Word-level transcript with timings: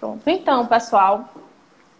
Pronto. 0.00 0.22
Então, 0.26 0.66
pessoal, 0.66 1.28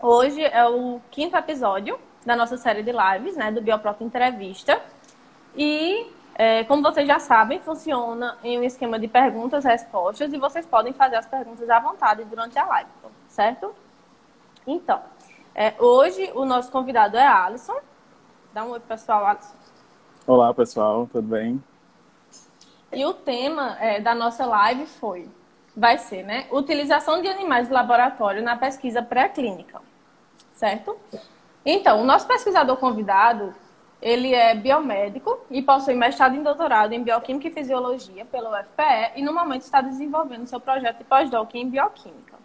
hoje 0.00 0.42
é 0.42 0.66
o 0.66 1.02
quinto 1.10 1.36
episódio 1.36 2.00
da 2.24 2.34
nossa 2.34 2.56
série 2.56 2.82
de 2.82 2.90
lives, 2.90 3.36
né, 3.36 3.52
do 3.52 3.60
Bioproto 3.60 4.02
Entrevista. 4.02 4.80
E, 5.54 6.10
é, 6.34 6.64
como 6.64 6.82
vocês 6.82 7.06
já 7.06 7.18
sabem, 7.18 7.60
funciona 7.60 8.38
em 8.42 8.58
um 8.58 8.62
esquema 8.62 8.98
de 8.98 9.06
perguntas 9.06 9.66
e 9.66 9.68
respostas 9.68 10.32
e 10.32 10.38
vocês 10.38 10.64
podem 10.64 10.94
fazer 10.94 11.16
as 11.16 11.26
perguntas 11.26 11.68
à 11.68 11.78
vontade 11.78 12.24
durante 12.24 12.58
a 12.58 12.64
live, 12.64 12.90
certo? 13.28 13.74
Então, 14.66 15.02
é, 15.54 15.74
hoje 15.78 16.32
o 16.34 16.46
nosso 16.46 16.72
convidado 16.72 17.18
é 17.18 17.26
Alisson. 17.26 17.76
Dá 18.54 18.64
um 18.64 18.70
oi, 18.70 18.80
pessoal, 18.80 19.26
Alisson. 19.26 19.54
Olá, 20.26 20.54
pessoal, 20.54 21.06
tudo 21.12 21.28
bem? 21.28 21.62
E 22.90 23.04
o 23.04 23.12
tema 23.12 23.76
é, 23.78 24.00
da 24.00 24.14
nossa 24.14 24.46
live 24.46 24.86
foi 24.86 25.28
vai 25.76 25.98
ser, 25.98 26.24
né? 26.24 26.46
Utilização 26.50 27.20
de 27.22 27.28
animais 27.28 27.68
de 27.68 27.72
laboratório 27.72 28.42
na 28.42 28.56
pesquisa 28.56 29.02
pré-clínica, 29.02 29.80
certo? 30.54 30.96
Então, 31.64 32.00
o 32.00 32.04
nosso 32.04 32.26
pesquisador 32.26 32.76
convidado, 32.76 33.54
ele 34.00 34.34
é 34.34 34.54
biomédico 34.54 35.38
e 35.50 35.62
possui 35.62 35.94
mestrado 35.94 36.34
e 36.34 36.40
doutorado 36.40 36.92
em 36.92 37.02
bioquímica 37.02 37.48
e 37.48 37.52
fisiologia 37.52 38.24
pelo 38.24 38.50
UFPE 38.50 39.12
e 39.16 39.22
no 39.22 39.32
momento 39.32 39.62
está 39.62 39.80
desenvolvendo 39.80 40.46
seu 40.46 40.58
projeto 40.58 40.98
de 40.98 41.04
pós-doc 41.04 41.54
em 41.54 41.68
bioquímica, 41.68 42.36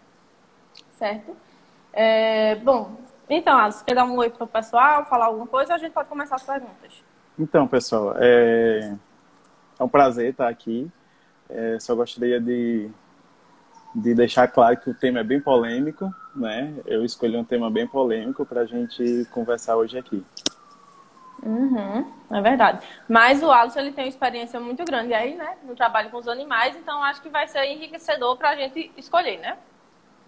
certo? 0.92 1.36
É, 1.94 2.55
bom, 2.55 2.98
então, 3.30 3.58
Alisson, 3.58 3.86
quer 3.86 3.95
dar 3.95 4.05
um 4.05 4.17
oi 4.17 4.30
para 4.30 4.44
o 4.44 4.48
pessoal, 4.48 5.05
falar 5.05 5.26
alguma 5.26 5.48
coisa 5.48 5.73
a 5.73 5.78
gente 5.78 5.94
pode 5.94 6.09
começar 6.09 6.36
as 6.36 6.44
perguntas? 6.44 7.03
Então, 7.39 7.67
pessoal, 7.67 8.16
é, 8.17 8.95
é 9.80 9.84
um 9.84 9.89
prazer 9.89 10.31
estar 10.31 10.48
aqui. 10.48 10.89
É, 11.50 11.78
só 11.80 11.95
gostaria 11.95 12.39
de 12.39 12.89
de 13.95 14.13
deixar 14.13 14.49
claro 14.49 14.76
que 14.76 14.90
o 14.90 14.94
tema 14.94 15.20
é 15.20 15.23
bem 15.23 15.40
polêmico, 15.40 16.13
né? 16.36 16.73
Eu 16.86 17.05
escolhi 17.05 17.38
um 17.38 17.45
tema 17.45 17.72
bem 17.72 17.88
polêmico 17.88 18.45
para 18.45 18.61
a 18.61 18.66
gente 18.66 19.25
conversar 19.31 19.78
hoje 19.78 19.97
aqui. 19.97 20.22
Uhum, 21.42 22.11
é 22.30 22.42
verdade. 22.42 22.86
Mas 23.08 23.42
o 23.42 23.50
Alisson 23.50 23.80
ele 23.80 23.94
tem 23.94 24.03
uma 24.03 24.09
experiência 24.09 24.59
muito 24.59 24.83
grande 24.83 25.14
aí, 25.14 25.36
né? 25.36 25.55
No 25.64 25.75
trabalho 25.75 26.09
com 26.09 26.17
os 26.17 26.28
animais, 26.28 26.75
então 26.75 27.02
acho 27.03 27.22
que 27.22 27.30
vai 27.30 27.47
ser 27.47 27.64
enriquecedor 27.66 28.36
para 28.36 28.50
a 28.50 28.55
gente 28.55 28.92
escolher, 28.97 29.39
né? 29.39 29.58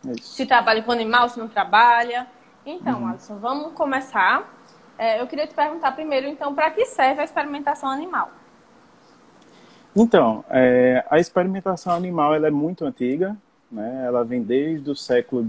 Isso. 0.05 0.36
Se 0.36 0.45
trabalha 0.45 0.81
com 0.81 0.92
animal, 0.92 1.27
se 1.27 1.38
não 1.38 1.49
trabalha. 1.49 2.25
Então, 2.66 3.02
uhum. 3.02 3.09
Alisson, 3.09 3.38
vamos 3.38 3.73
começar. 3.73 4.47
É, 4.97 5.20
eu 5.20 5.27
queria 5.27 5.45
te 5.45 5.53
perguntar 5.53 5.92
primeiro, 5.92 6.25
então, 6.27 6.55
para 6.55 6.72
que 6.72 6.86
serve 6.86 7.20
a 7.20 7.25
experimentação 7.25 7.89
animal? 7.89 8.31
Então, 9.94 10.45
é, 10.49 11.03
a 11.09 11.20
experimentação 11.20 11.94
animal 11.94 12.33
ela 12.33 12.47
é 12.47 12.52
muito 12.52 12.86
antiga, 12.86 13.36
né? 13.72 14.06
Ela 14.06 14.23
vem 14.23 14.42
desde 14.42 14.90
o 14.90 14.96
século 14.96 15.48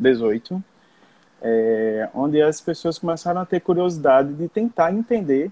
XVIII, 0.00 0.62
é, 1.40 2.08
onde 2.14 2.40
as 2.42 2.60
pessoas 2.60 2.98
começaram 2.98 3.40
a 3.40 3.46
ter 3.46 3.60
curiosidade 3.60 4.34
de 4.34 4.48
tentar 4.48 4.92
entender 4.92 5.50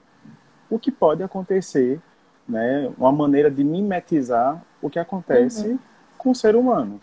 o 0.68 0.78
que 0.78 0.90
pode 0.90 1.22
acontecer, 1.22 2.00
né? 2.48 2.90
Uma 2.98 3.12
maneira 3.12 3.50
de 3.50 3.62
mimetizar 3.62 4.60
o 4.82 4.90
que 4.90 4.98
acontece 4.98 5.68
uhum. 5.68 5.78
com 6.18 6.30
o 6.30 6.34
ser 6.34 6.56
humano. 6.56 7.00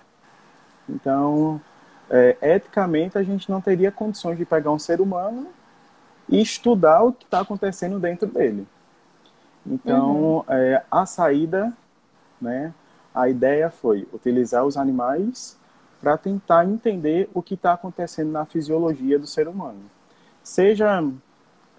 Então, 0.90 1.62
é, 2.10 2.38
eticamente, 2.42 3.18
a 3.18 3.24
gente 3.24 3.50
não 3.50 3.62
teria 3.62 3.92
condições 3.92 4.38
de 4.38 4.46
pegar 4.46 4.72
um 4.72 4.80
ser 4.80 5.00
humano 5.00 5.48
e 6.28 6.42
estudar 6.42 7.04
o 7.04 7.14
que 7.14 7.24
está 7.24 7.40
acontecendo 7.40 8.00
dentro 8.00 8.28
dele. 8.28 8.68
Então, 9.66 10.16
uhum. 10.16 10.44
é, 10.50 10.84
a 10.92 11.06
saída, 11.06 11.72
né, 12.42 12.74
a 13.14 13.30
ideia 13.30 13.70
foi 13.70 14.08
utilizar 14.14 14.66
os 14.66 14.78
animais 14.78 15.58
para 16.02 16.18
tentar 16.18 16.66
entender 16.66 17.30
o 17.34 17.42
que 17.42 17.54
está 17.54 17.74
acontecendo 17.74 18.32
na 18.32 18.46
fisiologia 18.46 19.18
do 19.18 19.28
ser 19.28 19.48
humano. 19.48 19.80
Seja 20.44 21.04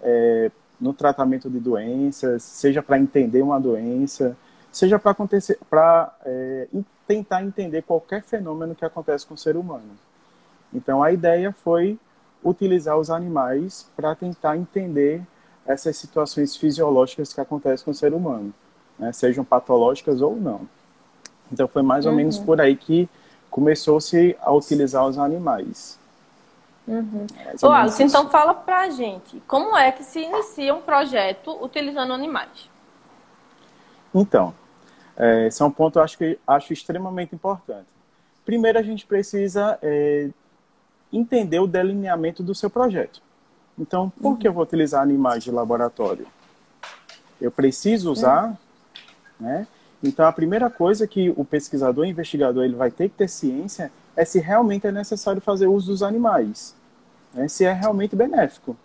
é, 0.01 0.51
no 0.79 0.93
tratamento 0.93 1.49
de 1.49 1.59
doenças, 1.59 2.43
seja 2.43 2.81
para 2.81 2.97
entender 2.97 3.41
uma 3.41 3.59
doença, 3.59 4.35
seja 4.71 4.99
para 4.99 6.13
é, 6.25 6.67
tentar 7.07 7.43
entender 7.43 7.83
qualquer 7.83 8.23
fenômeno 8.23 8.73
que 8.73 8.83
acontece 8.83 9.25
com 9.25 9.35
o 9.35 9.37
ser 9.37 9.55
humano. 9.55 9.91
Então 10.73 11.03
a 11.03 11.11
ideia 11.11 11.51
foi 11.51 11.99
utilizar 12.43 12.97
os 12.97 13.09
animais 13.09 13.89
para 13.95 14.15
tentar 14.15 14.57
entender 14.57 15.21
essas 15.65 15.97
situações 15.97 16.55
fisiológicas 16.55 17.33
que 17.33 17.41
acontecem 17.41 17.85
com 17.85 17.91
o 17.91 17.95
ser 17.95 18.13
humano, 18.13 18.53
né, 18.99 19.11
sejam 19.11 19.43
patológicas 19.43 20.21
ou 20.21 20.35
não. 20.35 20.67
Então 21.51 21.67
foi 21.67 21.81
mais 21.81 22.05
ou 22.05 22.11
uhum. 22.11 22.17
menos 22.17 22.37
por 22.37 22.59
aí 22.59 22.75
que 22.75 23.09
começou-se 23.49 24.35
a 24.41 24.51
utilizar 24.51 25.05
os 25.05 25.17
animais. 25.17 25.99
Uhum. 26.87 27.25
Ô, 27.63 27.71
Alice, 27.71 28.03
então 28.03 28.29
fala 28.29 28.53
pra 28.53 28.89
gente, 28.89 29.41
como 29.47 29.75
é 29.75 29.91
que 29.91 30.03
se 30.03 30.19
inicia 30.19 30.73
um 30.73 30.81
projeto 30.81 31.57
utilizando 31.63 32.13
animais? 32.13 32.69
Então, 34.13 34.53
é, 35.17 35.47
esse 35.47 35.61
é 35.61 35.65
um 35.65 35.71
ponto 35.71 35.93
que 35.93 35.99
eu 35.99 36.03
acho, 36.03 36.17
que, 36.17 36.39
acho 36.45 36.73
extremamente 36.73 37.33
importante. 37.33 37.87
Primeiro, 38.45 38.77
a 38.77 38.83
gente 38.83 39.05
precisa 39.05 39.79
é, 39.81 40.29
entender 41.11 41.59
o 41.59 41.67
delineamento 41.67 42.43
do 42.43 42.53
seu 42.53 42.69
projeto. 42.69 43.21
Então, 43.77 44.09
por 44.09 44.33
uhum. 44.33 44.37
que 44.37 44.47
eu 44.47 44.53
vou 44.53 44.63
utilizar 44.63 45.01
animais 45.01 45.43
de 45.43 45.51
laboratório? 45.51 46.27
Eu 47.41 47.51
preciso 47.51 48.11
usar, 48.11 48.47
uhum. 48.47 48.55
né? 49.39 49.67
Então, 50.07 50.25
a 50.27 50.31
primeira 50.31 50.69
coisa 50.69 51.07
que 51.07 51.31
o 51.31 51.43
pesquisador 51.43 52.05
investigador 52.05 52.63
ele 52.63 52.75
vai 52.75 52.91
ter 52.91 53.09
que 53.09 53.15
ter 53.15 53.27
ciência 53.27 53.91
é 54.15 54.23
se 54.23 54.39
realmente 54.39 54.85
é 54.85 54.91
necessário 54.91 55.41
fazer 55.41 55.67
uso 55.67 55.87
dos 55.87 56.03
animais, 56.03 56.75
né? 57.33 57.47
se 57.47 57.65
é 57.65 57.73
realmente 57.73 58.15
benéfico. 58.15 58.77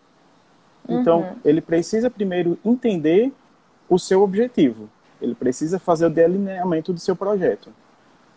Então, 0.88 1.20
uhum. 1.20 1.36
ele 1.44 1.60
precisa 1.60 2.10
primeiro 2.10 2.58
entender 2.64 3.32
o 3.88 3.98
seu 3.98 4.22
objetivo. 4.22 4.88
Ele 5.20 5.34
precisa 5.34 5.78
fazer 5.78 6.06
o 6.06 6.10
delineamento 6.10 6.90
do 6.90 6.98
seu 6.98 7.14
projeto, 7.14 7.70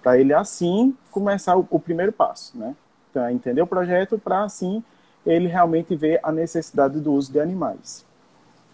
para 0.03 0.19
ele 0.19 0.33
assim 0.33 0.93
começar 1.09 1.55
o, 1.55 1.65
o, 1.69 1.79
primeiro 1.79 2.11
passo, 2.11 2.57
né? 2.57 2.75
Então, 3.09 3.23
é 3.23 3.31
entender 3.31 3.61
o 3.61 3.67
projeto 3.67 4.19
para 4.19 4.43
assim 4.43 4.83
ele 5.25 5.47
realmente 5.47 5.95
ver 5.95 6.19
a 6.21 6.33
necessidade 6.33 6.99
do 6.99 7.13
uso 7.13 7.31
de 7.31 7.39
animais. 7.39 8.05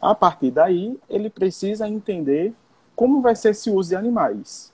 A 0.01 0.15
partir 0.15 0.49
daí, 0.49 0.99
ele 1.07 1.29
precisa 1.29 1.87
entender 1.87 2.53
como 2.99 3.21
vai 3.21 3.33
ser 3.33 3.51
esse 3.51 3.69
uso 3.69 3.87
de 3.87 3.95
animais? 3.95 4.73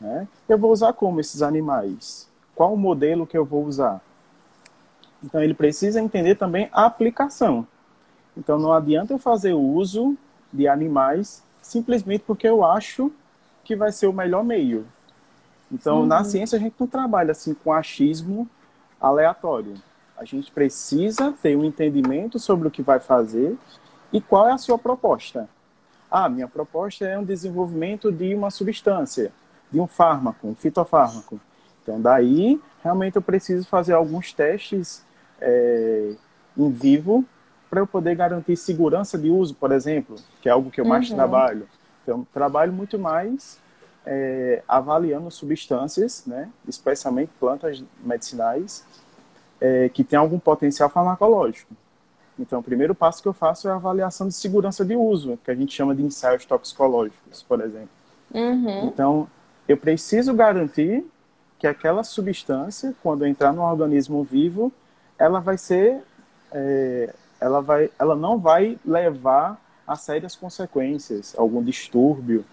Né? 0.00 0.28
Eu 0.48 0.56
vou 0.56 0.70
usar 0.70 0.92
como 0.92 1.18
esses 1.18 1.42
animais? 1.42 2.28
Qual 2.54 2.72
o 2.72 2.76
modelo 2.76 3.26
que 3.26 3.36
eu 3.36 3.44
vou 3.44 3.64
usar? 3.64 4.00
Então, 5.24 5.42
ele 5.42 5.52
precisa 5.52 6.00
entender 6.00 6.36
também 6.36 6.68
a 6.72 6.86
aplicação. 6.86 7.66
Então, 8.36 8.60
não 8.60 8.72
adianta 8.72 9.12
eu 9.12 9.18
fazer 9.18 9.54
uso 9.54 10.16
de 10.52 10.68
animais 10.68 11.42
simplesmente 11.60 12.22
porque 12.24 12.46
eu 12.46 12.64
acho 12.64 13.10
que 13.64 13.74
vai 13.74 13.90
ser 13.90 14.06
o 14.06 14.12
melhor 14.12 14.44
meio. 14.44 14.86
Então, 15.68 16.02
uhum. 16.02 16.06
na 16.06 16.22
ciência, 16.22 16.56
a 16.56 16.60
gente 16.60 16.76
não 16.78 16.86
trabalha 16.86 17.32
assim 17.32 17.54
com 17.54 17.72
achismo 17.72 18.48
aleatório. 19.00 19.74
A 20.16 20.24
gente 20.24 20.52
precisa 20.52 21.34
ter 21.42 21.56
um 21.56 21.64
entendimento 21.64 22.38
sobre 22.38 22.68
o 22.68 22.70
que 22.70 22.82
vai 22.82 23.00
fazer 23.00 23.58
e 24.12 24.20
qual 24.20 24.46
é 24.46 24.52
a 24.52 24.58
sua 24.58 24.78
proposta. 24.78 25.48
Ah, 26.14 26.28
minha 26.28 26.46
proposta 26.46 27.06
é 27.06 27.18
um 27.18 27.24
desenvolvimento 27.24 28.12
de 28.12 28.34
uma 28.34 28.50
substância, 28.50 29.32
de 29.70 29.80
um 29.80 29.86
fármaco, 29.86 30.46
um 30.46 30.54
fitofármaco. 30.54 31.40
Então, 31.82 31.98
daí, 31.98 32.60
realmente 32.82 33.16
eu 33.16 33.22
preciso 33.22 33.66
fazer 33.66 33.94
alguns 33.94 34.30
testes 34.30 35.02
é, 35.40 36.12
em 36.54 36.70
vivo 36.70 37.24
para 37.70 37.80
eu 37.80 37.86
poder 37.86 38.14
garantir 38.14 38.58
segurança 38.58 39.16
de 39.16 39.30
uso, 39.30 39.54
por 39.54 39.72
exemplo, 39.72 40.16
que 40.42 40.50
é 40.50 40.52
algo 40.52 40.70
que 40.70 40.78
eu 40.78 40.84
mais 40.84 41.08
uhum. 41.08 41.16
trabalho. 41.16 41.66
Então, 42.02 42.26
trabalho 42.30 42.74
muito 42.74 42.98
mais 42.98 43.58
é, 44.04 44.62
avaliando 44.68 45.30
substâncias, 45.30 46.26
né, 46.26 46.50
especialmente 46.68 47.30
plantas 47.40 47.82
medicinais, 48.04 48.84
é, 49.58 49.88
que 49.88 50.04
têm 50.04 50.18
algum 50.18 50.38
potencial 50.38 50.90
farmacológico. 50.90 51.74
Então, 52.38 52.60
o 52.60 52.62
primeiro 52.62 52.94
passo 52.94 53.22
que 53.22 53.28
eu 53.28 53.32
faço 53.32 53.68
é 53.68 53.70
a 53.70 53.74
avaliação 53.74 54.26
de 54.26 54.34
segurança 54.34 54.84
de 54.84 54.96
uso, 54.96 55.38
que 55.44 55.50
a 55.50 55.54
gente 55.54 55.74
chama 55.74 55.94
de 55.94 56.02
ensaios 56.02 56.44
toxicológicos, 56.44 57.42
por 57.42 57.60
exemplo. 57.60 57.90
Uhum. 58.34 58.86
Então, 58.86 59.28
eu 59.68 59.76
preciso 59.76 60.32
garantir 60.32 61.04
que 61.58 61.66
aquela 61.66 62.02
substância, 62.02 62.94
quando 63.02 63.26
entrar 63.26 63.52
no 63.52 63.62
organismo 63.62 64.24
vivo, 64.24 64.72
ela 65.18 65.40
vai 65.40 65.58
ser, 65.58 66.02
é, 66.50 67.14
ela 67.40 67.60
vai, 67.60 67.90
ela 67.98 68.16
não 68.16 68.38
vai 68.38 68.78
levar 68.84 69.60
a 69.86 69.94
sérias 69.94 70.34
consequências, 70.34 71.34
algum 71.36 71.62
distúrbio. 71.62 72.44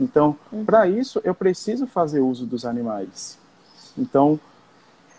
Então, 0.00 0.36
uhum. 0.52 0.64
para 0.64 0.86
isso, 0.86 1.20
eu 1.24 1.34
preciso 1.34 1.86
fazer 1.86 2.20
uso 2.20 2.46
dos 2.46 2.64
animais. 2.64 3.36
Então, 3.96 4.38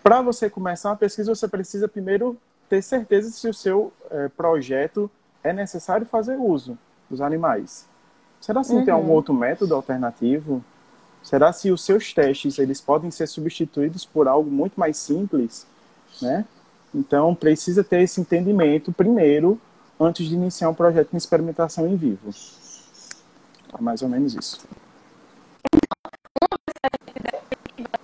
para 0.02 0.22
você 0.22 0.48
começar 0.48 0.88
uma 0.88 0.96
pesquisa, 0.96 1.34
você 1.34 1.46
precisa 1.46 1.86
primeiro 1.86 2.36
ter 2.70 2.80
certeza 2.82 3.28
se 3.30 3.48
o 3.48 3.52
seu 3.52 3.92
é, 4.10 4.28
projeto 4.28 5.10
é 5.42 5.52
necessário 5.52 6.06
fazer 6.06 6.36
uso 6.36 6.78
dos 7.10 7.20
animais. 7.20 7.88
Será 8.40 8.62
que 8.62 8.72
uhum. 8.72 8.84
tem 8.84 8.94
algum 8.94 9.10
outro 9.10 9.34
método 9.34 9.74
alternativo? 9.74 10.64
Será 11.20 11.52
se 11.52 11.70
os 11.72 11.84
seus 11.84 12.14
testes 12.14 12.58
eles 12.58 12.80
podem 12.80 13.10
ser 13.10 13.26
substituídos 13.26 14.06
por 14.06 14.28
algo 14.28 14.48
muito 14.48 14.78
mais 14.78 14.96
simples, 14.96 15.66
né? 16.22 16.46
Então 16.94 17.34
precisa 17.34 17.82
ter 17.82 18.02
esse 18.02 18.20
entendimento 18.20 18.92
primeiro 18.92 19.60
antes 19.98 20.26
de 20.26 20.34
iniciar 20.34 20.70
um 20.70 20.74
projeto 20.74 21.10
de 21.10 21.16
experimentação 21.16 21.88
em 21.88 21.96
vivo. 21.96 22.30
É 23.76 23.82
mais 23.82 24.00
ou 24.00 24.08
menos 24.08 24.34
isso. 24.34 24.60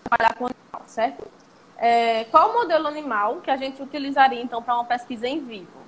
trabalhar 0.04 0.34
com 0.34 0.46
animal, 0.46 0.82
certo? 0.86 1.26
É, 1.78 2.24
qual 2.24 2.50
o 2.50 2.54
modelo 2.54 2.86
animal 2.86 3.36
que 3.42 3.50
a 3.50 3.56
gente 3.56 3.82
utilizaria 3.82 4.40
então 4.40 4.62
para 4.62 4.74
uma 4.74 4.84
pesquisa 4.84 5.26
em 5.28 5.40
vivo? 5.40 5.78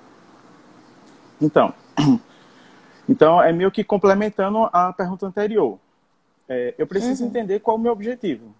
Então, 1.41 1.73
então 3.07 3.41
é 3.41 3.51
meio 3.51 3.71
que 3.71 3.83
complementando 3.83 4.69
a 4.71 4.93
pergunta 4.93 5.25
anterior. 5.25 5.79
É, 6.47 6.73
eu 6.77 6.87
preciso 6.87 7.23
uhum. 7.23 7.29
entender 7.29 7.59
qual 7.59 7.77
é 7.77 7.79
o 7.79 7.83
meu 7.83 7.91
objetivo. 7.91 8.53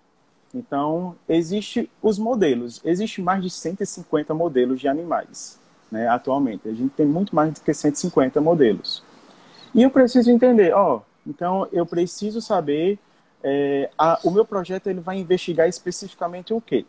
Então, 0.53 1.15
existe 1.27 1.91
os 2.01 2.17
modelos. 2.17 2.81
Existe 2.83 3.21
mais 3.21 3.43
de 3.43 3.49
150 3.49 4.33
modelos 4.33 4.79
de 4.79 4.87
animais, 4.87 5.59
né, 5.91 6.07
atualmente. 6.07 6.67
A 6.67 6.73
gente 6.73 6.89
tem 6.89 7.05
muito 7.05 7.35
mais 7.35 7.53
do 7.53 7.61
que 7.61 7.73
150 7.73 8.41
modelos. 8.41 9.03
E 9.73 9.83
eu 9.83 9.91
preciso 9.91 10.31
entender, 10.31 10.73
ó, 10.73 11.01
então 11.25 11.67
eu 11.71 11.85
preciso 11.85 12.41
saber, 12.41 12.97
é, 13.43 13.91
a, 13.95 14.19
o 14.23 14.31
meu 14.31 14.43
projeto 14.43 14.87
ele 14.87 14.99
vai 14.99 15.17
investigar 15.17 15.67
especificamente 15.67 16.53
o 16.53 16.59
quê? 16.59 16.85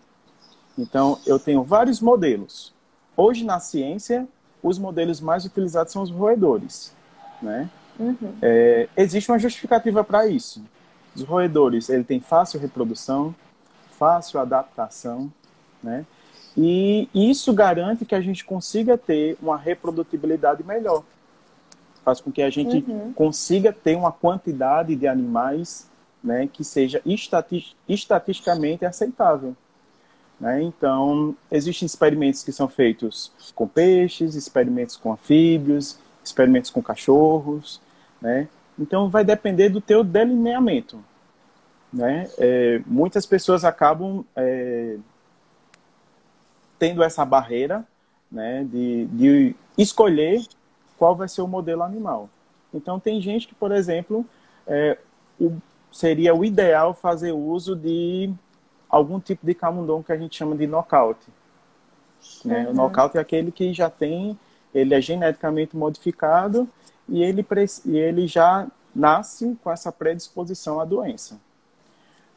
Então, 0.80 1.18
eu 1.26 1.38
tenho 1.38 1.62
vários 1.62 2.00
modelos. 2.00 2.72
Hoje, 3.16 3.44
na 3.44 3.60
ciência, 3.60 4.26
os 4.62 4.78
modelos 4.78 5.20
mais 5.20 5.44
utilizados 5.44 5.92
são 5.92 6.02
os 6.02 6.10
roedores, 6.10 6.94
né? 7.42 7.68
Uhum. 7.98 8.34
É, 8.40 8.88
existe 8.96 9.30
uma 9.30 9.38
justificativa 9.38 10.02
para 10.02 10.26
isso. 10.26 10.64
Os 11.14 11.22
roedores, 11.22 11.90
ele 11.90 12.04
tem 12.04 12.18
fácil 12.18 12.58
reprodução, 12.58 13.34
fácil 13.98 14.40
adaptação, 14.40 15.30
né? 15.82 16.06
E 16.56 17.08
isso 17.14 17.52
garante 17.52 18.04
que 18.04 18.14
a 18.14 18.20
gente 18.20 18.44
consiga 18.44 18.98
ter 18.98 19.36
uma 19.40 19.56
reprodutibilidade 19.56 20.64
melhor. 20.64 21.04
Faz 22.02 22.20
com 22.20 22.32
que 22.32 22.42
a 22.42 22.50
gente 22.50 22.84
uhum. 22.88 23.12
consiga 23.12 23.72
ter 23.72 23.96
uma 23.96 24.10
quantidade 24.10 24.96
de 24.96 25.06
animais 25.06 25.88
né, 26.22 26.48
que 26.52 26.64
seja 26.64 27.00
estati 27.04 27.76
estatisticamente 27.88 28.84
aceitável. 28.84 29.54
Né? 30.40 30.62
Então, 30.62 31.36
existem 31.50 31.86
experimentos 31.86 32.42
que 32.42 32.50
são 32.50 32.68
feitos 32.68 33.30
com 33.54 33.68
peixes, 33.68 34.34
experimentos 34.34 34.96
com 34.96 35.12
anfíbios, 35.12 35.98
experimentos 36.24 36.70
com 36.70 36.82
cachorros. 36.82 37.80
Né? 38.20 38.48
Então, 38.78 39.10
vai 39.10 39.24
depender 39.24 39.68
do 39.68 39.80
teu 39.80 40.02
delineamento 40.02 40.98
né? 41.92 42.28
É, 42.38 42.80
muitas 42.86 43.26
pessoas 43.26 43.64
acabam 43.64 44.24
é, 44.36 44.96
tendo 46.78 47.02
essa 47.02 47.24
barreira 47.24 47.84
né, 48.30 48.64
de, 48.64 49.06
de 49.06 49.56
escolher 49.76 50.44
qual 50.96 51.16
vai 51.16 51.28
ser 51.28 51.42
o 51.42 51.48
modelo 51.48 51.82
animal. 51.82 52.28
Então, 52.72 53.00
tem 53.00 53.20
gente 53.20 53.48
que, 53.48 53.54
por 53.54 53.72
exemplo, 53.72 54.24
é, 54.66 54.96
o, 55.40 55.52
seria 55.90 56.34
o 56.34 56.44
ideal 56.44 56.94
fazer 56.94 57.32
uso 57.32 57.74
de 57.74 58.32
algum 58.90 59.20
tipo 59.20 59.46
de 59.46 59.54
camundongo 59.54 60.04
que 60.04 60.12
a 60.12 60.16
gente 60.16 60.36
chama 60.36 60.56
de 60.56 60.66
knockout. 60.66 61.20
Né? 62.44 62.64
Uhum. 62.64 62.70
O 62.70 62.74
knockout 62.74 63.16
é 63.16 63.20
aquele 63.20 63.52
que 63.52 63.72
já 63.72 63.88
tem, 63.88 64.38
ele 64.74 64.94
é 64.94 65.00
geneticamente 65.00 65.76
modificado 65.76 66.68
e 67.08 67.22
ele, 67.22 67.46
e 67.84 67.96
ele 67.96 68.26
já 68.26 68.66
nasce 68.94 69.56
com 69.62 69.70
essa 69.70 69.92
predisposição 69.92 70.80
à 70.80 70.84
doença. 70.84 71.40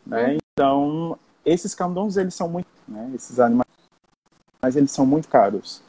Né? 0.05 0.27
Uhum. 0.27 0.37
Então, 0.53 1.19
esses 1.45 1.73
camundongos, 1.73 2.17
eles 2.17 2.35
são 2.35 2.47
muito, 2.47 2.67
né? 2.87 3.11
esses 3.15 3.39
animais, 3.39 3.67
mas 4.61 4.75
eles 4.75 4.91
são 4.91 5.05
muito 5.05 5.27
caros. 5.27 5.81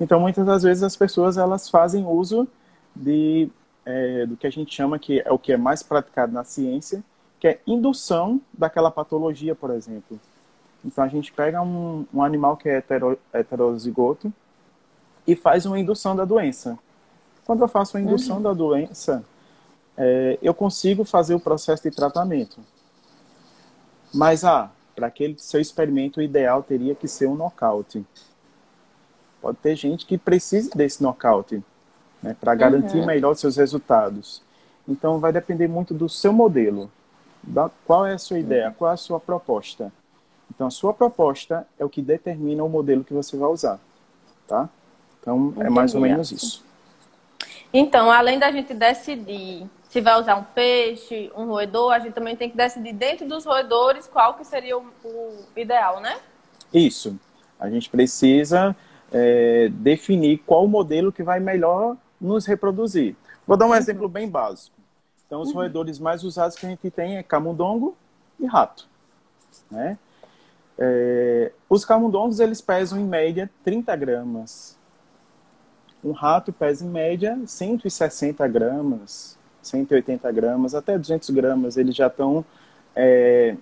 Então, 0.00 0.20
muitas 0.20 0.46
das 0.46 0.62
vezes 0.62 0.82
as 0.82 0.96
pessoas 0.96 1.36
elas 1.36 1.68
fazem 1.68 2.06
uso 2.06 2.48
de 2.94 3.50
é, 3.84 4.26
do 4.26 4.36
que 4.36 4.46
a 4.46 4.50
gente 4.50 4.74
chama 4.74 4.98
que 4.98 5.20
é 5.20 5.32
o 5.32 5.38
que 5.38 5.52
é 5.52 5.56
mais 5.56 5.82
praticado 5.82 6.32
na 6.32 6.44
ciência, 6.44 7.02
que 7.42 7.48
é 7.48 7.60
indução 7.66 8.40
daquela 8.56 8.88
patologia, 8.88 9.52
por 9.52 9.70
exemplo. 9.72 10.16
Então, 10.84 11.02
a 11.02 11.08
gente 11.08 11.32
pega 11.32 11.60
um, 11.60 12.06
um 12.14 12.22
animal 12.22 12.56
que 12.56 12.68
é 12.68 12.78
hetero, 12.78 13.18
heterozigoto 13.32 14.32
e 15.26 15.34
faz 15.34 15.66
uma 15.66 15.76
indução 15.76 16.14
da 16.14 16.24
doença. 16.24 16.78
Quando 17.44 17.62
eu 17.62 17.66
faço 17.66 17.96
uma 17.96 18.00
indução 18.00 18.36
uhum. 18.36 18.42
da 18.44 18.52
doença, 18.52 19.24
é, 19.96 20.38
eu 20.40 20.54
consigo 20.54 21.04
fazer 21.04 21.34
o 21.34 21.40
processo 21.40 21.82
de 21.82 21.90
tratamento. 21.90 22.60
Mas, 24.14 24.44
ah, 24.44 24.70
para 24.94 25.08
aquele 25.08 25.36
seu 25.36 25.60
experimento, 25.60 26.20
o 26.20 26.22
ideal 26.22 26.62
teria 26.62 26.94
que 26.94 27.08
ser 27.08 27.26
um 27.26 27.34
nocaute. 27.34 28.06
Pode 29.40 29.58
ter 29.58 29.74
gente 29.74 30.06
que 30.06 30.16
precise 30.16 30.70
desse 30.76 31.02
nocaute 31.02 31.60
né, 32.22 32.36
para 32.40 32.54
garantir 32.54 32.98
uhum. 32.98 33.06
melhor 33.06 33.34
seus 33.34 33.56
resultados. 33.56 34.40
Então, 34.86 35.18
vai 35.18 35.32
depender 35.32 35.66
muito 35.66 35.92
do 35.92 36.08
seu 36.08 36.32
modelo. 36.32 36.88
Da, 37.42 37.70
qual 37.86 38.06
é 38.06 38.14
a 38.14 38.18
sua 38.18 38.38
ideia? 38.38 38.68
Uhum. 38.68 38.74
Qual 38.74 38.90
é 38.90 38.94
a 38.94 38.96
sua 38.96 39.18
proposta? 39.18 39.92
Então, 40.54 40.66
a 40.66 40.70
sua 40.70 40.92
proposta 40.92 41.66
é 41.78 41.84
o 41.84 41.88
que 41.88 42.02
determina 42.02 42.62
o 42.62 42.68
modelo 42.68 43.02
que 43.02 43.12
você 43.12 43.36
vai 43.36 43.48
usar. 43.48 43.80
Tá? 44.46 44.68
Então, 45.20 45.48
Entendi. 45.48 45.66
é 45.66 45.70
mais 45.70 45.94
ou 45.94 46.00
menos 46.00 46.30
isso. 46.30 46.64
Então, 47.72 48.10
além 48.10 48.38
da 48.38 48.50
gente 48.52 48.74
decidir 48.74 49.66
se 49.88 50.00
vai 50.00 50.18
usar 50.18 50.36
um 50.36 50.44
peixe, 50.44 51.30
um 51.36 51.46
roedor, 51.46 51.92
a 51.92 51.98
gente 51.98 52.14
também 52.14 52.34
tem 52.34 52.48
que 52.48 52.56
decidir 52.56 52.94
dentro 52.94 53.28
dos 53.28 53.44
roedores 53.44 54.06
qual 54.06 54.34
que 54.34 54.44
seria 54.44 54.78
o, 54.78 54.84
o 55.04 55.44
ideal, 55.54 56.00
né? 56.00 56.18
Isso. 56.72 57.18
A 57.60 57.68
gente 57.68 57.90
precisa 57.90 58.74
é, 59.12 59.68
definir 59.70 60.38
qual 60.46 60.66
modelo 60.66 61.12
que 61.12 61.22
vai 61.22 61.40
melhor 61.40 61.96
nos 62.18 62.46
reproduzir. 62.46 63.14
Vou 63.46 63.56
dar 63.56 63.66
um 63.66 63.68
uhum. 63.68 63.74
exemplo 63.74 64.08
bem 64.08 64.28
básico. 64.28 64.74
Então, 65.32 65.40
os 65.40 65.48
uhum. 65.48 65.54
roedores 65.54 65.98
mais 65.98 66.24
usados 66.24 66.56
que 66.56 66.66
a 66.66 66.68
gente 66.68 66.90
tem 66.90 67.16
é 67.16 67.22
camundongo 67.22 67.96
e 68.38 68.44
rato. 68.44 68.86
Né? 69.70 69.96
É, 70.78 71.52
os 71.70 71.86
camundongos, 71.86 72.38
eles 72.38 72.60
pesam 72.60 73.00
em 73.00 73.04
média 73.06 73.48
30 73.64 73.96
gramas. 73.96 74.76
Um 76.04 76.12
rato 76.12 76.52
pesa 76.52 76.84
em 76.84 76.88
média 76.90 77.40
160 77.46 78.46
gramas. 78.46 79.38
180 79.62 80.30
gramas, 80.32 80.74
até 80.74 80.98
200 80.98 81.30
gramas, 81.30 81.78
eles 81.78 81.96
já 81.96 82.08
estão, 82.08 82.44
é, 82.94 83.56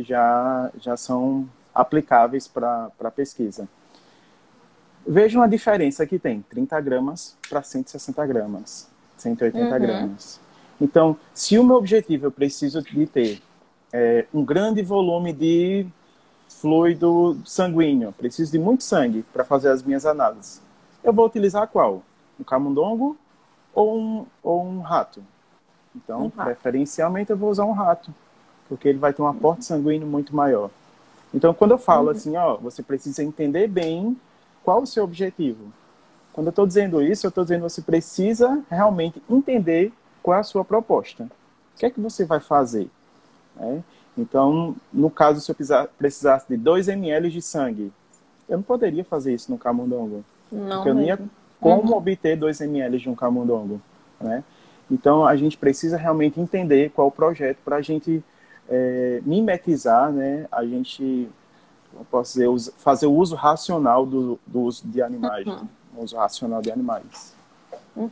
já, 0.00 0.72
já 0.80 0.96
são 0.96 1.48
aplicáveis 1.72 2.48
para 2.48 2.90
pesquisa. 3.14 3.68
Vejam 5.06 5.40
a 5.40 5.46
diferença 5.46 6.04
que 6.04 6.18
tem, 6.18 6.42
30 6.50 6.80
gramas 6.80 7.38
para 7.48 7.62
160 7.62 8.26
gramas, 8.26 8.90
180 9.18 9.64
uhum. 9.64 9.80
gramas. 9.80 10.42
Então, 10.82 11.16
se 11.32 11.56
o 11.56 11.62
meu 11.62 11.76
objetivo 11.76 12.26
eu 12.26 12.32
preciso 12.32 12.82
de 12.82 13.06
ter 13.06 13.40
é, 13.92 14.26
um 14.34 14.44
grande 14.44 14.82
volume 14.82 15.32
de 15.32 15.86
fluido 16.48 17.38
sanguíneo, 17.44 18.12
preciso 18.12 18.50
de 18.50 18.58
muito 18.58 18.82
sangue 18.82 19.24
para 19.32 19.44
fazer 19.44 19.68
as 19.68 19.80
minhas 19.80 20.04
análises, 20.04 20.60
eu 21.04 21.12
vou 21.12 21.24
utilizar 21.24 21.68
qual? 21.68 22.02
Um 22.38 22.42
camundongo 22.42 23.16
ou 23.72 23.96
um, 23.96 24.26
ou 24.42 24.64
um 24.64 24.80
rato? 24.80 25.22
Então, 25.94 26.24
um 26.24 26.30
preferencialmente, 26.30 27.30
eu 27.30 27.36
vou 27.36 27.50
usar 27.50 27.64
um 27.64 27.72
rato, 27.72 28.12
porque 28.68 28.88
ele 28.88 28.98
vai 28.98 29.12
ter 29.12 29.22
um 29.22 29.28
aporte 29.28 29.64
sanguíneo 29.64 30.08
muito 30.08 30.34
maior. 30.34 30.68
Então, 31.32 31.54
quando 31.54 31.70
eu 31.70 31.78
falo 31.78 32.06
uhum. 32.06 32.10
assim, 32.10 32.36
ó, 32.36 32.56
você 32.56 32.82
precisa 32.82 33.22
entender 33.22 33.68
bem 33.68 34.16
qual 34.64 34.82
o 34.82 34.86
seu 34.86 35.04
objetivo. 35.04 35.72
Quando 36.32 36.48
eu 36.48 36.50
estou 36.50 36.66
dizendo 36.66 37.00
isso, 37.00 37.24
eu 37.24 37.28
estou 37.28 37.44
dizendo 37.44 37.60
que 37.60 37.70
você 37.70 37.82
precisa 37.82 38.64
realmente 38.68 39.22
entender 39.30 39.92
qual 40.22 40.36
é 40.36 40.40
a 40.40 40.44
sua 40.44 40.64
proposta. 40.64 41.24
O 41.24 41.78
que 41.78 41.86
é 41.86 41.90
que 41.90 42.00
você 42.00 42.24
vai 42.24 42.40
fazer? 42.40 42.88
Né? 43.56 43.82
Então, 44.16 44.76
no 44.92 45.10
caso, 45.10 45.40
se 45.40 45.50
eu 45.50 45.88
precisasse 45.98 46.46
de 46.48 46.56
2 46.56 46.88
ml 46.88 47.30
de 47.30 47.40
sangue, 47.40 47.92
eu 48.48 48.58
não 48.58 48.62
poderia 48.62 49.04
fazer 49.04 49.34
isso 49.34 49.50
no 49.50 49.58
camundongo. 49.58 50.24
Não 50.50 50.76
porque 50.76 50.90
eu 50.90 50.94
não 50.94 51.02
ia 51.02 51.18
como 51.60 51.92
uhum. 51.92 51.96
obter 51.96 52.36
2 52.36 52.60
ml 52.60 52.98
de 52.98 53.08
um 53.08 53.14
camundongo. 53.14 53.80
Né? 54.20 54.44
Então, 54.90 55.26
a 55.26 55.34
gente 55.36 55.56
precisa 55.56 55.96
realmente 55.96 56.38
entender 56.38 56.90
qual 56.90 57.08
o 57.08 57.12
projeto 57.12 57.58
para 57.64 57.76
a 57.76 57.82
gente 57.82 58.22
é, 58.68 59.20
mimetizar, 59.24 60.12
né? 60.12 60.46
A 60.52 60.64
gente, 60.64 61.28
posso 62.10 62.34
dizer, 62.34 62.72
fazer 62.76 63.06
o 63.06 63.12
uso 63.12 63.34
racional 63.34 64.04
do, 64.04 64.38
do 64.46 64.60
uso 64.60 64.86
de 64.86 65.00
animais, 65.00 65.46
uhum. 65.46 65.68
o 65.96 66.04
uso 66.04 66.16
racional 66.16 66.60
de 66.60 66.70
animais. 66.70 67.34
Uhum. 67.96 68.10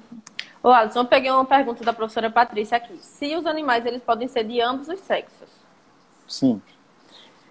Ô, 0.62 0.68
Alisson, 0.68 1.00
eu 1.00 1.06
peguei 1.06 1.30
uma 1.30 1.44
pergunta 1.44 1.82
da 1.82 1.92
professora 1.92 2.30
Patrícia 2.30 2.76
aqui. 2.76 2.98
Se 2.98 3.34
os 3.34 3.46
animais, 3.46 3.86
eles 3.86 4.02
podem 4.02 4.28
ser 4.28 4.44
de 4.44 4.60
ambos 4.60 4.88
os 4.88 5.00
sexos? 5.00 5.48
Sim. 6.28 6.60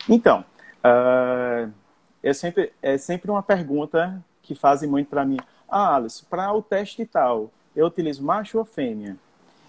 Então, 0.07 0.45
uh, 0.83 1.71
é, 2.21 2.33
sempre, 2.33 2.71
é 2.81 2.97
sempre 2.97 3.31
uma 3.31 3.41
pergunta 3.41 4.23
que 4.43 4.53
fazem 4.53 4.87
muito 4.87 5.09
para 5.09 5.25
mim. 5.25 5.37
Ah, 5.67 5.95
Alisson, 5.95 6.25
para 6.29 6.53
o 6.53 6.61
teste 6.61 7.05
tal, 7.05 7.51
eu 7.75 7.87
utilizo 7.87 8.23
macho 8.23 8.59
ou 8.59 8.65
fêmea. 8.65 9.17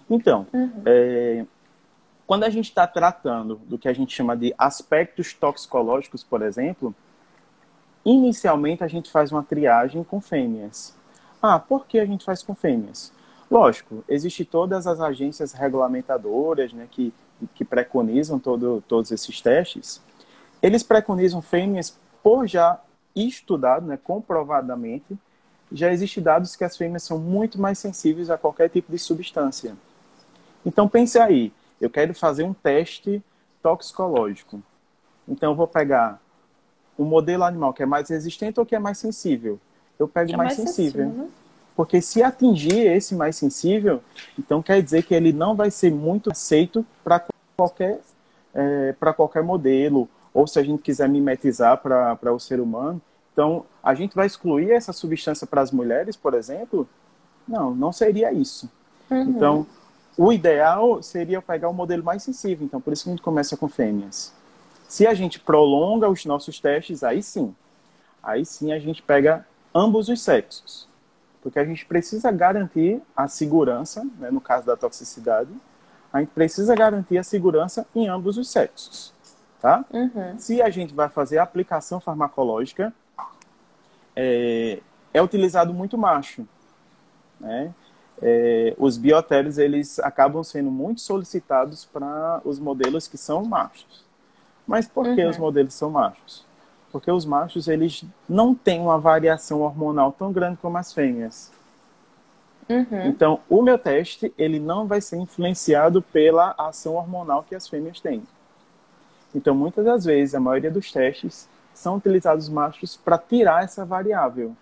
Então, 0.09 0.47
uhum. 0.52 0.82
é, 0.85 1.44
quando 2.26 2.44
a 2.44 2.50
gente 2.50 2.66
está 2.66 2.87
tratando 2.87 3.56
do 3.64 3.78
que 3.78 3.88
a 3.88 3.92
gente 3.92 4.14
chama 4.14 4.37
de 4.37 4.54
aspectos 4.59 5.32
toxicológicos, 5.32 6.23
por 6.23 6.42
exemplo, 6.42 6.94
inicialmente 8.04 8.85
a 8.85 8.88
gente 8.88 9.11
faz 9.11 9.32
uma 9.32 9.42
triagem 9.42 10.04
com 10.04 10.20
fêmeas. 10.20 10.97
Ah, 11.42 11.59
por 11.59 11.87
que 11.87 11.99
a 11.99 12.04
gente 12.04 12.25
faz 12.25 12.42
com 12.42 12.54
fêmeas? 12.54 13.12
Lógico, 13.50 14.04
existem 14.09 14.47
todas 14.47 14.87
as 14.87 15.00
agências 15.00 15.52
regulamentadoras 15.52 16.73
né, 16.73 16.87
que, 16.88 17.12
que 17.54 17.64
preconizam 17.64 18.38
todo, 18.38 18.83
todos 18.87 19.11
esses 19.11 19.40
testes. 19.40 20.00
Eles 20.62 20.83
preconizam 20.83 21.42
fêmeas 21.42 21.99
por 22.23 22.47
já 22.47 22.80
estudado, 23.14 23.87
né, 23.87 23.99
comprovadamente, 24.02 25.19
já 25.73 25.92
existem 25.92 26.23
dados 26.23 26.54
que 26.54 26.64
as 26.64 26.76
fêmeas 26.76 27.02
são 27.02 27.19
muito 27.19 27.61
mais 27.61 27.78
sensíveis 27.78 28.30
a 28.30 28.38
qualquer 28.38 28.69
tipo 28.69 28.90
de 28.90 28.99
substância. 28.99 29.75
Então 30.64 30.88
pense 30.88 31.19
aí, 31.19 31.52
eu 31.80 31.88
quero 31.88 32.14
fazer 32.14 32.45
um 32.45 32.52
teste 32.52 33.23
toxicológico. 33.62 34.62
Então 35.26 35.50
eu 35.52 35.57
vou 35.57 35.66
pegar 35.66 36.21
um 36.99 37.04
modelo 37.04 37.45
animal 37.45 37.73
que 37.73 37.83
é 37.83 37.87
mais 37.87 38.09
resistente 38.11 38.61
ou 38.61 38.66
que 38.66 38.75
é 38.75 38.78
mais 38.78 38.99
sensível. 38.99 39.59
Eu 39.99 40.07
pego 40.07 40.33
é 40.33 40.37
mais, 40.37 40.57
mais, 40.57 40.69
sensível. 40.69 41.07
sensível. 41.07 41.25
Né? 41.25 41.30
Porque 41.81 42.03
se 42.03 42.23
atingir 42.23 42.89
esse 42.89 43.15
mais 43.15 43.37
sensível, 43.37 44.03
então 44.39 44.61
quer 44.61 44.83
dizer 44.83 45.03
que 45.03 45.15
ele 45.15 45.33
não 45.33 45.57
vai 45.57 45.71
ser 45.71 45.91
muito 45.91 46.31
aceito 46.31 46.85
para 47.03 47.25
qualquer, 47.57 48.03
é, 48.53 48.93
para 49.01 49.15
qualquer 49.15 49.43
modelo, 49.43 50.07
ou 50.35 50.47
se 50.47 50.59
a 50.59 50.63
gente 50.63 50.83
quiser 50.83 51.09
mimetizar 51.09 51.79
para 51.79 52.35
o 52.35 52.39
ser 52.39 52.61
humano. 52.61 53.01
Então, 53.33 53.65
a 53.83 53.95
gente 53.95 54.15
vai 54.15 54.27
excluir 54.27 54.73
essa 54.73 54.93
substância 54.93 55.47
para 55.47 55.63
as 55.63 55.73
mulheres, 55.73 56.17
por 56.17 56.35
exemplo? 56.35 56.87
Não, 57.49 57.75
não 57.75 57.93
seria 57.93 58.31
isso. 58.31 58.71
Uhum. 59.11 59.23
Então, 59.23 59.67
o 60.19 60.31
ideal 60.31 61.03
seria 61.03 61.41
pegar 61.41 61.69
o 61.69 61.71
um 61.71 61.75
modelo 61.75 62.05
mais 62.05 62.23
sensível. 62.23 62.67
Então, 62.67 62.79
por 62.79 62.93
isso 62.93 63.05
que 63.05 63.09
a 63.09 63.13
gente 63.13 63.23
começa 63.23 63.57
com 63.57 63.69
fêmeas. 63.69 64.35
Se 64.87 65.07
a 65.07 65.15
gente 65.15 65.41
prolonga 65.41 66.11
os 66.11 66.27
nossos 66.27 66.61
testes, 66.61 67.03
aí 67.03 67.23
sim. 67.23 67.55
Aí 68.23 68.45
sim 68.45 68.71
a 68.71 68.79
gente 68.79 69.01
pega 69.01 69.47
ambos 69.75 70.11
os 70.11 70.21
sexos. 70.21 70.89
Porque 71.42 71.59
a 71.59 71.64
gente 71.64 71.87
precisa 71.87 72.30
garantir 72.30 73.00
a 73.16 73.26
segurança, 73.26 74.06
né, 74.18 74.30
no 74.30 74.40
caso 74.40 74.66
da 74.66 74.76
toxicidade, 74.76 75.50
a 76.12 76.20
gente 76.20 76.30
precisa 76.30 76.75
garantir 76.75 77.18
a 77.18 77.23
segurança 77.23 77.87
em 77.94 78.09
ambos 78.09 78.37
os 78.37 78.50
sexos. 78.50 79.12
Tá? 79.61 79.85
Uhum. 79.92 80.38
Se 80.38 80.61
a 80.61 80.70
gente 80.70 80.94
vai 80.94 81.09
fazer 81.09 81.38
a 81.38 81.42
aplicação 81.42 82.00
farmacológica, 82.00 82.92
é, 84.16 84.80
é 85.12 85.23
utilizado 85.23 85.73
muito 85.73 85.97
macho. 85.97 86.47
Né? 87.38 87.73
É, 88.23 88.75
os 88.78 88.99
biotérios 88.99 89.56
eles 89.59 89.99
acabam 90.00 90.42
sendo 90.42 90.70
muito 90.70 91.00
solicitados 91.00 91.85
para 91.85 92.40
os 92.44 92.59
modelos 92.59 93.06
que 93.06 93.16
são 93.16 93.44
machos. 93.44 94.04
Mas 94.66 94.87
por 94.87 95.06
uhum. 95.06 95.14
que 95.14 95.25
os 95.25 95.38
modelos 95.38 95.75
são 95.75 95.90
machos? 95.90 96.44
Porque 96.92 97.11
os 97.11 97.25
machos 97.25 97.68
eles 97.68 98.04
não 98.28 98.54
têm 98.54 98.80
uma 98.80 98.99
variação 98.99 99.61
hormonal 99.61 100.12
tão 100.12 100.32
grande 100.32 100.59
como 100.61 100.76
as 100.76 100.92
fêmeas. 100.92 101.52
Uhum. 102.68 103.06
Então, 103.06 103.40
o 103.49 103.62
meu 103.62 103.78
teste 103.78 104.32
ele 104.38 104.61
não 104.61 104.87
vai 104.87 105.00
ser 105.00 105.16
influenciado 105.16 106.00
pela 106.00 106.54
ação 106.56 106.94
hormonal 106.94 107.42
que 107.42 107.54
as 107.54 107.68
fêmeas 107.68 108.00
têm. 108.00 108.23
Então, 109.35 109.54
muitas 109.54 109.85
das 109.85 110.04
vezes, 110.04 110.35
a 110.35 110.40
maioria 110.40 110.70
dos 110.70 110.90
testes 110.90 111.49
são 111.75 111.97
utilizados 111.97 112.49
machos 112.49 112.97
para 112.97 113.18
tirar 113.18 113.64
essa 113.64 113.85
variável. 113.85 114.54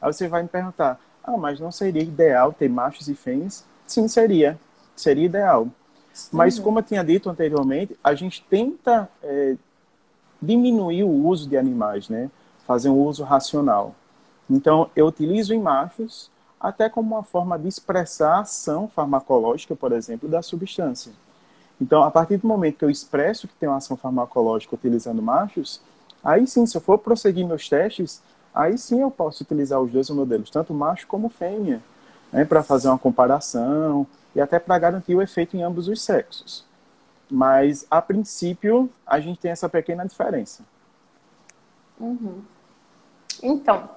Aí 0.00 0.12
você 0.12 0.28
vai 0.28 0.42
me 0.42 0.48
perguntar, 0.48 1.00
ah, 1.22 1.36
mas 1.36 1.58
não 1.58 1.70
seria 1.72 2.02
ideal 2.02 2.52
ter 2.52 2.68
machos 2.68 3.08
e 3.08 3.14
fêmeas? 3.14 3.64
Sim, 3.86 4.08
seria. 4.08 4.58
Seria 4.94 5.24
ideal. 5.24 5.68
Mas, 6.30 6.58
uhum. 6.58 6.64
como 6.64 6.78
eu 6.78 6.82
tinha 6.82 7.02
dito 7.02 7.28
anteriormente, 7.28 7.98
a 8.02 8.14
gente 8.14 8.44
tenta 8.48 9.08
é, 9.22 9.56
diminuir 10.44 11.04
o 11.04 11.26
uso 11.26 11.48
de 11.48 11.56
animais, 11.56 12.08
né? 12.08 12.30
Fazer 12.66 12.88
um 12.88 13.02
uso 13.02 13.24
racional. 13.24 13.94
Então, 14.48 14.90
eu 14.94 15.06
utilizo 15.06 15.54
em 15.54 15.60
machos 15.60 16.30
até 16.60 16.88
como 16.88 17.14
uma 17.14 17.22
forma 17.22 17.58
de 17.58 17.68
expressar 17.68 18.36
a 18.36 18.40
ação 18.40 18.88
farmacológica, 18.88 19.76
por 19.76 19.92
exemplo, 19.92 20.28
da 20.28 20.40
substância. 20.42 21.12
Então, 21.80 22.02
a 22.02 22.10
partir 22.10 22.38
do 22.38 22.46
momento 22.46 22.78
que 22.78 22.84
eu 22.84 22.90
expresso 22.90 23.48
que 23.48 23.54
tem 23.54 23.68
uma 23.68 23.76
ação 23.76 23.96
farmacológica 23.96 24.74
utilizando 24.74 25.20
machos, 25.20 25.80
aí 26.22 26.46
sim, 26.46 26.64
se 26.64 26.76
eu 26.76 26.80
for 26.80 26.98
prosseguir 26.98 27.46
meus 27.46 27.68
testes, 27.68 28.22
aí 28.54 28.78
sim 28.78 29.00
eu 29.00 29.10
posso 29.10 29.42
utilizar 29.42 29.80
os 29.80 29.90
dois 29.90 30.08
modelos, 30.10 30.48
tanto 30.48 30.72
macho 30.72 31.06
como 31.06 31.28
fêmea, 31.28 31.82
né, 32.32 32.44
para 32.44 32.62
fazer 32.62 32.88
uma 32.88 32.98
comparação 32.98 34.06
e 34.34 34.40
até 34.40 34.58
para 34.58 34.78
garantir 34.78 35.14
o 35.14 35.22
efeito 35.22 35.56
em 35.56 35.62
ambos 35.62 35.88
os 35.88 36.00
sexos. 36.00 36.64
Mas, 37.34 37.84
a 37.90 38.00
princípio, 38.00 38.88
a 39.04 39.18
gente 39.18 39.40
tem 39.40 39.50
essa 39.50 39.68
pequena 39.68 40.06
diferença. 40.06 40.64
Uhum. 41.98 42.44
Então, 43.42 43.90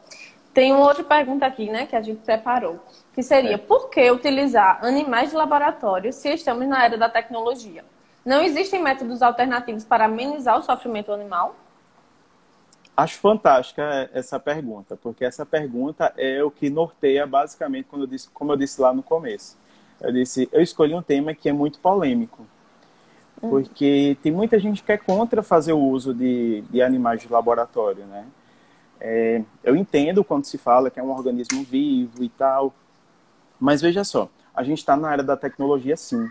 tem 0.56 0.74
uma 0.74 0.88
outra 0.88 1.04
pergunta 1.04 1.46
aqui, 1.46 1.70
né, 1.70 1.86
que 1.86 1.96
a 1.96 2.02
gente 2.02 2.20
preparou, 2.24 2.80
que 3.14 3.22
seria, 3.22 3.54
é. 3.54 3.58
por 3.60 3.92
que 3.92 4.10
utilizar 4.10 4.84
animais 4.84 5.30
de 5.30 5.36
laboratório 5.36 6.12
se 6.12 6.34
estamos 6.34 6.68
na 6.68 6.84
era 6.84 6.98
da 6.98 7.08
tecnologia? 7.08 7.86
Não 8.26 8.42
existem 8.42 8.82
métodos 8.82 9.22
alternativos 9.22 9.86
para 9.86 10.06
amenizar 10.06 10.58
o 10.58 10.64
sofrimento 10.64 11.12
animal? 11.12 11.56
Acho 12.98 13.20
fantástica 13.20 14.10
essa 14.12 14.40
pergunta, 14.40 14.98
porque 14.98 15.24
essa 15.24 15.46
pergunta 15.46 16.12
é 16.18 16.44
o 16.44 16.50
que 16.50 16.72
norteia 16.72 17.28
basicamente 17.28 17.86
quando 17.88 18.06
eu 18.06 18.08
disse, 18.08 18.32
como 18.32 18.52
eu 18.52 18.58
disse 18.58 18.82
lá 18.82 18.92
no 18.92 19.04
começo. 19.04 19.56
Eu 20.02 20.12
disse, 20.12 20.50
eu 20.52 20.60
escolhi 20.60 20.96
um 20.96 21.04
tema 21.04 21.36
que 21.36 21.48
é 21.48 21.54
muito 21.54 21.78
polêmico, 21.78 22.48
hum. 23.42 23.50
porque 23.50 24.18
tem 24.22 24.32
muita 24.32 24.60
gente 24.60 24.84
que 24.84 24.92
é 24.92 24.98
contra 24.98 25.42
fazer 25.44 25.74
o 25.74 25.80
uso 25.80 26.14
de, 26.14 26.62
de 26.70 26.82
animais 26.82 27.22
de 27.22 27.32
laboratório, 27.32 28.06
né? 28.06 28.26
É, 29.00 29.44
eu 29.64 29.76
entendo 29.76 30.24
quando 30.24 30.46
se 30.46 30.58
fala 30.58 30.90
que 30.90 31.00
é 31.00 31.04
um 31.04 31.12
organismo 31.12 31.64
vivo 31.64 32.24
e 32.24 32.30
tal, 32.30 32.74
mas 33.60 33.82
veja 33.82 34.04
só, 34.04 34.28
a 34.56 34.64
gente 34.64 34.80
está 34.80 34.98
na 34.98 35.08
área 35.08 35.24
da 35.24 35.38
tecnologia, 35.38 35.96
sim. 35.96 36.30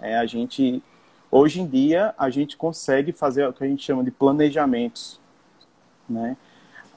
É, 0.00 0.16
a 0.18 0.26
gente, 0.26 0.82
hoje 1.30 1.60
em 1.60 1.66
dia, 1.66 2.12
a 2.18 2.28
gente 2.28 2.56
consegue 2.56 3.12
fazer 3.12 3.46
o 3.46 3.52
que 3.52 3.62
a 3.62 3.68
gente 3.68 3.84
chama 3.84 4.02
de 4.02 4.10
planejamentos 4.10 5.22
né? 6.08 6.36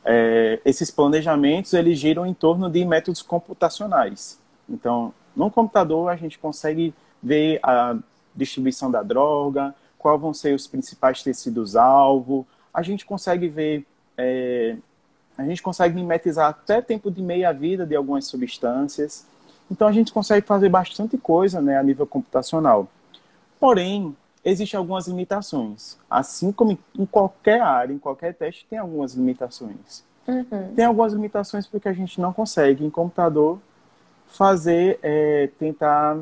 É, 0.03 0.59
esses 0.63 0.91
planejamentos 0.91 1.73
eles 1.73 1.97
giram 1.97 2.25
em 2.25 2.33
torno 2.33 2.69
de 2.69 2.85
métodos 2.85 3.21
computacionais. 3.21 4.39
Então, 4.69 5.13
no 5.35 5.49
computador 5.49 6.11
a 6.11 6.15
gente 6.15 6.37
consegue 6.37 6.93
ver 7.21 7.59
a 7.63 7.95
distribuição 8.35 8.91
da 8.91 9.01
droga, 9.01 9.73
quais 9.97 10.21
vão 10.21 10.33
ser 10.33 10.53
os 10.53 10.67
principais 10.67 11.23
tecidos-alvo, 11.23 12.45
a 12.73 12.81
gente 12.81 13.05
consegue 13.05 13.47
ver, 13.47 13.85
é, 14.17 14.75
a 15.37 15.43
gente 15.45 15.63
consegue 15.63 15.95
mimetizar 15.95 16.49
até 16.49 16.81
tempo 16.81 17.09
de 17.09 17.21
meia-vida 17.21 17.85
de 17.85 17.95
algumas 17.95 18.25
substâncias. 18.25 19.25
Então, 19.71 19.87
a 19.87 19.91
gente 19.91 20.11
consegue 20.11 20.45
fazer 20.45 20.69
bastante 20.69 21.17
coisa 21.17 21.61
né, 21.61 21.77
a 21.77 21.83
nível 21.83 22.05
computacional. 22.05 22.87
Porém, 23.59 24.15
existem 24.43 24.77
algumas 24.77 25.07
limitações. 25.07 25.97
Assim 26.09 26.51
como 26.51 26.77
em 26.97 27.05
qualquer 27.05 27.61
área, 27.61 27.93
em 27.93 27.97
qualquer 27.97 28.33
teste, 28.35 28.67
tem 28.69 28.77
algumas 28.77 29.15
limitações. 29.15 30.03
Uhum. 30.27 30.73
Tem 30.75 30.85
algumas 30.85 31.13
limitações 31.13 31.65
porque 31.65 31.89
a 31.89 31.93
gente 31.93 32.19
não 32.19 32.33
consegue, 32.33 32.85
em 32.85 32.89
computador, 32.89 33.59
fazer, 34.27 34.99
é, 35.01 35.49
tentar 35.57 36.19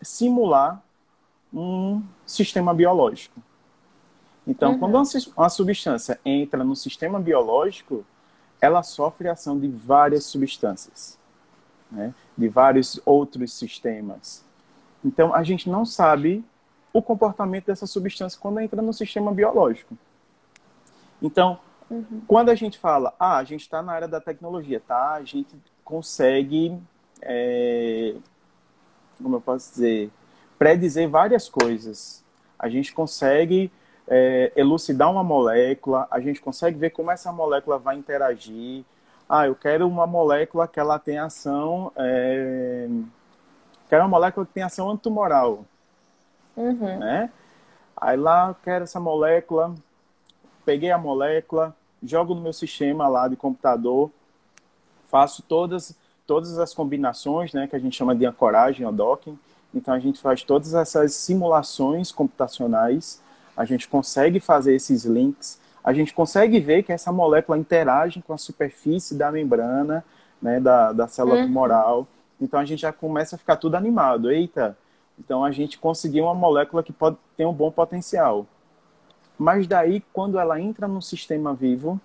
simular 0.00 0.82
um 1.56 2.02
sistema 2.26 2.74
biológico. 2.74 3.40
Então, 4.46 4.72
uhum. 4.72 4.78
quando 4.78 5.02
uma, 5.36 5.48
substância 5.48 6.20
entra 6.24 6.62
no 6.62 6.76
sistema 6.76 7.18
biológico, 7.18 8.04
ela 8.60 8.82
sofre 8.82 9.28
a 9.28 9.32
ação 9.32 9.58
de 9.58 9.66
várias 9.66 10.24
substâncias, 10.24 11.18
né? 11.90 12.14
de 12.36 12.48
vários 12.48 13.00
outros 13.04 13.54
sistemas. 13.54 14.44
Então, 15.04 15.34
a 15.34 15.42
gente 15.42 15.68
não 15.68 15.84
sabe 15.84 16.44
o 16.92 17.02
comportamento 17.02 17.66
dessa 17.66 17.86
substância 17.86 18.38
quando 18.40 18.60
entra 18.60 18.80
no 18.80 18.92
sistema 18.92 19.32
biológico. 19.32 19.96
Então, 21.20 21.58
uhum. 21.90 22.22
quando 22.28 22.50
a 22.50 22.54
gente 22.54 22.78
fala, 22.78 23.14
ah, 23.18 23.38
a 23.38 23.44
gente 23.44 23.62
está 23.62 23.82
na 23.82 23.92
área 23.92 24.08
da 24.08 24.20
tecnologia, 24.20 24.80
tá? 24.80 25.14
A 25.14 25.24
gente 25.24 25.56
consegue, 25.82 26.78
é, 27.22 28.14
como 29.22 29.36
eu 29.36 29.40
posso 29.40 29.70
dizer, 29.70 30.10
predizer 30.58 31.08
várias 31.08 31.48
coisas. 31.48 32.24
A 32.58 32.68
gente 32.68 32.92
consegue 32.92 33.70
é, 34.08 34.52
elucidar 34.56 35.10
uma 35.10 35.24
molécula, 35.24 36.06
a 36.10 36.20
gente 36.20 36.40
consegue 36.40 36.78
ver 36.78 36.90
como 36.90 37.10
essa 37.10 37.32
molécula 37.32 37.78
vai 37.78 37.96
interagir. 37.96 38.84
Ah, 39.28 39.46
eu 39.46 39.54
quero 39.54 39.88
uma 39.88 40.06
molécula 40.06 40.68
que 40.68 40.78
ela 40.78 40.98
tenha 40.98 41.24
ação, 41.24 41.92
é, 41.96 42.88
quero 43.88 44.02
uma 44.02 44.08
molécula 44.08 44.46
que 44.46 44.52
tenha 44.52 44.66
ação 44.66 44.90
antitumoral. 44.90 45.64
Uhum. 46.56 46.98
Né? 46.98 47.30
Aí 47.96 48.16
lá 48.16 48.54
quero 48.62 48.84
essa 48.84 49.00
molécula, 49.00 49.74
peguei 50.64 50.90
a 50.90 50.98
molécula, 50.98 51.74
jogo 52.02 52.34
no 52.34 52.40
meu 52.40 52.52
sistema 52.52 53.08
lá 53.08 53.26
de 53.26 53.36
computador, 53.36 54.10
faço 55.08 55.42
todas, 55.42 55.96
todas 56.26 56.58
as 56.58 56.72
combinações, 56.72 57.52
né, 57.52 57.66
que 57.66 57.76
a 57.76 57.78
gente 57.78 57.96
chama 57.96 58.14
de 58.14 58.26
ancoragem 58.26 58.86
ou 58.86 58.92
docking, 58.92 59.38
Então 59.76 59.92
a 59.92 59.98
gente 59.98 60.18
faz 60.18 60.42
todas 60.42 60.72
essas 60.72 61.12
simulações 61.12 62.10
computacionais, 62.10 63.20
a 63.54 63.66
gente 63.66 63.86
consegue 63.86 64.40
fazer 64.40 64.74
esses 64.74 65.04
links, 65.04 65.60
a 65.84 65.92
gente 65.92 66.14
consegue 66.14 66.58
ver 66.58 66.82
que 66.82 66.92
essa 66.92 67.12
molécula 67.12 67.58
interage 67.58 68.22
com 68.22 68.32
a 68.32 68.38
superfície 68.38 69.14
da 69.14 69.30
membrana, 69.30 70.02
né, 70.40 70.58
da, 70.58 70.92
da 70.92 71.06
célula 71.06 71.40
uhum. 71.40 71.46
tumoral. 71.46 72.08
Então 72.40 72.58
a 72.58 72.64
gente 72.64 72.80
já 72.80 72.92
começa 72.92 73.36
a 73.36 73.38
ficar 73.38 73.56
tudo 73.56 73.74
animado. 73.74 74.30
Eita, 74.30 74.76
então 75.18 75.44
a 75.44 75.52
gente 75.52 75.78
conseguiu 75.78 76.24
uma 76.24 76.34
molécula 76.34 76.82
que 76.82 76.92
pode 76.92 77.18
ter 77.36 77.44
um 77.44 77.52
bom 77.52 77.70
potencial. 77.70 78.46
Mas 79.38 79.66
daí, 79.66 80.02
quando 80.10 80.38
ela 80.38 80.58
entra 80.58 80.88
no 80.88 81.02
sistema 81.02 81.52
vivo, 81.52 82.00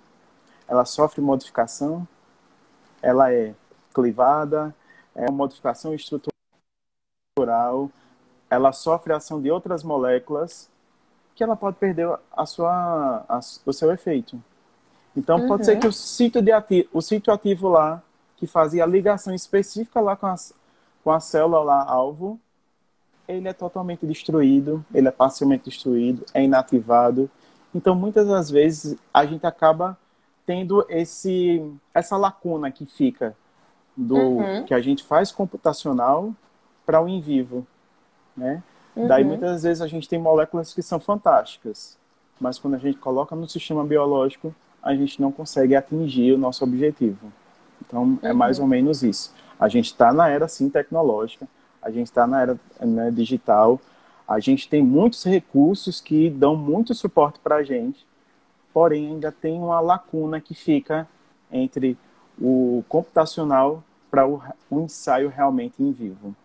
ela 0.67 0.83
sofre 0.83 1.21
modificação, 1.21 2.05
ela 3.01 3.31
é 3.31 3.53
clivada, 3.93 4.75
é 5.15 5.21
uma 5.21 5.37
modificação 5.37 5.93
estrutural, 5.93 6.30
ela 8.49 8.71
sofre 8.71 9.13
a 9.13 9.17
ação 9.17 9.41
de 9.41 9.49
outras 9.49 9.83
moléculas 9.83 10.69
que 11.33 11.43
ela 11.43 11.55
pode 11.55 11.77
perder 11.77 12.07
a 12.31 12.45
sua, 12.45 13.25
a, 13.27 13.39
o 13.65 13.73
seu 13.73 13.91
efeito. 13.91 14.41
Então, 15.15 15.39
uhum. 15.39 15.47
pode 15.47 15.65
ser 15.65 15.79
que 15.79 15.87
o 15.87 15.91
sítio, 15.91 16.41
de 16.41 16.51
ativo, 16.51 16.87
o 16.93 17.01
sítio 17.01 17.33
ativo 17.33 17.69
lá, 17.69 18.01
que 18.37 18.45
fazia 18.45 18.83
a 18.83 18.87
ligação 18.87 19.33
específica 19.33 19.99
lá 19.99 20.15
com 20.15 20.27
a, 20.27 20.35
com 21.03 21.11
a 21.11 21.19
célula 21.19 21.63
lá, 21.63 21.83
alvo, 21.83 22.39
ele 23.27 23.47
é 23.47 23.53
totalmente 23.53 24.05
destruído, 24.05 24.85
ele 24.93 25.07
é 25.07 25.11
parcialmente 25.11 25.65
destruído, 25.65 26.25
é 26.33 26.43
inativado. 26.43 27.29
Então, 27.73 27.95
muitas 27.95 28.27
das 28.27 28.49
vezes, 28.49 28.97
a 29.13 29.25
gente 29.25 29.45
acaba 29.45 29.97
tendo 30.45 30.85
esse, 30.89 31.63
essa 31.93 32.17
lacuna 32.17 32.71
que 32.71 32.85
fica 32.85 33.35
do 33.95 34.15
uhum. 34.15 34.63
que 34.65 34.73
a 34.73 34.81
gente 34.81 35.03
faz 35.03 35.31
computacional 35.31 36.33
para 36.91 37.01
o 37.01 37.07
em 37.07 37.21
vivo, 37.21 37.65
né? 38.35 38.61
Uhum. 38.93 39.07
Daí 39.07 39.23
muitas 39.23 39.63
vezes 39.63 39.81
a 39.81 39.87
gente 39.87 40.09
tem 40.09 40.19
moléculas 40.19 40.73
que 40.73 40.81
são 40.81 40.99
fantásticas, 40.99 41.97
mas 42.37 42.59
quando 42.59 42.73
a 42.73 42.77
gente 42.77 42.97
coloca 42.97 43.33
no 43.33 43.47
sistema 43.47 43.85
biológico, 43.85 44.53
a 44.83 44.93
gente 44.93 45.21
não 45.21 45.31
consegue 45.31 45.73
atingir 45.73 46.33
o 46.33 46.37
nosso 46.37 46.65
objetivo. 46.65 47.31
Então 47.81 48.03
uhum. 48.03 48.19
é 48.21 48.33
mais 48.33 48.59
ou 48.59 48.67
menos 48.67 49.03
isso. 49.03 49.33
A 49.57 49.69
gente 49.69 49.85
está 49.85 50.11
na 50.11 50.27
era 50.27 50.49
sim 50.49 50.69
tecnológica, 50.69 51.47
a 51.81 51.89
gente 51.89 52.07
está 52.07 52.27
na 52.27 52.41
era 52.41 52.59
né, 52.81 53.09
digital, 53.09 53.79
a 54.27 54.41
gente 54.41 54.67
tem 54.67 54.83
muitos 54.83 55.23
recursos 55.23 56.01
que 56.01 56.29
dão 56.29 56.57
muito 56.57 56.93
suporte 56.93 57.39
para 57.39 57.55
a 57.55 57.63
gente, 57.63 58.05
porém 58.73 59.07
ainda 59.07 59.31
tem 59.31 59.57
uma 59.57 59.79
lacuna 59.79 60.41
que 60.41 60.53
fica 60.53 61.07
entre 61.49 61.97
o 62.37 62.83
computacional 62.89 63.81
para 64.09 64.27
o, 64.27 64.41
o, 64.69 64.81
ensaio 64.81 65.29
realmente 65.29 65.81
em 65.81 65.93
vivo. 65.93 66.35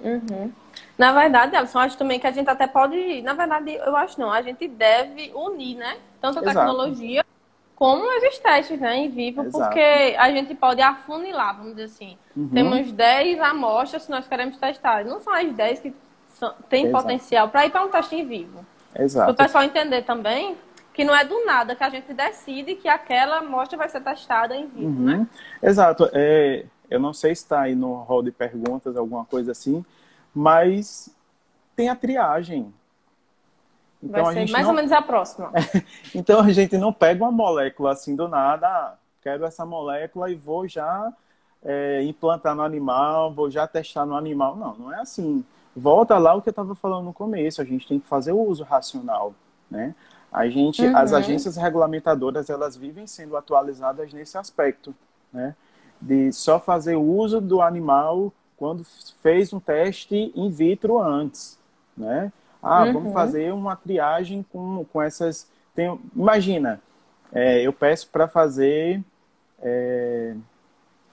Uhum. 0.00 0.52
Na 0.96 1.12
verdade, 1.12 1.56
Alisson, 1.56 1.78
acho 1.78 1.96
também 1.96 2.20
que 2.20 2.26
a 2.26 2.30
gente 2.30 2.48
até 2.48 2.66
pode. 2.66 3.22
Na 3.22 3.32
verdade, 3.32 3.74
eu 3.74 3.96
acho 3.96 4.20
não, 4.20 4.30
a 4.30 4.42
gente 4.42 4.66
deve 4.68 5.32
unir, 5.34 5.76
né? 5.76 5.96
Tanto 6.20 6.38
a 6.38 6.42
Exato. 6.42 6.58
tecnologia 6.58 7.24
como 7.74 8.04
os 8.04 8.38
testes 8.38 8.78
né, 8.78 8.96
em 8.96 9.10
vivo, 9.10 9.42
Exato. 9.42 9.64
porque 9.64 10.16
a 10.18 10.30
gente 10.30 10.54
pode 10.54 10.80
afunilar, 10.80 11.56
vamos 11.56 11.72
dizer 11.74 11.84
assim. 11.84 12.16
Uhum. 12.36 12.48
Temos 12.48 12.92
10 12.92 13.40
amostras 13.40 14.04
que 14.04 14.10
nós 14.10 14.28
queremos 14.28 14.56
testar. 14.56 15.04
Não 15.04 15.20
são 15.20 15.34
as 15.34 15.52
10 15.52 15.80
que 15.80 15.94
são, 16.34 16.54
têm 16.68 16.86
Exato. 16.86 17.02
potencial 17.02 17.48
para 17.48 17.66
ir 17.66 17.70
para 17.70 17.84
um 17.84 17.88
teste 17.88 18.14
em 18.14 18.26
vivo. 18.26 18.64
Exato. 18.96 19.26
Para 19.26 19.32
o 19.32 19.46
pessoal 19.46 19.64
entender 19.64 20.02
também 20.02 20.56
que 20.92 21.04
não 21.04 21.14
é 21.14 21.24
do 21.24 21.44
nada 21.44 21.74
que 21.74 21.82
a 21.82 21.90
gente 21.90 22.14
decide 22.14 22.76
que 22.76 22.88
aquela 22.88 23.38
amostra 23.38 23.76
vai 23.76 23.88
ser 23.88 24.00
testada 24.00 24.54
em 24.54 24.68
vivo, 24.68 25.00
uhum. 25.00 25.18
né? 25.18 25.26
Exato. 25.60 26.08
É, 26.12 26.64
eu 26.94 27.00
não 27.00 27.12
sei 27.12 27.34
se 27.34 27.42
está 27.42 27.62
aí 27.62 27.74
no 27.74 28.02
hall 28.02 28.22
de 28.22 28.30
perguntas, 28.30 28.96
alguma 28.96 29.24
coisa 29.24 29.52
assim, 29.52 29.84
mas 30.34 31.14
tem 31.74 31.88
a 31.88 31.96
triagem. 31.96 32.72
Então, 34.02 34.24
Vai 34.24 34.34
ser 34.34 34.52
mais 34.52 34.64
não... 34.64 34.70
ou 34.70 34.76
menos 34.76 34.92
a 34.92 35.02
próxima. 35.02 35.50
então 36.14 36.40
a 36.40 36.52
gente 36.52 36.76
não 36.78 36.92
pega 36.92 37.24
uma 37.24 37.32
molécula 37.32 37.92
assim 37.92 38.14
do 38.14 38.28
nada, 38.28 38.66
ah, 38.68 38.94
quero 39.22 39.44
essa 39.44 39.64
molécula 39.64 40.30
e 40.30 40.34
vou 40.34 40.68
já 40.68 41.12
é, 41.64 42.02
implantar 42.02 42.54
no 42.54 42.62
animal, 42.62 43.32
vou 43.32 43.50
já 43.50 43.66
testar 43.66 44.04
no 44.04 44.14
animal. 44.14 44.54
Não, 44.54 44.74
não 44.76 44.92
é 44.92 45.00
assim. 45.00 45.44
Volta 45.74 46.16
lá 46.18 46.34
o 46.34 46.42
que 46.42 46.48
eu 46.48 46.52
estava 46.52 46.74
falando 46.74 47.06
no 47.06 47.12
começo, 47.12 47.60
a 47.60 47.64
gente 47.64 47.88
tem 47.88 47.98
que 47.98 48.06
fazer 48.06 48.32
o 48.32 48.40
uso 48.40 48.62
racional, 48.62 49.34
né? 49.68 49.94
A 50.30 50.48
gente, 50.48 50.84
uhum. 50.84 50.96
as 50.96 51.12
agências 51.12 51.56
regulamentadoras, 51.56 52.50
elas 52.50 52.76
vivem 52.76 53.06
sendo 53.06 53.36
atualizadas 53.36 54.12
nesse 54.12 54.36
aspecto, 54.36 54.94
né? 55.32 55.54
De 56.00 56.32
só 56.32 56.60
fazer 56.60 56.96
uso 56.96 57.40
do 57.40 57.62
animal 57.62 58.32
quando 58.56 58.84
fez 59.22 59.52
um 59.52 59.60
teste 59.60 60.32
in 60.34 60.50
vitro 60.50 60.98
antes, 60.98 61.58
né? 61.96 62.32
Ah, 62.62 62.84
uhum. 62.84 62.92
vamos 62.94 63.12
fazer 63.12 63.52
uma 63.52 63.76
triagem 63.76 64.44
com, 64.50 64.84
com 64.90 65.02
essas. 65.02 65.46
Tem, 65.74 65.98
imagina, 66.16 66.80
é, 67.32 67.60
eu 67.60 67.72
peço 67.72 68.08
para 68.08 68.26
fazer 68.26 69.02
é, 69.60 70.34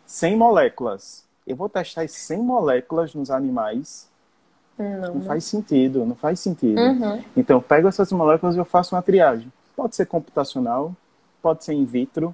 100 0.05 0.37
moléculas. 0.37 1.25
Eu 1.45 1.55
vou 1.55 1.67
testar 1.67 2.03
as 2.03 2.11
100 2.11 2.37
moléculas 2.39 3.13
nos 3.15 3.31
animais. 3.31 4.09
Não, 4.77 5.15
não 5.15 5.21
faz 5.21 5.43
sentido, 5.43 6.05
não 6.05 6.15
faz 6.15 6.39
sentido. 6.39 6.79
Uhum. 6.79 7.23
Então, 7.35 7.57
eu 7.57 7.61
pego 7.61 7.87
essas 7.87 8.11
moléculas 8.11 8.55
e 8.55 8.59
eu 8.59 8.65
faço 8.65 8.95
uma 8.95 9.01
triagem. 9.01 9.51
Pode 9.75 9.95
ser 9.95 10.05
computacional, 10.05 10.95
pode 11.41 11.63
ser 11.63 11.73
in 11.73 11.85
vitro. 11.85 12.33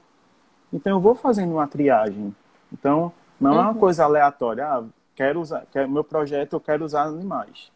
Então, 0.72 0.94
eu 0.94 1.00
vou 1.00 1.16
fazendo 1.16 1.54
uma 1.54 1.68
triagem. 1.68 2.36
Então, 2.72 3.12
não 3.40 3.52
uhum. 3.52 3.58
é 3.58 3.62
uma 3.62 3.72
uhum. 3.72 3.78
coisa 3.80 4.04
aleatória. 4.04 4.66
Ah, 4.66 4.84
quero 5.16 5.40
usar, 5.40 5.66
quero, 5.72 5.90
meu 5.90 6.04
projeto 6.04 6.54
eu 6.54 6.60
quero 6.60 6.86
usar 6.86 7.04
animais. 7.04 7.72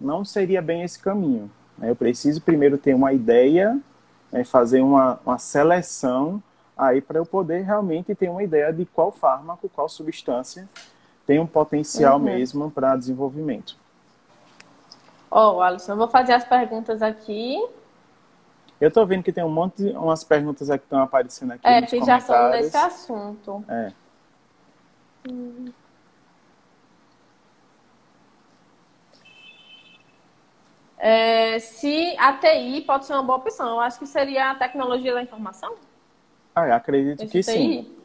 Não 0.00 0.24
seria 0.24 0.62
bem 0.62 0.82
esse 0.82 0.98
caminho. 0.98 1.50
Né? 1.76 1.90
Eu 1.90 1.96
preciso 1.96 2.40
primeiro 2.40 2.78
ter 2.78 2.94
uma 2.94 3.12
ideia, 3.12 3.78
né, 4.30 4.44
fazer 4.44 4.80
uma, 4.80 5.18
uma 5.24 5.38
seleção 5.38 6.42
aí 6.76 7.00
para 7.00 7.18
eu 7.18 7.24
poder 7.24 7.62
realmente 7.62 8.14
ter 8.14 8.28
uma 8.28 8.42
ideia 8.42 8.72
de 8.72 8.84
qual 8.84 9.10
fármaco, 9.10 9.68
qual 9.68 9.88
substância 9.88 10.68
tem 11.26 11.40
um 11.40 11.46
potencial 11.46 12.18
uhum. 12.18 12.24
mesmo 12.24 12.70
para 12.70 12.96
desenvolvimento. 12.96 13.76
Ó, 15.30 15.56
oh, 15.56 15.60
Alisson, 15.60 15.92
eu 15.92 15.96
vou 15.96 16.08
fazer 16.08 16.32
as 16.32 16.44
perguntas 16.44 17.02
aqui. 17.02 17.58
Eu 18.80 18.88
estou 18.88 19.06
vendo 19.06 19.22
que 19.22 19.32
tem 19.32 19.42
um 19.42 19.50
monte 19.50 19.84
de 19.84 19.90
umas 19.90 20.22
perguntas 20.22 20.68
aqui 20.68 20.80
que 20.80 20.86
estão 20.86 21.02
aparecendo 21.02 21.52
aqui. 21.52 21.66
É, 21.66 21.82
que 21.82 22.04
já 22.04 22.20
são 22.20 22.50
desse 22.50 22.76
assunto. 22.76 23.64
É. 23.68 23.92
Hum. 25.28 25.72
É, 30.98 31.58
se 31.58 32.16
a 32.18 32.32
TI 32.34 32.82
pode 32.82 33.06
ser 33.06 33.12
uma 33.14 33.22
boa 33.22 33.38
opção, 33.38 33.68
eu 33.68 33.80
acho 33.80 33.98
que 33.98 34.06
seria 34.06 34.50
a 34.50 34.54
tecnologia 34.54 35.14
da 35.14 35.22
informação. 35.22 35.74
Ah, 36.54 36.74
acredito 36.74 37.22
Esse 37.22 37.32
que 37.32 37.40
TI? 37.40 37.44
sim. 37.44 37.96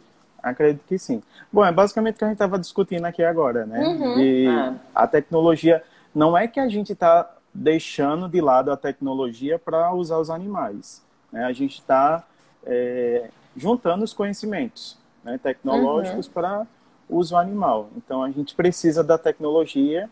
Acredito 0.41 0.85
que 0.87 0.97
sim. 0.97 1.21
Bom, 1.51 1.63
é 1.63 1.71
basicamente 1.71 2.15
o 2.15 2.17
que 2.17 2.23
a 2.25 2.27
gente 2.27 2.35
estava 2.35 2.57
discutindo 2.57 3.05
aqui 3.05 3.23
agora, 3.23 3.65
né? 3.65 3.79
Uhum. 3.79 4.15
De 4.15 4.47
ah. 4.47 4.75
A 4.95 5.07
tecnologia. 5.07 5.83
Não 6.13 6.37
é 6.37 6.47
que 6.47 6.59
a 6.59 6.67
gente 6.67 6.93
está 6.93 7.29
deixando 7.53 8.29
de 8.29 8.39
lado 8.41 8.71
a 8.71 8.77
tecnologia 8.77 9.59
para 9.59 9.93
usar 9.93 10.17
os 10.17 10.29
animais. 10.29 11.03
Né? 11.31 11.43
A 11.45 11.53
gente 11.53 11.79
está 11.79 12.23
é, 12.63 13.29
juntando 13.55 14.03
os 14.03 14.13
conhecimentos 14.13 14.97
né, 15.23 15.39
tecnológicos 15.41 16.27
uhum. 16.27 16.33
para 16.33 16.67
uso 17.09 17.35
animal. 17.35 17.89
Então, 17.97 18.23
a 18.23 18.31
gente 18.31 18.55
precisa 18.55 19.03
da 19.03 19.17
tecnologia 19.17 20.09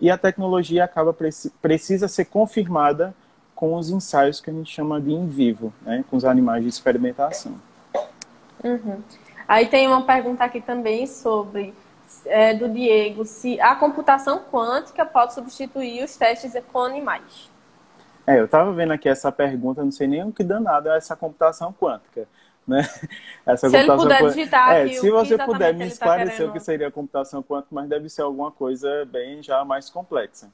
e 0.00 0.10
a 0.10 0.18
tecnologia 0.18 0.84
acaba 0.84 1.16
precisa 1.62 2.08
ser 2.08 2.26
confirmada 2.26 3.14
com 3.54 3.74
os 3.76 3.88
ensaios 3.88 4.40
que 4.40 4.50
a 4.50 4.52
gente 4.52 4.70
chama 4.70 5.00
de 5.00 5.12
in 5.12 5.28
vivo, 5.28 5.72
né, 5.82 6.04
com 6.10 6.16
os 6.16 6.24
animais 6.24 6.62
de 6.62 6.68
experimentação. 6.68 7.54
Uhum. 8.62 9.00
Aí 9.46 9.66
tem 9.66 9.86
uma 9.86 10.02
pergunta 10.02 10.44
aqui 10.44 10.60
também 10.60 11.06
sobre 11.06 11.72
é, 12.26 12.54
do 12.54 12.68
Diego 12.68 13.24
se 13.24 13.60
a 13.60 13.74
computação 13.74 14.42
quântica 14.50 15.04
pode 15.04 15.34
substituir 15.34 16.04
os 16.04 16.16
testes 16.16 16.54
com 16.72 16.80
animais. 16.80 17.50
É, 18.26 18.38
eu 18.38 18.46
estava 18.46 18.72
vendo 18.72 18.92
aqui 18.92 19.08
essa 19.08 19.30
pergunta, 19.30 19.84
não 19.84 19.90
sei 19.90 20.06
nem 20.06 20.24
o 20.24 20.32
que 20.32 20.42
danado 20.42 20.88
é 20.88 20.96
essa 20.96 21.14
computação 21.14 21.72
quântica. 21.72 22.26
Né? 22.66 22.80
Essa 23.44 23.68
se 23.68 23.76
ele 23.76 23.94
puder 23.94 24.22
digitar 24.22 24.72
é, 24.74 24.88
se 24.88 25.10
você 25.10 25.36
puder 25.36 25.74
me 25.74 25.80
tá 25.80 25.84
esclarecer 25.84 26.46
tá 26.46 26.50
o 26.50 26.52
que 26.54 26.58
seria 26.58 26.90
computação 26.90 27.42
quântica, 27.42 27.68
mas 27.72 27.86
deve 27.90 28.08
ser 28.08 28.22
alguma 28.22 28.50
coisa 28.50 29.04
bem 29.04 29.42
já 29.42 29.62
mais 29.66 29.90
complexa. 29.90 30.50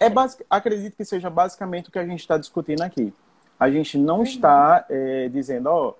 É 0.00 0.10
basic... 0.10 0.44
Acredito 0.50 0.96
que 0.96 1.04
seja 1.04 1.30
basicamente 1.30 1.88
o 1.88 1.92
que 1.92 2.00
a 2.00 2.04
gente 2.04 2.18
está 2.18 2.36
discutindo 2.36 2.82
aqui. 2.82 3.14
A 3.60 3.70
gente 3.70 3.96
não 3.96 4.18
uhum. 4.18 4.22
está 4.24 4.84
é, 4.90 5.28
dizendo, 5.28 5.68
ó, 5.68 5.94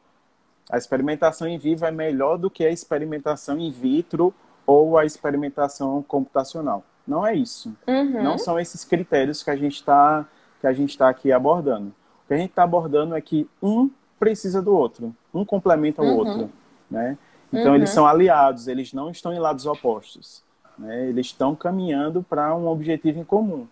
a 0.71 0.77
experimentação 0.77 1.47
em 1.47 1.59
vivo 1.59 1.85
é 1.85 1.91
melhor 1.91 2.37
do 2.37 2.51
que 2.51 2.65
a 2.65 2.71
experimentação 2.71 3.59
in 3.59 3.71
vitro 3.71 4.35
ou 4.71 4.97
a 4.97 5.05
experimentação 5.05 6.03
computacional. 6.03 6.85
Não 7.07 7.27
é 7.27 7.35
isso. 7.35 7.75
Uhum. 7.87 8.23
Não 8.23 8.39
são 8.39 8.59
esses 8.59 8.85
critérios 8.85 9.43
que 9.43 9.51
a 9.51 9.57
gente 9.57 9.75
está 9.75 10.27
que 10.61 10.67
a 10.67 10.73
gente 10.75 10.91
está 10.91 11.09
aqui 11.09 11.33
abordando. 11.33 11.89
O 11.89 12.29
que 12.29 12.35
a 12.35 12.37
gente 12.37 12.51
está 12.51 12.63
abordando 12.63 13.17
é 13.17 13.21
que 13.21 13.49
um 13.63 13.91
precisa 14.19 14.61
do 14.61 14.77
outro, 14.77 15.15
um 15.33 15.43
complementa 15.43 16.03
o 16.03 16.05
uhum. 16.05 16.17
outro, 16.17 16.51
né? 16.91 17.17
Então 17.51 17.71
uhum. 17.71 17.77
eles 17.77 17.91
são 17.91 18.07
aliados, 18.07 18.69
eles 18.69 18.93
não 18.93 19.11
estão 19.11 19.33
em 19.33 19.39
lados 19.39 19.65
opostos. 19.65 20.43
Né? 20.79 21.09
Eles 21.09 21.27
estão 21.27 21.55
caminhando 21.55 22.23
para 22.23 22.55
um 22.55 22.69
objetivo 22.69 23.19
em 23.19 23.25
comum. 23.25 23.67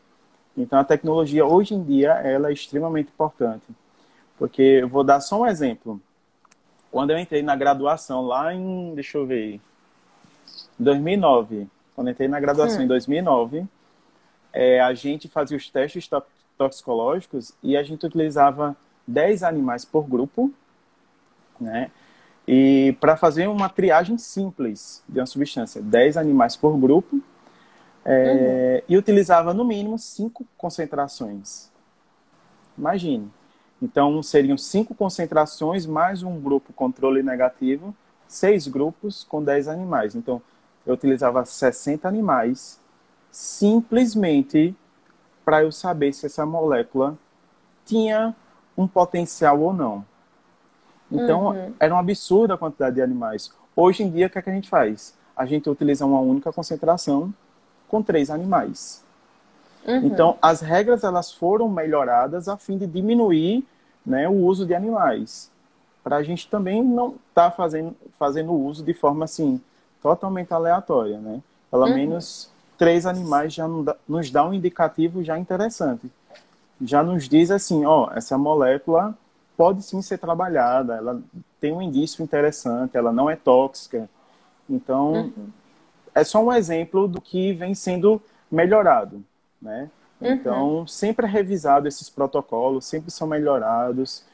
Então, 0.57 0.79
a 0.79 0.85
tecnologia, 0.85 1.47
hoje 1.47 1.75
em 1.75 1.83
dia, 1.83 2.13
ela 2.15 2.51
é 2.51 2.53
extremamente 2.53 3.11
importante. 3.11 3.65
Porque, 4.37 4.63
eu 4.63 4.89
vou 4.89 5.05
dar 5.05 5.21
só 5.21 5.41
um 5.41 5.47
exemplo. 5.47 6.01
Quando 6.91 7.11
eu 7.11 7.19
entrei 7.19 7.43
na 7.43 7.55
graduação, 7.55 8.23
lá 8.23 8.53
em, 8.53 8.95
deixa 8.95 9.19
eu 9.19 9.27
ver, 9.27 9.61
2009, 10.79 11.67
quando 11.95 12.11
entrei 12.11 12.29
na 12.29 12.39
graduação 12.39 12.81
hum. 12.81 12.85
em 12.85 12.87
2009, 12.87 13.67
é, 14.53 14.81
a 14.81 14.95
gente 14.95 15.29
fazia 15.29 15.57
os 15.57 15.69
testes 15.69 16.09
toxicológicos 16.57 17.53
e 17.63 17.77
a 17.77 17.83
gente 17.83 18.05
utilizava 18.05 18.77
10 19.07 19.43
animais 19.43 19.85
por 19.85 20.07
grupo, 20.07 20.53
né? 21.61 21.91
E 22.47 22.97
para 23.01 23.17
fazer 23.17 23.47
uma 23.47 23.69
triagem 23.69 24.17
simples 24.17 25.03
de 25.09 25.21
uma 25.21 25.27
substância, 25.27 25.83
10 25.83 26.17
animais 26.17 26.57
por 26.57 26.77
grupo, 26.79 27.21
é, 28.05 28.83
uhum. 28.89 28.95
e 28.95 28.97
utilizava 28.97 29.53
no 29.53 29.65
mínimo 29.65 29.99
5 29.99 30.47
concentrações. 30.57 31.71
Imagine. 32.77 33.31
Então, 33.83 34.23
seriam 34.23 34.57
5 34.57 34.95
concentrações 34.95 35.85
mais 35.85 36.23
um 36.23 36.41
grupo 36.41 36.73
controle 36.73 37.23
negativo, 37.23 37.95
6 38.27 38.69
grupos 38.69 39.25
com 39.25 39.43
10 39.43 39.69
animais. 39.69 40.15
Então, 40.15 40.41
eu 40.89 40.95
utilizava 40.95 41.45
60 41.45 42.09
animais 42.09 42.81
simplesmente 43.31 44.75
para 45.45 45.63
eu 45.63 45.71
saber 45.71 46.15
se 46.15 46.25
essa 46.25 46.47
molécula 46.47 47.17
tinha 47.85 48.35
um 48.77 48.89
potencial 48.89 49.61
ou 49.61 49.73
não. 49.73 50.05
Então, 51.13 51.49
uhum. 51.49 51.75
era 51.79 51.95
um 51.95 51.99
absurdo 51.99 52.55
a 52.55 52.59
quantidade 52.59 52.97
de 52.97 53.03
animais. 53.03 53.53
Hoje 53.77 54.03
em 54.03 54.11
dia, 54.11 54.27
o 54.27 54.31
que, 54.31 54.39
é 54.39 54.43
que 54.43 54.49
a 54.49 54.53
gente 54.53 54.69
faz? 54.69 55.15
A 55.37 55.45
gente 55.45 55.69
utiliza 55.69 56.07
uma 56.07 56.21
única 56.21 56.51
concentração 56.51 57.33
com 57.87 58.03
três 58.03 58.31
animais. 58.31 59.05
Uhum. 59.87 60.07
Então, 60.07 60.39
as 60.41 60.63
regras 60.63 61.05
elas 61.05 61.31
foram 61.31 61.69
melhoradas 61.69 62.49
a 62.49 62.57
fim 62.57 62.79
de 62.79 62.87
diminuir 62.87 63.63
né, 64.05 64.27
o 64.27 64.33
uso 64.33 64.65
de 64.65 64.75
animais. 64.75 65.51
Para 66.03 66.17
a 66.17 66.23
gente 66.23 66.49
também 66.49 66.83
não 66.83 67.17
estar 67.29 67.51
tá 67.51 67.51
fazendo, 67.51 67.95
fazendo 68.19 68.53
uso 68.55 68.83
de 68.83 68.95
forma 68.95 69.27
assim, 69.27 69.61
totalmente 70.03 70.53
aleatória. 70.53 71.19
Né? 71.19 71.41
Pelo 71.71 71.87
uhum. 71.87 71.95
menos 71.95 72.51
três 72.77 73.05
animais 73.07 73.53
já 73.53 73.67
nos 74.09 74.31
dá 74.31 74.47
um 74.47 74.55
indicativo 74.55 75.23
já 75.23 75.39
interessante. 75.39 76.11
Já 76.81 77.03
nos 77.03 77.29
diz 77.29 77.51
assim, 77.51 77.85
ó, 77.85 78.11
essa 78.15 78.39
molécula 78.39 79.17
pode 79.57 79.83
sim 79.83 80.01
ser 80.01 80.19
trabalhada, 80.19 80.95
ela 80.95 81.21
tem 81.61 81.73
um 81.73 81.83
indício 81.83 82.23
interessante, 82.23 82.97
ela 82.97 83.13
não 83.13 83.29
é 83.29 83.35
tóxica. 83.35 84.09
Então, 84.71 85.13
uhum. 85.13 85.49
é 86.15 86.23
só 86.23 86.43
um 86.43 86.53
exemplo 86.53 87.09
do 87.09 87.21
que 87.21 87.53
vem 87.53 87.75
sendo 87.75 88.23
melhorado, 88.49 89.25
né? 89.61 89.91
Uhum. 90.21 90.33
Então, 90.33 90.87
sempre 90.87 91.27
é 91.27 91.29
revisado 91.29 91.89
esses 91.89 92.09
protocolos, 92.09 92.85
sempre 92.85 93.11
são 93.11 93.27
melhorados. 93.27 94.25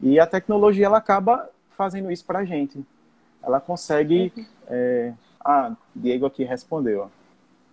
E 0.00 0.20
a 0.20 0.26
tecnologia, 0.26 0.86
ela 0.86 0.98
acaba 0.98 1.50
fazendo 1.70 2.12
isso 2.12 2.24
para 2.24 2.40
a 2.40 2.44
gente. 2.44 2.84
Ela 3.42 3.60
consegue... 3.60 4.32
Uhum. 4.36 4.44
É... 4.68 5.12
Ah, 5.44 5.72
Diego 5.94 6.26
aqui 6.26 6.44
respondeu. 6.44 7.10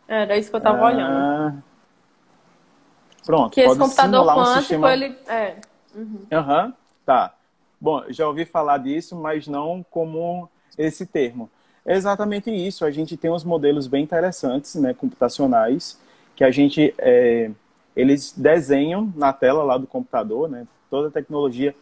Era 0.08 0.38
isso 0.38 0.50
que 0.50 0.56
eu 0.56 0.60
estava 0.60 0.80
ah... 0.80 0.86
olhando. 0.86 1.64
Pronto, 3.26 3.52
que 3.52 3.62
esse 3.62 3.78
computador 3.78 4.26
quântico, 4.26 4.42
um 4.42 4.56
sistema... 4.56 4.94
ele... 4.94 5.18
É. 5.28 5.56
Uhum. 5.96 6.20
uhum. 6.32 6.74
Tá. 7.06 7.34
Bom, 7.82 8.04
já 8.10 8.28
ouvi 8.28 8.46
falar 8.46 8.78
disso, 8.78 9.16
mas 9.16 9.48
não 9.48 9.84
como 9.90 10.50
esse 10.78 11.06
termo. 11.06 11.50
É 11.86 11.96
exatamente 11.96 12.50
isso. 12.50 12.86
A 12.86 12.92
gente 12.92 13.18
tem 13.18 13.32
uns 13.32 13.44
modelos 13.44 13.88
bem 13.88 14.04
interessantes, 14.04 14.76
né, 14.76 14.94
computacionais, 14.94 16.00
que 16.36 16.44
a 16.44 16.52
gente 16.52 16.94
é, 16.98 17.52
eles 17.96 18.34
desenham 18.36 19.12
na 19.16 19.32
tela 19.32 19.64
lá 19.64 19.78
do 19.78 19.88
computador, 19.88 20.50
né, 20.50 20.68
toda 20.90 21.08
a 21.08 21.12
tecnologia, 21.12 21.76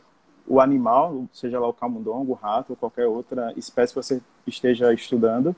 o 0.47 0.59
animal, 0.59 1.25
seja 1.31 1.59
lá 1.59 1.67
o 1.67 1.73
camundongo, 1.73 2.31
o 2.31 2.35
rato 2.35 2.71
ou 2.71 2.75
qualquer 2.75 3.07
outra 3.07 3.53
espécie 3.55 3.93
que 3.93 4.01
você 4.01 4.21
esteja 4.45 4.93
estudando, 4.93 5.55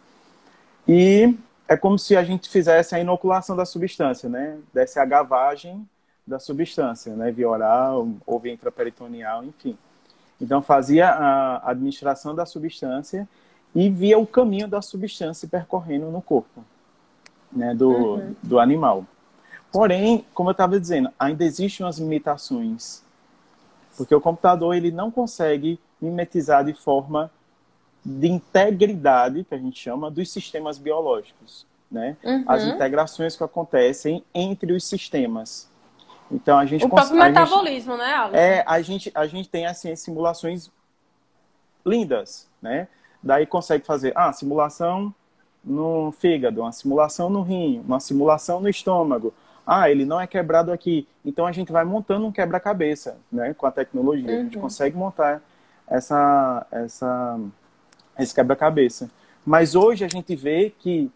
e 0.87 1.35
é 1.67 1.75
como 1.75 1.97
se 1.97 2.15
a 2.15 2.23
gente 2.23 2.47
fizesse 2.49 2.93
a 2.93 2.99
inoculação 2.99 3.55
da 3.55 3.65
substância, 3.65 4.29
né, 4.29 4.57
desse 4.73 4.99
a 4.99 5.05
gavagem 5.05 5.87
da 6.25 6.39
substância, 6.39 7.15
né, 7.15 7.31
via 7.31 7.49
oral 7.49 8.07
ou 8.25 8.39
via 8.39 8.53
intraperitoneal, 8.53 9.43
enfim. 9.43 9.77
Então 10.39 10.61
fazia 10.61 11.09
a 11.09 11.71
administração 11.71 12.35
da 12.35 12.45
substância 12.45 13.27
e 13.73 13.89
via 13.89 14.17
o 14.17 14.27
caminho 14.27 14.67
da 14.67 14.81
substância 14.81 15.47
percorrendo 15.47 16.11
no 16.11 16.21
corpo, 16.21 16.63
né, 17.51 17.73
do, 17.73 17.89
uhum. 17.89 18.35
do 18.41 18.59
animal. 18.59 19.05
Porém, 19.71 20.25
como 20.33 20.49
eu 20.49 20.53
estava 20.53 20.79
dizendo, 20.79 21.09
ainda 21.19 21.43
existem 21.43 21.85
umas 21.85 21.97
limitações, 21.97 23.03
porque 23.97 24.13
o 24.13 24.21
computador 24.21 24.75
ele 24.75 24.91
não 24.91 25.09
consegue 25.09 25.79
mimetizar 26.01 26.63
de 26.63 26.73
forma 26.73 27.31
de 28.03 28.27
integridade, 28.27 29.43
que 29.43 29.55
a 29.55 29.57
gente 29.57 29.79
chama, 29.79 30.11
dos 30.11 30.31
sistemas 30.31 30.77
biológicos, 30.77 31.65
né? 31.89 32.15
Uhum. 32.23 32.43
As 32.47 32.63
integrações 32.63 33.35
que 33.35 33.43
acontecem 33.43 34.23
entre 34.33 34.73
os 34.73 34.85
sistemas. 34.85 35.69
Então 36.31 36.57
a 36.57 36.65
gente 36.65 36.85
o 36.85 36.89
próprio 36.89 37.17
metabolismo, 37.17 37.93
gente, 37.93 38.05
né, 38.05 38.13
Alex? 38.13 38.37
É, 38.37 38.63
a 38.67 38.81
gente 38.81 39.11
a 39.13 39.25
gente 39.25 39.49
tem 39.49 39.65
assim 39.65 39.95
simulações 39.95 40.69
lindas, 41.85 42.47
né? 42.61 42.87
Daí 43.21 43.45
consegue 43.45 43.85
fazer 43.85 44.13
ah, 44.15 44.31
simulação 44.31 45.13
no 45.63 46.11
fígado, 46.11 46.61
uma 46.61 46.71
simulação 46.71 47.29
no 47.29 47.41
rim, 47.41 47.83
uma 47.85 47.99
simulação 47.99 48.59
no 48.59 48.69
estômago. 48.69 49.33
Ah, 49.65 49.89
ele 49.89 50.05
não 50.05 50.19
é 50.19 50.27
quebrado 50.27 50.71
aqui. 50.71 51.07
Então 51.23 51.45
a 51.45 51.51
gente 51.51 51.71
vai 51.71 51.83
montando 51.83 52.25
um 52.25 52.31
quebra-cabeça, 52.31 53.17
né, 53.31 53.53
com 53.53 53.65
a 53.65 53.71
tecnologia. 53.71 54.29
Uhum. 54.29 54.39
A 54.39 54.43
gente 54.43 54.55
uhum. 54.57 54.61
consegue 54.61 54.95
montar 54.95 55.41
essa 55.87 56.65
essa 56.71 57.39
esse 58.19 58.33
quebra-cabeça. 58.33 59.09
Mas 59.45 59.75
hoje 59.75 60.03
a 60.03 60.07
gente 60.07 60.35
vê 60.35 60.73
que 60.77 61.11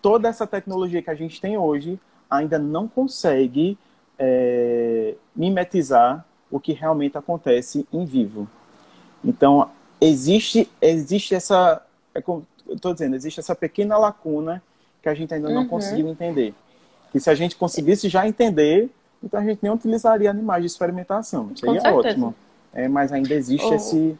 toda 0.00 0.28
essa 0.28 0.46
tecnologia 0.46 1.02
que 1.02 1.10
a 1.10 1.14
gente 1.14 1.40
tem 1.40 1.56
hoje 1.56 1.98
ainda 2.30 2.58
não 2.58 2.86
consegue 2.86 3.76
é, 4.18 5.14
mimetizar 5.34 6.24
o 6.50 6.60
que 6.60 6.72
realmente 6.72 7.16
acontece 7.16 7.86
em 7.92 8.04
vivo. 8.04 8.48
Então, 9.24 9.70
existe, 10.00 10.70
existe 10.80 11.34
essa, 11.34 11.84
é 12.14 12.20
como 12.20 12.46
estou 12.68 12.92
dizendo, 12.92 13.16
existe 13.16 13.40
essa 13.40 13.54
pequena 13.54 13.98
lacuna 13.98 14.62
que 15.02 15.08
a 15.08 15.14
gente 15.14 15.32
ainda 15.32 15.48
não 15.48 15.62
uhum. 15.62 15.68
conseguiu 15.68 16.08
entender. 16.08 16.54
E 17.14 17.20
se 17.20 17.28
a 17.28 17.34
gente 17.34 17.56
conseguisse 17.56 18.08
já 18.08 18.26
entender, 18.26 18.90
então 19.22 19.40
a 19.40 19.44
gente 19.44 19.60
nem 19.62 19.72
utilizaria 19.72 20.30
animais 20.30 20.62
de 20.62 20.66
experimentação. 20.66 21.52
Seria 21.56 21.94
ótimo. 21.94 22.34
É, 22.72 22.88
mas 22.88 23.12
ainda 23.12 23.34
existe 23.34 23.66
oh. 23.66 23.74
esse. 23.74 24.18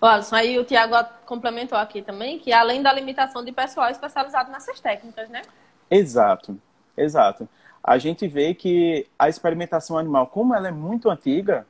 O 0.00 0.06
Alisson, 0.06 0.34
aí 0.34 0.58
o 0.58 0.64
Tiago 0.64 0.94
complementou 1.26 1.78
aqui 1.78 2.02
também 2.02 2.38
que 2.38 2.52
além 2.52 2.82
da 2.82 2.92
limitação 2.92 3.44
de 3.44 3.52
pessoal 3.52 3.88
especializado 3.90 4.50
nessas 4.50 4.80
técnicas, 4.80 5.28
né? 5.28 5.42
Exato, 5.90 6.58
exato. 6.96 7.48
A 7.82 7.98
gente 7.98 8.26
vê 8.26 8.54
que 8.54 9.06
a 9.18 9.28
experimentação 9.28 9.98
animal, 9.98 10.26
como 10.28 10.54
ela 10.54 10.68
é 10.68 10.72
muito 10.72 11.10
antiga, 11.10 11.66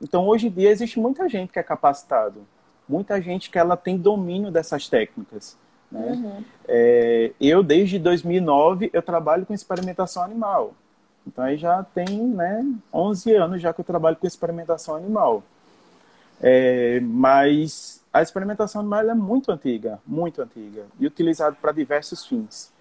então 0.00 0.26
hoje 0.26 0.46
em 0.46 0.50
dia 0.50 0.70
existe 0.70 0.98
muita 0.98 1.28
gente 1.28 1.52
que 1.52 1.58
é 1.58 1.62
capacitado, 1.62 2.46
muita 2.88 3.20
gente 3.20 3.50
que 3.50 3.58
ela 3.58 3.76
tem 3.76 3.96
domínio 3.96 4.50
dessas 4.50 4.88
técnicas. 4.88 5.58
Né? 5.90 6.12
Uhum. 6.12 6.44
É, 6.66 7.32
eu, 7.40 7.62
desde 7.62 7.98
2009, 7.98 8.90
eu 8.92 9.02
trabalho 9.02 9.46
com 9.46 9.54
experimentação 9.54 10.22
animal. 10.22 10.74
Então 11.26 11.44
aí 11.44 11.56
já 11.56 11.82
tem 11.82 12.20
né, 12.20 12.66
11 12.92 13.34
anos 13.34 13.62
já 13.62 13.72
que 13.72 13.80
eu 13.80 13.84
trabalho 13.84 14.16
com 14.16 14.26
experimentação 14.26 14.94
animal. 14.94 15.42
É, 16.40 17.00
mas 17.00 18.02
a 18.12 18.20
experimentação 18.20 18.80
animal 18.80 19.00
é 19.08 19.14
muito 19.14 19.50
antiga, 19.50 19.98
muito 20.06 20.42
antiga, 20.42 20.84
e 21.00 21.06
utilizada 21.06 21.56
para 21.60 21.72
diversos 21.72 22.26
fins. 22.26 22.72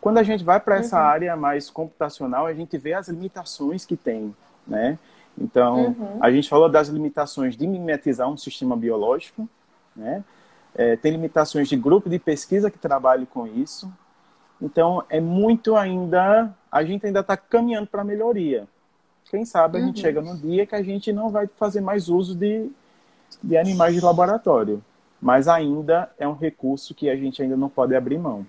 Quando 0.00 0.18
a 0.18 0.22
gente 0.22 0.44
vai 0.44 0.60
para 0.60 0.76
essa 0.76 0.98
uhum. 0.98 1.06
área 1.06 1.36
mais 1.36 1.70
computacional, 1.70 2.46
a 2.46 2.54
gente 2.54 2.76
vê 2.76 2.94
as 2.94 3.08
limitações 3.08 3.84
que 3.84 3.96
tem, 3.96 4.34
né? 4.66 4.98
Então, 5.38 5.86
uhum. 5.88 6.18
a 6.20 6.30
gente 6.30 6.48
falou 6.48 6.68
das 6.68 6.88
limitações 6.88 7.56
de 7.56 7.66
mimetizar 7.66 8.28
um 8.28 8.36
sistema 8.36 8.76
biológico, 8.76 9.48
né? 9.94 10.24
É, 10.78 10.94
tem 10.94 11.12
limitações 11.12 11.68
de 11.68 11.76
grupo 11.76 12.10
de 12.10 12.18
pesquisa 12.18 12.70
que 12.70 12.78
trabalha 12.78 13.24
com 13.24 13.46
isso. 13.46 13.90
Então, 14.60 15.02
é 15.08 15.18
muito 15.20 15.74
ainda, 15.74 16.54
a 16.70 16.84
gente 16.84 17.06
ainda 17.06 17.20
está 17.20 17.36
caminhando 17.36 17.86
para 17.86 18.02
a 18.02 18.04
melhoria. 18.04 18.68
Quem 19.30 19.44
sabe 19.44 19.78
a 19.78 19.80
uhum. 19.80 19.86
gente 19.88 20.00
chega 20.00 20.20
num 20.20 20.36
dia 20.36 20.66
que 20.66 20.74
a 20.74 20.82
gente 20.82 21.12
não 21.12 21.30
vai 21.30 21.46
fazer 21.56 21.80
mais 21.80 22.08
uso 22.08 22.34
de, 22.34 22.70
de 23.42 23.56
animais 23.56 23.94
de 23.94 24.00
laboratório. 24.00 24.82
Mas 25.20 25.48
ainda 25.48 26.10
é 26.18 26.28
um 26.28 26.34
recurso 26.34 26.94
que 26.94 27.08
a 27.08 27.16
gente 27.16 27.42
ainda 27.42 27.56
não 27.56 27.70
pode 27.70 27.94
abrir 27.94 28.18
mão. 28.18 28.46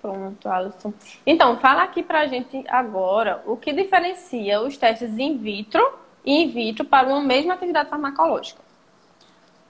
Pronto, 0.00 0.48
Alisson. 0.48 0.92
Então, 1.26 1.58
fala 1.58 1.82
aqui 1.82 2.02
pra 2.02 2.28
gente 2.28 2.64
agora 2.68 3.42
o 3.46 3.56
que 3.56 3.72
diferencia 3.72 4.60
os 4.60 4.76
testes 4.76 5.18
in 5.18 5.36
vitro 5.36 5.82
e 6.24 6.44
in 6.44 6.48
vitro 6.48 6.84
para 6.84 7.08
uma 7.08 7.20
mesma 7.20 7.54
atividade 7.54 7.90
farmacológica. 7.90 8.60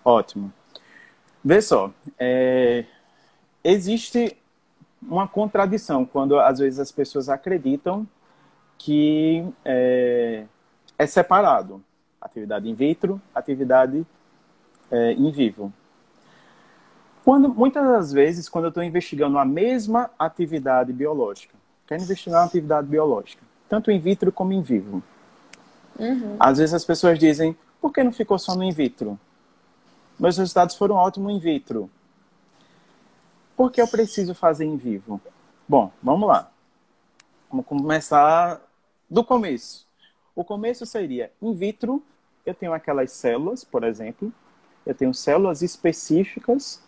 Ótimo. 0.05 0.53
Vê 1.47 1.63
só, 1.63 1.93
é... 2.19 2.85
existe 3.63 4.37
uma 5.01 5.29
contradição 5.29 6.05
quando 6.05 6.41
às 6.41 6.59
vezes 6.59 6.81
as 6.81 6.91
pessoas 6.91 7.29
acreditam 7.29 8.05
que 8.77 9.47
é, 9.65 10.43
é 10.99 11.07
separado 11.07 11.81
atividade 12.21 12.69
in 12.69 12.75
vitro, 12.75 13.23
atividade 13.33 14.05
é, 14.91 15.13
in 15.13 15.31
vivo. 15.31 15.73
Quando, 17.25 17.49
muitas 17.49 17.85
das 17.85 18.13
vezes, 18.13 18.49
quando 18.49 18.65
eu 18.65 18.71
estou 18.71 18.83
investigando 18.83 19.39
a 19.39 19.45
mesma 19.45 20.11
atividade 20.19 20.93
biológica, 20.93 21.55
quero 21.87 22.03
investigar 22.03 22.41
uma 22.41 22.47
atividade 22.47 22.89
biológica, 22.89 23.43
tanto 23.69 23.93
in 23.93 24.01
vitro 24.01 24.33
como 24.33 24.53
in 24.53 24.63
vivo. 24.63 25.01
Uhum. 25.97 26.35
Às 26.41 26.59
vezes 26.59 26.75
as 26.75 26.85
pessoas 26.85 27.21
dizem, 27.21 27.57
por 27.81 27.93
que 27.93 28.03
não 28.03 28.13
ficou 28.13 28.37
só 28.37 28.57
no 28.57 28.65
in 28.65 28.73
vitro? 28.73 29.17
Meus 30.19 30.39
resultados 30.39 30.77
foram 30.77 30.97
ótimos 30.97 31.33
in 31.33 31.39
vitro. 31.39 31.91
Por 33.57 33.71
que 33.71 33.81
eu 33.81 33.89
preciso 33.89 34.35
fazer 34.35 34.65
em 34.65 34.77
vivo? 34.77 35.21
Bom, 35.69 35.91
vamos 36.03 36.29
lá. 36.29 36.51
Vamos 37.51 37.67
começar 37.67 38.61
do 39.09 39.25
começo. 39.25 39.87
O 40.35 40.45
começo 40.45 40.85
seria 40.85 41.31
in 41.41 41.55
vitro, 41.55 42.03
eu 42.45 42.55
tenho 42.55 42.73
aquelas 42.73 43.13
células, 43.13 43.65
por 43.65 43.83
exemplo, 43.85 44.33
eu 44.85 44.95
tenho 44.95 45.13
células 45.15 45.63
específicas, 45.63 46.83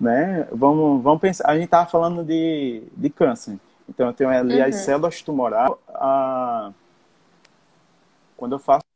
né? 0.00 0.48
Vamos, 0.52 1.02
vamos 1.02 1.20
pensar, 1.20 1.48
a 1.48 1.54
gente 1.54 1.66
estava 1.66 1.88
falando 1.88 2.24
de, 2.24 2.82
de 2.96 3.10
câncer. 3.10 3.58
Então 3.88 4.08
eu 4.08 4.12
tenho 4.12 4.30
ali 4.30 4.60
uhum. 4.60 4.66
as 4.66 4.74
células 4.76 5.22
tumorais. 5.22 5.72
A... 5.88 6.72
Quando 8.36 8.52
eu 8.52 8.58
faço 8.58 8.87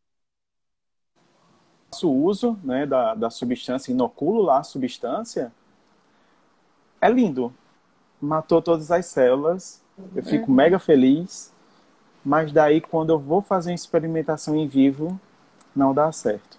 uso 2.03 2.59
né, 2.63 2.87
da, 2.87 3.15
da 3.15 3.31
substância, 3.31 3.93
inoculo 3.93 4.43
lá 4.43 4.59
a 4.59 4.63
substância, 4.63 5.53
é 7.01 7.11
lindo. 7.11 7.53
Matou 8.21 8.63
todas 8.63 8.91
as 8.91 9.07
células, 9.07 9.83
eu 10.15 10.23
fico 10.23 10.49
uhum. 10.49 10.57
mega 10.57 10.79
feliz, 10.79 11.53
mas 12.25 12.53
daí 12.53 12.81
quando 12.81 13.11
eu 13.11 13.19
vou 13.19 13.43
fazer 13.43 13.71
uma 13.71 13.75
experimentação 13.75 14.57
em 14.57 14.69
vivo, 14.69 15.21
não 15.75 15.93
dá 15.93 16.11
certo. 16.13 16.59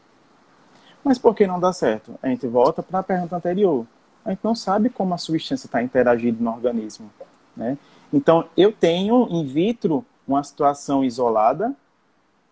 Mas 1.04 1.18
por 1.18 1.36
que 1.36 1.48
não 1.48 1.60
dá 1.60 1.74
certo? 1.74 2.18
A 2.22 2.28
gente 2.28 2.48
volta 2.48 2.82
para 2.82 3.00
a 3.00 3.04
pergunta 3.04 3.36
anterior. 3.36 3.86
A 4.24 4.30
gente 4.30 4.44
não 4.44 4.56
sabe 4.56 4.90
como 4.90 5.14
a 5.14 5.18
substância 5.18 5.68
está 5.68 5.84
interagindo 5.84 6.42
no 6.42 6.52
organismo. 6.52 7.12
Né? 7.56 7.78
Então, 8.12 8.48
eu 8.56 8.72
tenho 8.72 9.28
in 9.30 9.46
vitro 9.46 10.06
uma 10.26 10.44
situação 10.44 11.04
isolada, 11.04 11.74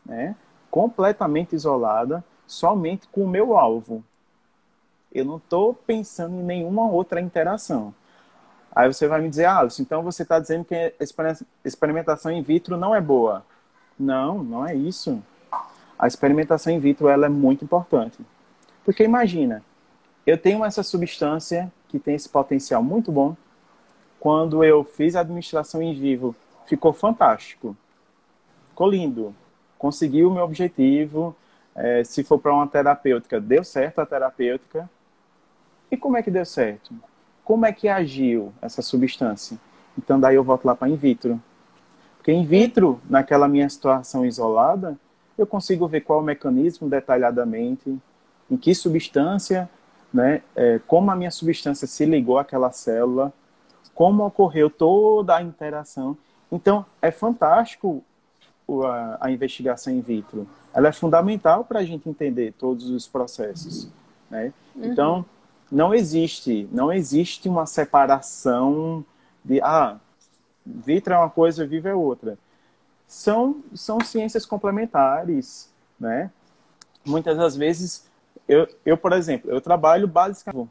né? 0.05 0.35
completamente 0.69 1.55
isolada, 1.55 2.23
somente 2.51 3.07
com 3.07 3.23
o 3.23 3.27
meu 3.27 3.57
alvo. 3.57 4.03
Eu 5.11 5.23
não 5.23 5.37
estou 5.37 5.73
pensando 5.73 6.35
em 6.35 6.43
nenhuma 6.43 6.89
outra 6.89 7.21
interação. 7.21 7.93
Aí 8.73 8.91
você 8.91 9.07
vai 9.07 9.21
me 9.21 9.29
dizer, 9.29 9.45
ah, 9.45 9.67
então 9.79 10.03
você 10.03 10.23
está 10.23 10.39
dizendo 10.39 10.65
que 10.65 10.75
a 10.75 10.95
experimentação 11.63 12.31
in 12.31 12.41
vitro 12.41 12.77
não 12.77 12.93
é 12.93 13.01
boa. 13.01 13.45
Não, 13.97 14.43
não 14.43 14.67
é 14.67 14.75
isso. 14.75 15.21
A 15.97 16.07
experimentação 16.07 16.73
in 16.73 16.79
vitro 16.79 17.07
ela 17.07 17.25
é 17.25 17.29
muito 17.29 17.63
importante. 17.63 18.19
Porque 18.83 19.03
imagina, 19.03 19.63
eu 20.25 20.37
tenho 20.37 20.63
essa 20.65 20.83
substância 20.83 21.71
que 21.87 21.99
tem 21.99 22.15
esse 22.15 22.29
potencial 22.29 22.83
muito 22.83 23.11
bom. 23.11 23.35
Quando 24.19 24.63
eu 24.63 24.83
fiz 24.83 25.15
a 25.15 25.21
administração 25.21 25.81
em 25.81 25.93
vivo, 25.93 26.35
ficou 26.65 26.93
fantástico. 26.93 27.75
Ficou 28.67 28.89
lindo. 28.89 29.35
Consegui 29.77 30.23
o 30.23 30.31
meu 30.31 30.43
objetivo. 30.43 31.35
É, 31.75 32.03
se 32.03 32.23
for 32.23 32.39
para 32.39 32.53
uma 32.53 32.67
terapêutica, 32.67 33.39
deu 33.39 33.63
certo 33.63 33.99
a 33.99 34.05
terapêutica. 34.05 34.89
E 35.89 35.97
como 35.97 36.17
é 36.17 36.23
que 36.23 36.31
deu 36.31 36.45
certo? 36.45 36.93
Como 37.43 37.65
é 37.65 37.71
que 37.71 37.87
agiu 37.87 38.53
essa 38.61 38.81
substância? 38.81 39.57
Então, 39.97 40.19
daí 40.19 40.35
eu 40.35 40.43
volto 40.43 40.65
lá 40.65 40.75
para 40.75 40.89
in 40.89 40.95
vitro. 40.95 41.41
Porque 42.17 42.31
in 42.31 42.45
vitro, 42.45 43.01
naquela 43.09 43.47
minha 43.47 43.67
situação 43.67 44.25
isolada, 44.25 44.97
eu 45.37 45.47
consigo 45.47 45.87
ver 45.87 46.01
qual 46.01 46.19
o 46.19 46.23
mecanismo 46.23 46.87
detalhadamente, 46.87 47.97
em 48.49 48.57
que 48.57 48.75
substância, 48.75 49.69
né, 50.13 50.43
é, 50.55 50.79
como 50.85 51.09
a 51.09 51.15
minha 51.15 51.31
substância 51.31 51.87
se 51.87 52.05
ligou 52.05 52.37
àquela 52.37 52.71
célula, 52.71 53.33
como 53.95 54.25
ocorreu 54.25 54.69
toda 54.69 55.35
a 55.35 55.41
interação. 55.41 56.17
Então, 56.51 56.85
é 57.01 57.11
fantástico 57.11 58.03
a, 58.85 59.17
a 59.19 59.31
investigação 59.31 59.93
in 59.93 60.01
vitro. 60.01 60.47
Ela 60.73 60.89
é 60.89 60.91
fundamental 60.91 61.65
para 61.65 61.79
a 61.79 61.83
gente 61.83 62.07
entender 62.07 62.53
todos 62.57 62.89
os 62.89 63.07
processos. 63.07 63.89
Né? 64.29 64.53
Uhum. 64.75 64.85
Então, 64.85 65.25
não 65.71 65.93
existe, 65.93 66.67
não 66.71 66.91
existe 66.91 67.47
uma 67.47 67.65
separação 67.65 69.05
de 69.43 69.61
ah, 69.61 69.97
vitro 70.65 71.13
é 71.13 71.17
uma 71.17 71.29
coisa, 71.29 71.65
vivo 71.65 71.87
é 71.87 71.95
outra. 71.95 72.37
São, 73.07 73.61
são 73.73 73.99
ciências 73.99 74.45
complementares, 74.45 75.69
né? 75.99 76.31
Muitas 77.05 77.37
das 77.37 77.55
vezes, 77.55 78.05
eu, 78.47 78.67
eu 78.85 78.97
por 78.97 79.11
exemplo, 79.13 79.51
eu 79.51 79.59
trabalho 79.59 80.07
basicamente, 80.07 80.69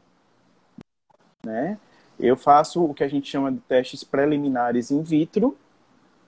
né? 1.43 1.77
Eu 2.19 2.37
faço 2.37 2.83
o 2.83 2.93
que 2.93 3.03
a 3.03 3.07
gente 3.07 3.29
chama 3.29 3.51
de 3.51 3.59
testes 3.59 4.03
preliminares 4.03 4.91
in 4.91 5.01
vitro, 5.01 5.57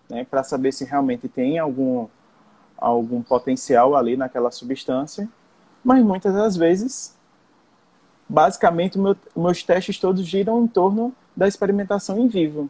né, 0.09 0.25
para 0.29 0.43
saber 0.43 0.71
se 0.71 0.83
realmente 0.83 1.29
tem 1.29 1.59
algum, 1.59 2.07
algum 2.77 3.21
potencial 3.21 3.95
ali 3.95 4.17
naquela 4.17 4.51
substância, 4.51 5.27
mas 5.83 6.03
muitas 6.03 6.33
das 6.33 6.55
vezes 6.55 7.15
basicamente, 8.27 8.97
meu, 8.97 9.15
meus 9.35 9.63
testes 9.63 9.99
todos 9.99 10.25
giram 10.25 10.63
em 10.63 10.67
torno 10.67 11.13
da 11.35 11.47
experimentação 11.47 12.17
em 12.19 12.27
vivo. 12.27 12.69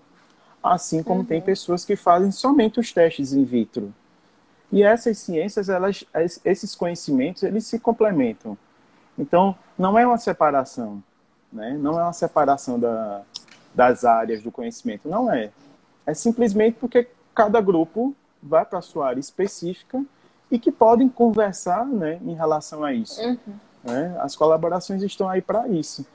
Assim 0.62 1.04
como 1.04 1.22
uhum. 1.22 1.26
tem 1.26 1.42
pessoas 1.42 1.84
que 1.84 1.96
fazem 1.96 2.32
somente 2.32 2.80
os 2.80 2.92
testes 2.92 3.34
in 3.34 3.44
vitro. 3.44 3.94
E 4.72 4.82
essas 4.82 5.18
ciências, 5.20 5.70
elas, 5.70 6.04
esses 6.44 6.74
conhecimentos, 6.74 7.44
eles 7.44 7.66
se 7.66 7.80
complementam. 7.80 8.58
Então, 9.18 9.56
não 9.78 10.00
é 10.00 10.06
uma 10.06 10.18
separação, 10.18 11.04
né? 11.52 11.78
Não 11.80 12.00
é 12.00 12.04
uma 12.04 12.14
separação 12.14 12.80
da, 12.80 13.22
das 13.76 14.04
áreas 14.04 14.42
do 14.42 14.52
conhecimento, 14.52 15.08
não 15.08 15.32
é. 15.32 15.52
É 16.06 16.14
simplesmente 16.14 16.78
porque 16.80 17.08
cada 17.36 17.62
grupo 17.62 18.16
vai 18.44 18.66
para 18.66 18.80
a 18.80 18.82
sua 18.82 19.08
área 19.08 19.20
específica 19.20 20.04
e 20.52 20.60
que 20.60 20.72
podem 20.72 21.10
conversar, 21.10 21.86
né, 21.86 22.20
em 22.24 22.34
relação 22.34 22.84
a 22.84 22.94
isso. 22.94 23.22
Uhum. 23.22 23.38
Né? 23.84 24.16
As 24.20 24.36
colaborações 24.36 25.02
estão 25.02 25.28
aí 25.28 25.42
para 25.42 25.68
isso. 25.68 26.06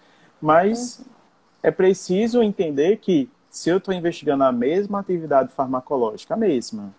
Mas 0.40 1.04
é 1.62 1.70
preciso 1.70 2.42
entender 2.42 2.98
que 2.98 3.28
se 3.50 3.70
eu 3.70 3.78
estou 3.78 3.92
investigando 3.92 4.44
a 4.44 4.52
mesma 4.52 5.00
atividade 5.00 5.52
farmacológica, 5.52 6.34
a 6.34 6.36
mesma, 6.36 6.94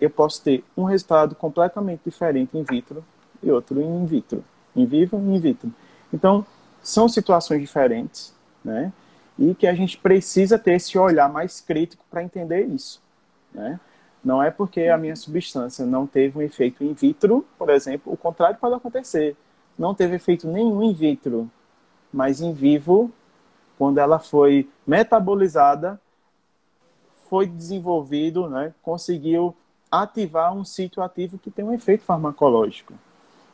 eu 0.00 0.10
posso 0.10 0.42
ter 0.42 0.62
um 0.76 0.84
resultado 0.84 1.34
completamente 1.34 2.02
diferente 2.04 2.56
in 2.56 2.62
vitro 2.62 3.04
e 3.42 3.50
outro 3.50 3.80
in 3.80 4.06
vitro. 4.06 4.44
In 4.76 4.86
vivo 4.86 5.16
e 5.16 5.20
in 5.20 5.40
vitro. 5.40 5.72
Então, 6.12 6.46
são 6.82 7.08
situações 7.08 7.60
diferentes, 7.60 8.34
né? 8.64 8.92
E 9.38 9.54
que 9.54 9.66
a 9.66 9.74
gente 9.74 9.98
precisa 9.98 10.58
ter 10.58 10.74
esse 10.74 10.96
olhar 10.96 11.28
mais 11.28 11.60
crítico 11.60 12.04
para 12.10 12.22
entender 12.22 12.66
isso, 12.66 13.02
né? 13.52 13.80
Não 14.24 14.42
é 14.42 14.50
porque 14.50 14.82
a 14.82 14.96
minha 14.96 15.14
substância 15.14 15.84
não 15.84 16.06
teve 16.06 16.38
um 16.38 16.42
efeito 16.42 16.82
in 16.82 16.94
vitro, 16.94 17.44
por 17.58 17.68
exemplo, 17.68 18.12
o 18.12 18.16
contrário 18.16 18.58
pode 18.58 18.74
acontecer 18.74 19.36
não 19.78 19.94
teve 19.94 20.16
efeito 20.16 20.46
nenhum 20.48 20.82
in 20.82 20.92
vitro, 20.92 21.50
mas 22.12 22.40
em 22.40 22.52
vivo, 22.52 23.10
quando 23.78 23.98
ela 23.98 24.18
foi 24.18 24.68
metabolizada, 24.86 26.00
foi 27.28 27.46
desenvolvido, 27.46 28.48
né, 28.48 28.72
conseguiu 28.82 29.54
ativar 29.90 30.52
um 30.54 30.64
sítio 30.64 31.02
ativo 31.02 31.38
que 31.38 31.50
tem 31.50 31.64
um 31.64 31.72
efeito 31.72 32.04
farmacológico. 32.04 32.94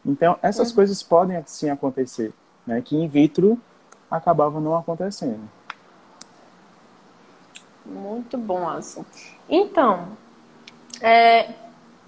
Então, 0.04 0.38
essas 0.42 0.70
uhum. 0.70 0.76
coisas 0.76 1.02
podem 1.02 1.42
sim 1.46 1.70
acontecer, 1.70 2.32
né, 2.66 2.80
que 2.82 2.96
in 2.96 3.08
vitro 3.08 3.58
acabava 4.10 4.60
não 4.60 4.76
acontecendo. 4.76 5.48
Muito 7.84 8.36
bom, 8.36 8.68
Alisson. 8.68 9.04
Então, 9.48 10.08
é, 11.00 11.48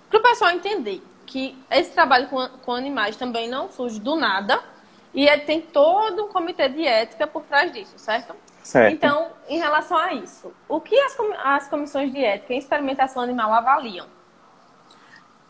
para 0.09 0.18
o 0.18 0.22
pessoal 0.22 0.50
entender, 0.50 1.02
que 1.26 1.59
esse 1.70 1.90
trabalho 1.92 2.28
com, 2.28 2.46
com 2.62 2.72
animais 2.72 3.16
também 3.16 3.48
não 3.48 3.70
surge 3.70 3.98
do 3.98 4.16
nada 4.16 4.62
e 5.14 5.26
é, 5.26 5.38
tem 5.38 5.61
todo 5.61 6.24
um 6.24 6.28
comitê 6.28 6.68
de 6.68 6.87
ética 6.87 7.26
por 7.26 7.42
trás 7.44 7.72
disso, 7.72 7.94
certo? 7.96 8.35
Certo. 8.62 8.92
Então, 8.92 9.31
em 9.48 9.59
relação 9.59 9.96
a 9.96 10.14
isso, 10.14 10.52
o 10.68 10.81
que 10.81 10.94
as, 11.00 11.16
as 11.42 11.68
comissões 11.68 12.12
de 12.12 12.24
ética 12.24 12.55
em 12.55 12.59
experimentação 12.59 13.22
animal 13.22 13.52
avaliam? 13.52 14.07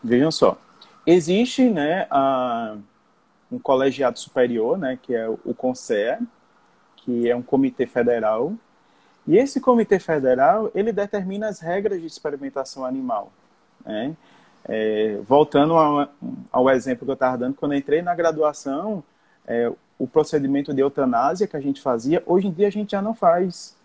Vejam 0.03 0.31
só, 0.31 0.57
existe 1.05 1.69
né, 1.69 2.07
a, 2.09 2.75
um 3.51 3.59
colegiado 3.59 4.17
superior, 4.19 4.77
né, 4.77 4.97
que 5.01 5.13
é 5.13 5.27
o 5.27 5.53
CONSEA, 5.53 6.19
que 6.97 7.29
é 7.29 7.35
um 7.35 7.41
comitê 7.41 7.85
federal, 7.85 8.53
e 9.27 9.37
esse 9.37 9.61
comitê 9.61 9.99
federal, 9.99 10.69
ele 10.75 10.91
determina 10.91 11.47
as 11.47 11.59
regras 11.59 11.99
de 11.99 12.07
experimentação 12.07 12.85
animal. 12.85 13.31
Né? 13.85 14.15
É, 14.65 15.17
voltando 15.27 15.73
ao, 15.73 16.09
ao, 16.51 16.69
exemplo 16.69 17.05
que 17.05 17.11
eu 17.11 17.15
estava 17.15 17.37
dando, 17.37 17.55
quando 17.55 17.73
eu 17.73 17.77
entrei 17.77 18.01
na 18.01 18.13
graduação, 18.13 19.03
é, 19.47 19.71
o 19.97 20.07
procedimento 20.07 20.73
de 20.73 20.81
eutanásia 20.81 21.47
que 21.47 21.55
a 21.55 21.61
gente 21.61 21.81
fazia, 21.81 22.21
hoje 22.25 22.47
em 22.47 22.51
dia 22.51 22.67
a 22.67 22.71
gente 22.71 22.91
já 22.91 23.01
não 23.01 23.13
faz, 23.13 23.75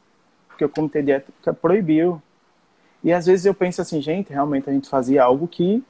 porque 0.49 0.65
o 0.65 0.69
comitê 0.69 1.03
de 1.03 1.13
ética 1.13 1.53
proibiu. 1.53 2.21
E 3.03 3.13
às 3.13 3.27
vezes 3.27 3.47
eu 3.47 3.55
penso 3.55 3.81
assim, 3.81 4.03
gente, 4.03 4.33
realmente 4.33 4.69
a 4.69 4.73
gente 4.73 4.89
fazia 4.89 5.23
algo 5.23 5.47
que 5.47 5.85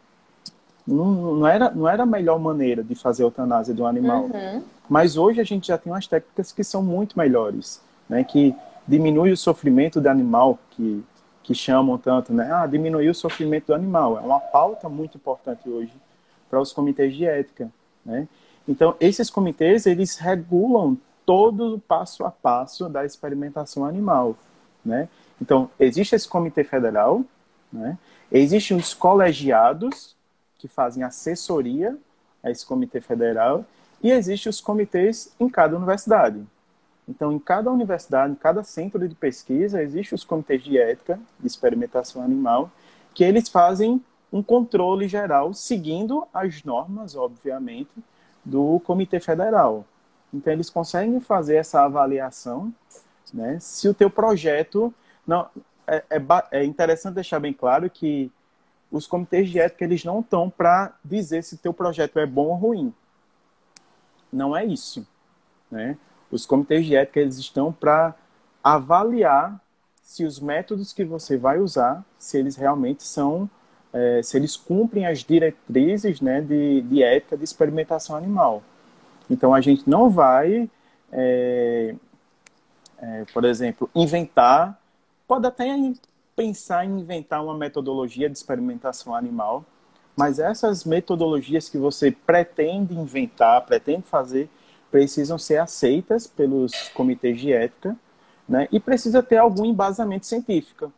não, 0.87 1.37
não, 1.37 1.47
era, 1.47 1.71
não 1.71 1.89
era 1.89 2.03
a 2.03 2.07
melhor 2.07 2.39
maneira 2.39 2.83
de 2.83 2.95
fazer 2.95 3.23
a 3.23 3.27
eutanásia 3.27 3.75
de 3.75 3.81
um 3.81 3.87
animal. 3.87 4.25
Uhum. 4.25 4.63
Mas 4.89 5.17
hoje 5.17 5.41
a 5.41 5.45
gente 5.45 5.69
já 5.69 5.79
tem 5.79 5.93
umas 5.93 6.07
técnicas 6.07 6.53
que 6.53 6.65
são 6.65 6.83
muito 6.83 7.19
melhores, 7.19 7.81
né? 8.09 8.25
Que 8.25 8.55
diminui 8.89 9.31
o 9.31 9.37
sofrimento 9.37 10.01
do 10.01 10.09
animal, 10.09 10.59
que, 10.71 11.05
que 11.43 11.55
chamam 11.55 11.99
tanto, 11.99 12.33
né? 12.33 12.51
Ah, 12.51 12.67
diminuir 12.67 13.11
o 13.11 13.15
sofrimento 13.15 13.67
do 13.67 13.75
animal. 13.75 14.19
É 14.19 14.23
uma 14.23 14.41
pauta 14.41 14.89
muito 14.89 15.19
importante 15.19 15.69
hoje 15.69 15.93
para 16.49 16.59
os 16.59 16.73
comitês 16.73 17.15
de 17.15 17.27
ética, 17.27 17.71
né? 18.05 18.27
Então, 18.67 18.97
esses 18.99 19.29
comitês, 19.29 19.87
eles 19.87 20.17
regulam 20.17 20.97
todo 21.27 21.75
o 21.75 21.79
passo 21.79 22.25
a 22.25 22.31
passo 22.31 22.89
da 22.89 23.05
experimentação 23.05 23.85
animal, 23.85 24.35
né? 24.83 25.09
Então, 25.41 25.71
existe 25.79 26.15
esse 26.15 26.27
comitê 26.27 26.65
federal, 26.65 27.23
né? 27.71 27.99
Existem 28.33 28.77
os 28.77 28.95
colegiados, 28.95 30.17
que 30.59 30.67
fazem 30.67 31.03
assessoria 31.03 31.97
a 32.43 32.51
esse 32.51 32.65
comitê 32.65 33.01
federal, 33.01 33.65
e 34.03 34.11
existem 34.11 34.49
os 34.49 34.61
comitês 34.61 35.35
em 35.39 35.49
cada 35.49 35.77
universidade. 35.77 36.43
Então, 37.09 37.33
em 37.33 37.39
cada 37.39 37.71
universidade, 37.71 38.33
em 38.33 38.37
cada 38.37 38.63
centro 38.63 39.09
de 39.09 39.15
pesquisa, 39.15 39.83
existem 39.83 40.15
os 40.15 40.25
comitês 40.25 40.63
de 40.63 40.77
ética 40.77 41.19
de 41.41 41.47
experimentação 41.47 42.23
animal, 42.23 42.71
que 43.15 43.25
eles 43.25 43.49
fazem 43.49 44.05
um 44.31 44.43
controle 44.43 45.09
geral, 45.09 45.55
seguindo 45.55 46.27
as 46.35 46.63
normas, 46.63 47.17
obviamente, 47.17 47.91
do 48.45 48.79
Comitê 48.81 49.19
Federal. 49.21 49.87
Então, 50.33 50.53
eles 50.53 50.69
conseguem 50.69 51.19
fazer 51.19 51.57
essa 51.57 51.83
avaliação, 51.83 52.73
né? 53.33 53.59
Se 53.61 53.89
o 53.89 53.95
teu 53.95 54.11
projeto... 54.11 54.93
Não, 55.27 55.49
é, 55.87 56.05
é, 56.11 56.23
é 56.53 56.65
interessante 56.65 57.15
deixar 57.15 57.41
bem 57.41 57.55
claro 57.55 57.89
que 57.89 58.31
os 58.91 59.07
comitês 59.07 59.49
de 59.49 59.59
ética, 59.59 59.85
eles 59.85 60.05
não 60.05 60.21
estão 60.21 60.51
para 60.51 60.93
dizer 61.03 61.43
se 61.43 61.57
teu 61.57 61.73
projeto 61.73 62.19
é 62.19 62.27
bom 62.27 62.49
ou 62.49 62.55
ruim. 62.55 62.95
Não 64.31 64.55
é 64.55 64.65
isso, 64.65 65.07
né? 65.71 65.97
Os 66.31 66.45
comitês 66.47 66.85
de 66.85 66.95
ética 66.95 67.21
eles 67.21 67.39
estão 67.39 67.73
para 67.73 68.15
avaliar 68.63 69.61
se 70.03 70.25
os 70.25 70.41
métodos 70.41 70.93
que 70.93 71.05
você 71.05 71.37
vai 71.37 71.59
usar, 71.59 72.05
se 72.19 72.39
eles 72.39 72.57
realmente 72.57 73.03
são, 73.03 73.49
é, 73.93 74.23
se 74.23 74.37
eles 74.37 74.57
cumprem 74.57 75.07
as 75.07 75.19
diretrizes 75.19 76.21
né, 76.21 76.41
de, 76.41 76.81
de 76.83 77.03
ética 77.03 77.37
de 77.37 77.45
experimentação 77.45 78.17
animal. 78.17 78.63
Então 79.31 79.53
a 79.53 79.61
gente 79.61 79.89
não 79.89 80.09
vai, 80.09 80.69
é, 81.13 81.95
é, 82.99 83.25
por 83.33 83.45
exemplo, 83.45 83.91
inventar, 83.95 84.81
pode 85.27 85.47
até 85.47 85.67
pensar 86.35 86.85
em 86.85 87.01
inventar 87.01 87.45
uma 87.45 87.55
metodologia 87.55 88.31
de 88.31 88.39
experimentação 88.39 89.15
animal, 89.15 89.65
mas 90.17 90.39
essas 90.39 90.85
metodologias 90.85 91.69
que 91.69 91.79
você 91.79 92.11
pretende 92.11 92.95
inventar, 92.95 93.65
pretende 93.67 94.03
fazer, 94.03 94.49
precisam 94.91 95.39
ser 95.39 95.59
aceitas 95.59 96.27
pelos 96.27 96.89
comitês 96.91 97.41
de 97.41 97.53
ética, 97.53 97.97
né? 98.49 98.67
E 98.73 98.81
precisa 98.81 99.23
ter 99.23 99.37
algum 99.37 99.65
embasamento 99.65 100.27
científico. 100.27 100.93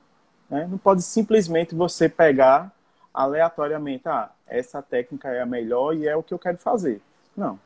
Né? 0.48 0.66
Não 0.70 0.78
pode 0.78 1.02
simplesmente 1.02 1.74
você 1.74 2.08
pegar 2.08 2.72
aleatoriamente, 3.12 4.08
ah, 4.08 4.30
essa 4.46 4.80
técnica 4.80 5.28
é 5.28 5.40
a 5.40 5.46
melhor 5.46 5.96
e 5.96 6.06
é 6.06 6.14
o 6.14 6.22
que 6.22 6.32
eu 6.32 6.38
quero 6.38 6.58
fazer. 6.58 7.00
Não. 7.36 7.58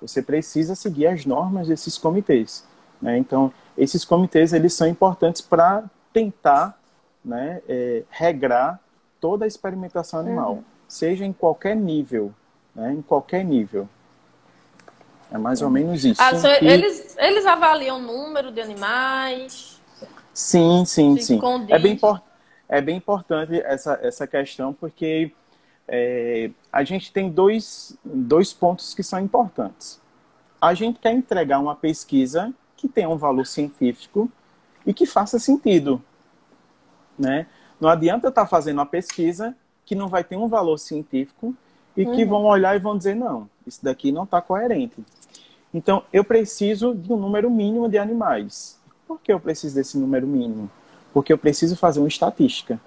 Você 0.00 0.22
precisa 0.22 0.74
seguir 0.74 1.08
as 1.08 1.26
normas 1.26 1.66
desses 1.66 1.98
comitês. 1.98 2.64
Né? 3.02 3.18
Então, 3.18 3.52
esses 3.76 4.04
comitês 4.04 4.52
eles 4.52 4.74
são 4.74 4.86
importantes 4.86 5.40
para 5.40 5.84
tentar 6.12 6.78
né, 7.24 7.60
é, 7.68 8.04
regrar 8.10 8.80
toda 9.20 9.44
a 9.44 9.48
experimentação 9.48 10.20
animal, 10.20 10.54
uhum. 10.54 10.64
seja 10.86 11.24
em 11.24 11.32
qualquer 11.32 11.74
nível, 11.74 12.32
né, 12.74 12.92
em 12.92 13.02
qualquer 13.02 13.44
nível. 13.44 13.88
É 15.30 15.38
mais 15.38 15.60
ou 15.60 15.70
menos 15.70 16.04
isso. 16.04 16.20
Ah, 16.20 16.32
e... 16.60 16.66
eles, 16.66 17.16
eles 17.18 17.46
avaliam 17.46 17.98
o 17.98 18.02
número 18.02 18.50
de 18.50 18.60
animais? 18.60 19.80
Sim, 20.32 20.84
sim, 20.84 21.18
sim. 21.18 21.40
É 21.68 21.78
bem, 21.78 21.98
é 22.68 22.80
bem 22.80 22.96
importante 22.96 23.60
essa, 23.60 23.98
essa 24.02 24.26
questão, 24.26 24.72
porque 24.72 25.32
é, 25.86 26.50
a 26.72 26.84
gente 26.84 27.12
tem 27.12 27.30
dois, 27.30 27.96
dois 28.04 28.52
pontos 28.52 28.94
que 28.94 29.02
são 29.02 29.18
importantes. 29.18 30.00
A 30.60 30.74
gente 30.74 30.98
quer 30.98 31.12
entregar 31.12 31.58
uma 31.58 31.74
pesquisa 31.74 32.52
que 32.76 32.88
tenha 32.88 33.08
um 33.08 33.16
valor 33.16 33.46
científico 33.46 34.30
e 34.86 34.94
que 34.94 35.06
faça 35.06 35.38
sentido. 35.38 36.02
Né? 37.18 37.46
Não 37.80 37.88
adianta 37.88 38.26
eu 38.26 38.30
estar 38.30 38.46
fazendo 38.46 38.78
uma 38.78 38.86
pesquisa 38.86 39.56
que 39.84 39.94
não 39.94 40.08
vai 40.08 40.22
ter 40.22 40.36
um 40.36 40.48
valor 40.48 40.78
científico 40.78 41.56
e 41.98 42.06
uhum. 42.06 42.14
que 42.14 42.24
vão 42.24 42.44
olhar 42.44 42.76
e 42.76 42.78
vão 42.78 42.96
dizer, 42.96 43.16
não, 43.16 43.50
isso 43.66 43.84
daqui 43.84 44.12
não 44.12 44.22
está 44.22 44.40
coerente. 44.40 45.04
Então, 45.74 46.04
eu 46.12 46.22
preciso 46.22 46.94
de 46.94 47.12
um 47.12 47.16
número 47.16 47.50
mínimo 47.50 47.88
de 47.88 47.98
animais. 47.98 48.78
Por 49.04 49.20
que 49.20 49.32
eu 49.32 49.40
preciso 49.40 49.74
desse 49.74 49.98
número 49.98 50.24
mínimo? 50.24 50.70
Porque 51.12 51.32
eu 51.32 51.36
preciso 51.36 51.76
fazer 51.76 51.98
uma 51.98 52.06
estatística. 52.06 52.80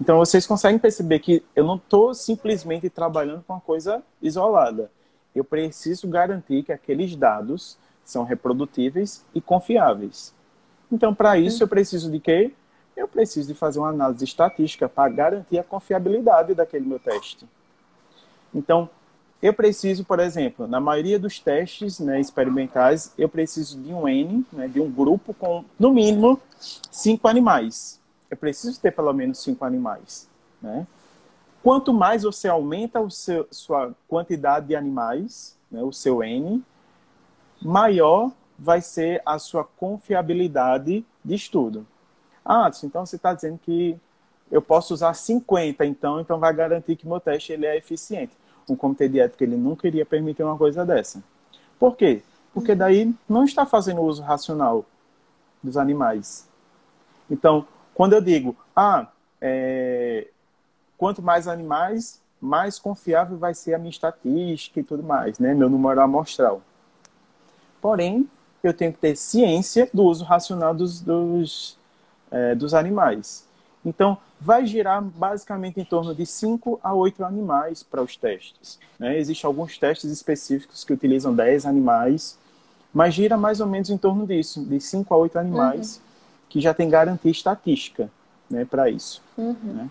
Então, 0.00 0.18
vocês 0.18 0.44
conseguem 0.44 0.76
perceber 0.76 1.20
que 1.20 1.44
eu 1.54 1.64
não 1.64 1.76
estou 1.76 2.12
simplesmente 2.12 2.90
trabalhando 2.90 3.44
com 3.46 3.52
uma 3.52 3.60
coisa 3.60 4.02
isolada. 4.20 4.90
Eu 5.32 5.44
preciso 5.44 6.08
garantir 6.08 6.64
que 6.64 6.72
aqueles 6.72 7.14
dados 7.14 7.78
são 8.04 8.24
reprodutíveis 8.24 9.24
e 9.32 9.40
confiáveis. 9.40 10.34
Então, 10.90 11.14
para 11.14 11.38
isso, 11.38 11.62
eu 11.62 11.68
preciso 11.68 12.10
de 12.10 12.18
quê? 12.18 12.52
Eu 12.96 13.08
preciso 13.08 13.48
de 13.48 13.54
fazer 13.58 13.78
uma 13.78 13.88
análise 13.88 14.24
estatística 14.24 14.88
para 14.88 15.10
garantir 15.10 15.58
a 15.58 15.64
confiabilidade 15.64 16.54
daquele 16.54 16.86
meu 16.86 16.98
teste. 16.98 17.46
Então, 18.54 18.88
eu 19.42 19.52
preciso, 19.52 20.04
por 20.04 20.20
exemplo, 20.20 20.68
na 20.68 20.78
maioria 20.78 21.18
dos 21.18 21.40
testes 21.40 21.98
né, 21.98 22.20
experimentais, 22.20 23.12
eu 23.18 23.28
preciso 23.28 23.76
de 23.80 23.92
um 23.92 24.06
N, 24.06 24.46
né, 24.52 24.68
de 24.68 24.80
um 24.80 24.88
grupo 24.88 25.34
com, 25.34 25.64
no 25.76 25.92
mínimo, 25.92 26.40
cinco 26.60 27.26
animais. 27.26 28.00
Eu 28.30 28.36
preciso 28.36 28.80
ter 28.80 28.92
pelo 28.92 29.12
menos 29.12 29.42
cinco 29.42 29.64
animais. 29.64 30.28
Né? 30.60 30.86
Quanto 31.60 31.92
mais 31.92 32.22
você 32.22 32.46
aumenta 32.46 33.08
seu, 33.10 33.48
sua 33.50 33.92
quantidade 34.06 34.68
de 34.68 34.76
animais, 34.76 35.56
né, 35.68 35.82
o 35.82 35.92
seu 35.92 36.22
N, 36.22 36.62
maior 37.60 38.30
vai 38.56 38.80
ser 38.80 39.20
a 39.26 39.40
sua 39.40 39.64
confiabilidade 39.64 41.04
de 41.24 41.34
estudo. 41.34 41.84
Ah, 42.44 42.70
então 42.82 43.06
você 43.06 43.16
está 43.16 43.32
dizendo 43.32 43.58
que 43.62 43.98
eu 44.50 44.60
posso 44.60 44.92
usar 44.92 45.14
50, 45.14 45.84
então, 45.86 46.20
então 46.20 46.38
vai 46.38 46.52
garantir 46.52 46.96
que 46.96 47.06
meu 47.06 47.20
teste 47.20 47.52
ele 47.52 47.66
é 47.66 47.76
eficiente 47.76 48.36
um 48.68 48.76
comitê 48.76 49.08
de 49.08 49.20
ética 49.20 49.44
ele 49.44 49.56
nunca 49.56 49.86
iria 49.86 50.04
permitir 50.04 50.42
uma 50.42 50.56
coisa 50.56 50.84
dessa. 50.84 51.22
Por 51.78 51.96
quê? 51.96 52.22
Porque 52.52 52.74
daí 52.74 53.12
não 53.28 53.44
está 53.44 53.64
fazendo 53.64 54.02
uso 54.02 54.22
racional 54.22 54.84
dos 55.62 55.76
animais. 55.76 56.48
Então, 57.30 57.66
quando 57.94 58.12
eu 58.12 58.20
digo, 58.20 58.56
ah, 58.74 59.08
é, 59.40 60.28
quanto 60.98 61.22
mais 61.22 61.48
animais, 61.48 62.20
mais 62.40 62.78
confiável 62.78 63.38
vai 63.38 63.54
ser 63.54 63.74
a 63.74 63.78
minha 63.78 63.90
estatística 63.90 64.80
e 64.80 64.84
tudo 64.84 65.02
mais, 65.02 65.38
né? 65.38 65.54
Meu 65.54 65.68
número 65.68 66.00
amostral. 66.00 66.60
Porém, 67.80 68.28
eu 68.62 68.74
tenho 68.74 68.92
que 68.92 68.98
ter 68.98 69.16
ciência 69.16 69.88
do 69.92 70.04
uso 70.04 70.24
racional 70.24 70.74
dos, 70.74 71.00
dos, 71.00 71.76
é, 72.32 72.54
dos 72.54 72.74
animais. 72.74 73.46
Então, 73.84 74.16
vai 74.40 74.66
girar 74.66 75.02
basicamente 75.02 75.80
em 75.80 75.84
torno 75.84 76.14
de 76.14 76.24
5 76.24 76.80
a 76.82 76.94
8 76.94 77.24
animais 77.24 77.82
para 77.82 78.02
os 78.02 78.16
testes. 78.16 78.78
Né? 78.98 79.18
Existem 79.18 79.46
alguns 79.46 79.78
testes 79.78 80.10
específicos 80.10 80.82
que 80.82 80.92
utilizam 80.92 81.34
10 81.34 81.66
animais, 81.66 82.38
mas 82.92 83.14
gira 83.14 83.36
mais 83.36 83.60
ou 83.60 83.66
menos 83.66 83.90
em 83.90 83.98
torno 83.98 84.26
disso, 84.26 84.64
de 84.64 84.80
5 84.80 85.12
a 85.12 85.16
8 85.16 85.38
animais, 85.38 85.96
uhum. 85.96 86.02
que 86.48 86.60
já 86.60 86.72
tem 86.72 86.88
garantia 86.88 87.30
estatística 87.30 88.10
né, 88.50 88.64
para 88.64 88.88
isso. 88.88 89.22
Uhum. 89.36 89.56
Né? 89.62 89.90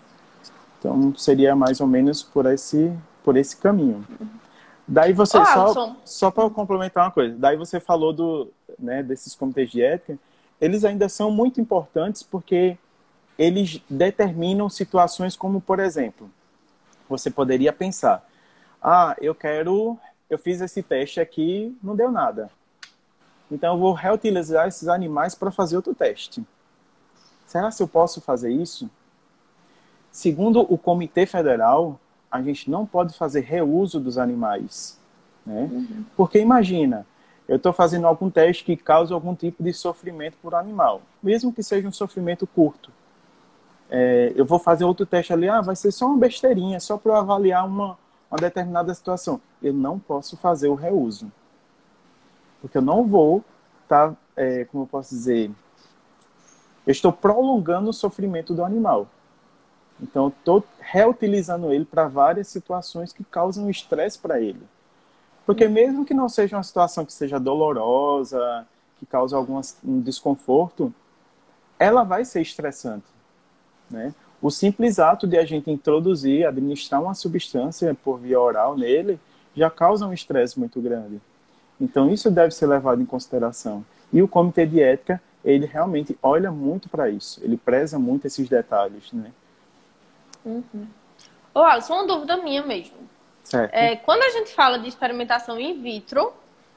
Então, 0.78 1.14
seria 1.14 1.54
mais 1.54 1.80
ou 1.80 1.86
menos 1.86 2.22
por 2.22 2.46
esse, 2.46 2.92
por 3.22 3.36
esse 3.36 3.56
caminho. 3.56 4.04
Daí 4.86 5.12
você, 5.12 5.38
oh, 5.38 5.44
só, 5.44 5.96
só 6.04 6.30
para 6.30 6.50
complementar 6.50 7.04
uma 7.04 7.10
coisa, 7.10 7.36
daí 7.38 7.56
você 7.56 7.78
falou 7.78 8.12
do, 8.12 8.48
né, 8.78 9.02
desses 9.02 9.34
comitês 9.34 9.70
de 9.70 9.80
ética, 9.80 10.18
eles 10.62 10.84
ainda 10.84 11.08
são 11.08 11.28
muito 11.28 11.60
importantes 11.60 12.22
porque 12.22 12.78
eles 13.36 13.82
determinam 13.90 14.68
situações 14.68 15.34
como, 15.34 15.60
por 15.60 15.80
exemplo, 15.80 16.30
você 17.08 17.32
poderia 17.32 17.72
pensar: 17.72 18.24
ah, 18.80 19.16
eu 19.20 19.34
quero, 19.34 19.98
eu 20.30 20.38
fiz 20.38 20.60
esse 20.60 20.80
teste 20.80 21.18
aqui, 21.18 21.76
não 21.82 21.96
deu 21.96 22.12
nada. 22.12 22.48
Então 23.50 23.74
eu 23.74 23.80
vou 23.80 23.92
reutilizar 23.92 24.68
esses 24.68 24.86
animais 24.86 25.34
para 25.34 25.50
fazer 25.50 25.74
outro 25.74 25.96
teste. 25.96 26.46
Será 27.44 27.68
que 27.72 27.82
eu 27.82 27.88
posso 27.88 28.20
fazer 28.20 28.52
isso? 28.52 28.88
Segundo 30.12 30.60
o 30.60 30.78
Comitê 30.78 31.26
Federal, 31.26 31.98
a 32.30 32.40
gente 32.40 32.70
não 32.70 32.86
pode 32.86 33.14
fazer 33.14 33.40
reuso 33.40 33.98
dos 33.98 34.16
animais. 34.16 34.96
Né? 35.44 35.68
Uhum. 35.72 36.04
Porque 36.16 36.38
imagina, 36.38 37.04
eu 37.48 37.56
estou 37.56 37.72
fazendo 37.72 38.06
algum 38.06 38.30
teste 38.30 38.64
que 38.64 38.76
cause 38.76 39.12
algum 39.12 39.34
tipo 39.34 39.62
de 39.62 39.72
sofrimento 39.72 40.36
por 40.40 40.54
animal, 40.54 41.02
mesmo 41.22 41.52
que 41.52 41.62
seja 41.62 41.86
um 41.88 41.92
sofrimento 41.92 42.46
curto. 42.46 42.90
É, 43.90 44.32
eu 44.34 44.44
vou 44.44 44.58
fazer 44.58 44.84
outro 44.84 45.04
teste 45.04 45.32
ali, 45.32 45.48
ah, 45.48 45.60
vai 45.60 45.76
ser 45.76 45.92
só 45.92 46.06
uma 46.06 46.16
besteirinha, 46.16 46.80
só 46.80 46.96
para 46.96 47.18
avaliar 47.18 47.66
uma, 47.66 47.98
uma 48.30 48.38
determinada 48.38 48.94
situação. 48.94 49.40
Eu 49.62 49.74
não 49.74 49.98
posso 49.98 50.36
fazer 50.36 50.68
o 50.68 50.74
reuso. 50.74 51.30
Porque 52.60 52.78
eu 52.78 52.82
não 52.82 53.06
vou 53.06 53.44
estar, 53.82 54.10
tá, 54.10 54.16
é, 54.36 54.64
como 54.64 54.84
eu 54.84 54.86
posso 54.86 55.14
dizer, 55.14 55.50
eu 56.86 56.90
estou 56.90 57.12
prolongando 57.12 57.90
o 57.90 57.92
sofrimento 57.92 58.54
do 58.54 58.64
animal. 58.64 59.06
Então, 60.00 60.28
estou 60.28 60.64
reutilizando 60.80 61.72
ele 61.72 61.84
para 61.84 62.08
várias 62.08 62.48
situações 62.48 63.12
que 63.12 63.22
causam 63.22 63.68
estresse 63.68 64.18
para 64.18 64.40
ele. 64.40 64.62
Porque 65.44 65.66
mesmo 65.68 66.04
que 66.04 66.14
não 66.14 66.28
seja 66.28 66.56
uma 66.56 66.62
situação 66.62 67.04
que 67.04 67.12
seja 67.12 67.38
dolorosa, 67.38 68.66
que 68.98 69.06
cause 69.06 69.34
algum 69.34 69.60
um 69.84 70.00
desconforto, 70.00 70.94
ela 71.78 72.04
vai 72.04 72.24
ser 72.24 72.42
estressante. 72.42 73.06
Né? 73.90 74.14
O 74.40 74.50
simples 74.50 74.98
ato 74.98 75.26
de 75.26 75.36
a 75.36 75.44
gente 75.44 75.70
introduzir, 75.70 76.46
administrar 76.46 77.02
uma 77.02 77.14
substância 77.14 77.96
por 78.04 78.18
via 78.18 78.40
oral 78.40 78.76
nele, 78.76 79.18
já 79.54 79.70
causa 79.70 80.06
um 80.06 80.12
estresse 80.12 80.58
muito 80.58 80.80
grande. 80.80 81.20
Então, 81.80 82.10
isso 82.10 82.30
deve 82.30 82.52
ser 82.52 82.66
levado 82.66 83.02
em 83.02 83.06
consideração. 83.06 83.84
E 84.12 84.22
o 84.22 84.28
comitê 84.28 84.64
de 84.66 84.80
ética, 84.80 85.20
ele 85.44 85.66
realmente 85.66 86.16
olha 86.22 86.50
muito 86.50 86.88
para 86.88 87.10
isso, 87.10 87.40
ele 87.42 87.56
preza 87.56 87.98
muito 87.98 88.26
esses 88.26 88.48
detalhes, 88.48 89.12
né? 89.12 89.32
Uhum. 90.44 90.86
Ô, 91.54 91.60
Alisson, 91.60 91.94
uma 91.94 92.06
dúvida 92.06 92.36
minha 92.36 92.64
mesmo. 92.64 92.96
É, 93.72 93.96
quando 93.96 94.22
a 94.22 94.30
gente 94.30 94.54
fala 94.54 94.78
de 94.78 94.88
experimentação 94.88 95.58
in 95.58 95.80
vitro, 95.82 96.32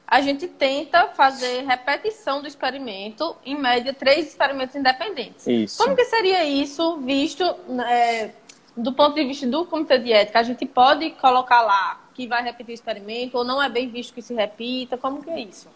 a 0.06 0.20
gente 0.20 0.46
tenta 0.46 1.08
fazer 1.08 1.64
repetição 1.64 2.40
do 2.40 2.46
experimento, 2.46 3.36
em 3.44 3.58
média, 3.58 3.92
três 3.92 4.28
experimentos 4.28 4.76
independentes. 4.76 5.46
Isso. 5.46 5.82
Como 5.82 5.96
que 5.96 6.04
seria 6.04 6.44
isso 6.44 6.98
visto 6.98 7.42
é, 7.88 8.30
do 8.76 8.92
ponto 8.92 9.14
de 9.14 9.24
vista 9.24 9.46
do 9.46 9.64
comitê 9.64 9.98
de 9.98 10.12
ética? 10.12 10.38
A 10.38 10.42
gente 10.44 10.64
pode 10.64 11.10
colocar 11.12 11.62
lá 11.62 12.00
que 12.14 12.26
vai 12.26 12.42
repetir 12.42 12.72
o 12.72 12.74
experimento 12.74 13.36
ou 13.36 13.44
não 13.44 13.60
é 13.60 13.68
bem 13.68 13.88
visto 13.88 14.14
que 14.14 14.22
se 14.22 14.32
repita? 14.32 14.96
Como 14.96 15.22
que 15.22 15.30
é 15.30 15.40
isso? 15.40 15.68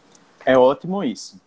É 0.44 0.56
ótimo 0.56 1.02
isso. 1.02 1.40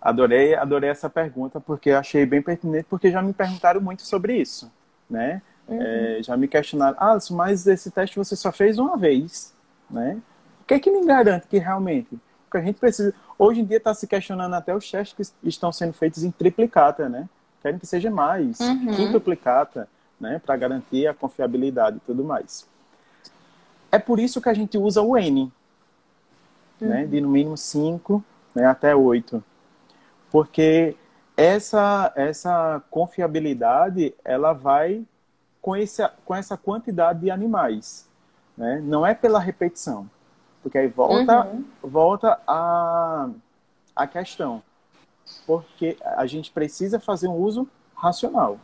Adorei, 0.00 0.54
adorei 0.54 0.90
essa 0.90 1.08
pergunta 1.08 1.60
porque 1.60 1.90
achei 1.90 2.26
bem 2.26 2.42
pertinente, 2.42 2.86
porque 2.88 3.10
já 3.10 3.22
me 3.22 3.32
perguntaram 3.32 3.80
muito 3.80 4.02
sobre 4.02 4.36
isso, 4.36 4.70
né? 5.08 5.40
Uhum. 5.68 5.82
É, 5.82 6.22
já 6.22 6.36
me 6.36 6.46
questionaram, 6.46 6.96
ah, 7.00 7.18
mas 7.30 7.66
esse 7.66 7.90
teste 7.90 8.16
você 8.16 8.36
só 8.36 8.52
fez 8.52 8.78
uma 8.78 8.96
vez, 8.96 9.52
né? 9.90 10.20
O 10.62 10.64
que 10.64 10.74
é 10.74 10.78
que 10.78 10.90
me 10.90 11.04
garante 11.04 11.46
que 11.48 11.58
realmente? 11.58 12.18
Porque 12.44 12.58
a 12.58 12.62
gente 12.62 12.78
precisa. 12.78 13.12
Hoje 13.38 13.60
em 13.60 13.64
dia 13.64 13.76
está 13.78 13.92
se 13.92 14.06
questionando 14.06 14.54
até 14.54 14.74
os 14.74 14.90
testes 14.90 15.34
que 15.40 15.48
estão 15.48 15.72
sendo 15.72 15.92
feitos 15.92 16.22
em 16.22 16.30
triplicata, 16.30 17.08
né? 17.08 17.28
Querem 17.60 17.78
que 17.78 17.86
seja 17.86 18.10
mais, 18.10 18.60
uhum. 18.60 18.94
quintuplicata, 18.94 19.88
né? 20.20 20.40
Para 20.44 20.56
garantir 20.56 21.06
a 21.06 21.14
confiabilidade 21.14 21.96
e 21.96 22.00
tudo 22.00 22.22
mais. 22.24 22.66
É 23.90 23.98
por 23.98 24.20
isso 24.20 24.40
que 24.40 24.48
a 24.48 24.54
gente 24.54 24.78
usa 24.78 25.02
o 25.02 25.16
N, 25.16 25.44
né? 25.44 25.50
uhum. 26.80 26.88
né? 26.88 27.06
De 27.06 27.20
no 27.20 27.28
mínimo 27.28 27.56
5 27.56 28.24
né? 28.54 28.66
até 28.66 28.94
8. 28.94 29.42
Porque 30.30 30.96
essa, 31.36 32.12
essa 32.16 32.82
confiabilidade 32.90 34.14
ela 34.24 34.52
vai 34.52 35.04
com, 35.66 35.74
esse, 35.74 36.08
com 36.24 36.32
essa 36.32 36.56
quantidade 36.56 37.18
de 37.18 37.28
animais. 37.28 38.08
Né? 38.56 38.80
Não 38.84 39.04
é 39.04 39.12
pela 39.14 39.40
repetição. 39.40 40.08
Porque 40.62 40.78
aí 40.78 40.86
volta, 40.86 41.44
uhum. 41.44 41.64
volta 41.82 42.40
a, 42.46 43.28
a 43.96 44.06
questão. 44.06 44.62
Porque 45.44 45.96
a 46.00 46.24
gente 46.24 46.52
precisa 46.52 47.00
fazer 47.00 47.26
um 47.26 47.34
uso 47.34 47.68
racional. 47.96 48.60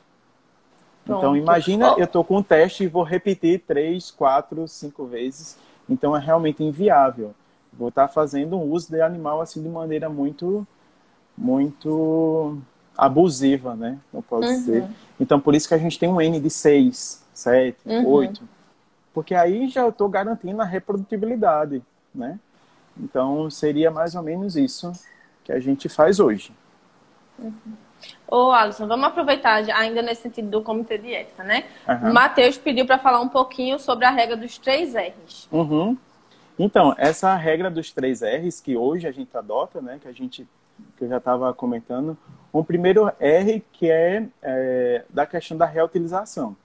Pronto. 1.05 1.19
Então, 1.19 1.37
imagina, 1.37 1.97
eu 1.99 2.05
estou 2.05 2.23
com 2.23 2.37
um 2.37 2.43
teste 2.43 2.85
e 2.85 2.87
vou 2.87 3.03
repetir 3.03 3.65
três, 3.67 4.13
quatro, 4.13 4.69
cinco 4.69 5.05
vezes. 5.05 5.59
Então, 5.89 6.17
é 6.17 6.21
realmente 6.21 6.63
inviável. 6.63 7.35
Vou 7.73 7.89
estar 7.89 8.07
tá 8.07 8.15
fazendo 8.15 8.57
um 8.57 8.71
uso 8.71 8.93
de 8.93 9.01
animal 9.01 9.41
assim 9.41 9.61
de 9.61 9.69
maneira 9.69 10.09
muito, 10.09 10.65
muito 11.37 12.59
abusiva, 12.97 13.75
né? 13.75 13.99
Não 14.13 14.23
pode 14.23 14.47
uhum. 14.47 14.61
ser. 14.61 14.85
Então, 15.19 15.41
por 15.41 15.55
isso 15.55 15.69
que 15.69 15.75
a 15.75 15.79
gente 15.79 15.99
tem 15.99 16.09
um 16.09 16.21
N 16.21 16.41
de 16.41 16.51
6, 16.51 17.25
7, 17.33 17.79
uhum. 17.85 18.07
8. 18.07 18.43
Porque 19.15 19.35
aí 19.35 19.69
já 19.69 19.89
estou 19.89 20.09
garantindo 20.09 20.63
a 20.63 20.65
reprodutibilidade 20.65 21.83
né? 22.15 22.39
Então, 22.99 23.49
seria 23.51 23.91
mais 23.91 24.15
ou 24.15 24.23
menos 24.23 24.57
isso 24.57 24.93
que 25.45 25.53
a 25.53 25.59
gente 25.59 25.89
faz 25.89 26.21
hoje. 26.21 26.53
Uhum. 27.39 27.53
Ô, 28.27 28.51
Alisson, 28.51 28.87
vamos 28.87 29.07
aproveitar 29.07 29.65
ainda 29.73 30.03
nesse 30.03 30.23
sentido 30.23 30.51
do 30.51 30.63
comitê 30.63 30.99
de 30.99 31.15
ética, 31.15 31.43
né? 31.43 31.65
Uhum. 31.89 32.13
Matheus 32.13 32.59
pediu 32.59 32.85
para 32.85 32.99
falar 32.99 33.21
um 33.21 33.29
pouquinho 33.29 33.79
sobre 33.79 34.05
a 34.05 34.11
regra 34.11 34.37
dos 34.37 34.59
três 34.59 34.95
R's. 34.95 35.49
Uhum. 35.51 35.97
Então, 36.59 36.95
essa 36.99 37.35
regra 37.35 37.71
dos 37.71 37.93
três 37.93 38.21
R's 38.21 38.61
que 38.61 38.77
hoje 38.77 39.07
a 39.07 39.13
gente 39.13 39.35
adota, 39.37 39.81
né? 39.81 39.99
Que 40.01 40.09
a 40.09 40.13
gente 40.13 40.47
que 40.97 41.05
eu 41.05 41.09
já 41.09 41.19
estava 41.19 41.53
comentando. 41.55 42.17
O 42.53 42.63
primeiro 42.63 43.11
R 43.19 43.65
que 43.73 43.91
é, 43.91 44.27
é, 44.43 45.05
da 45.09 45.27
questão 45.27 45.57
da 45.57 45.67
reutilização, 45.67 46.57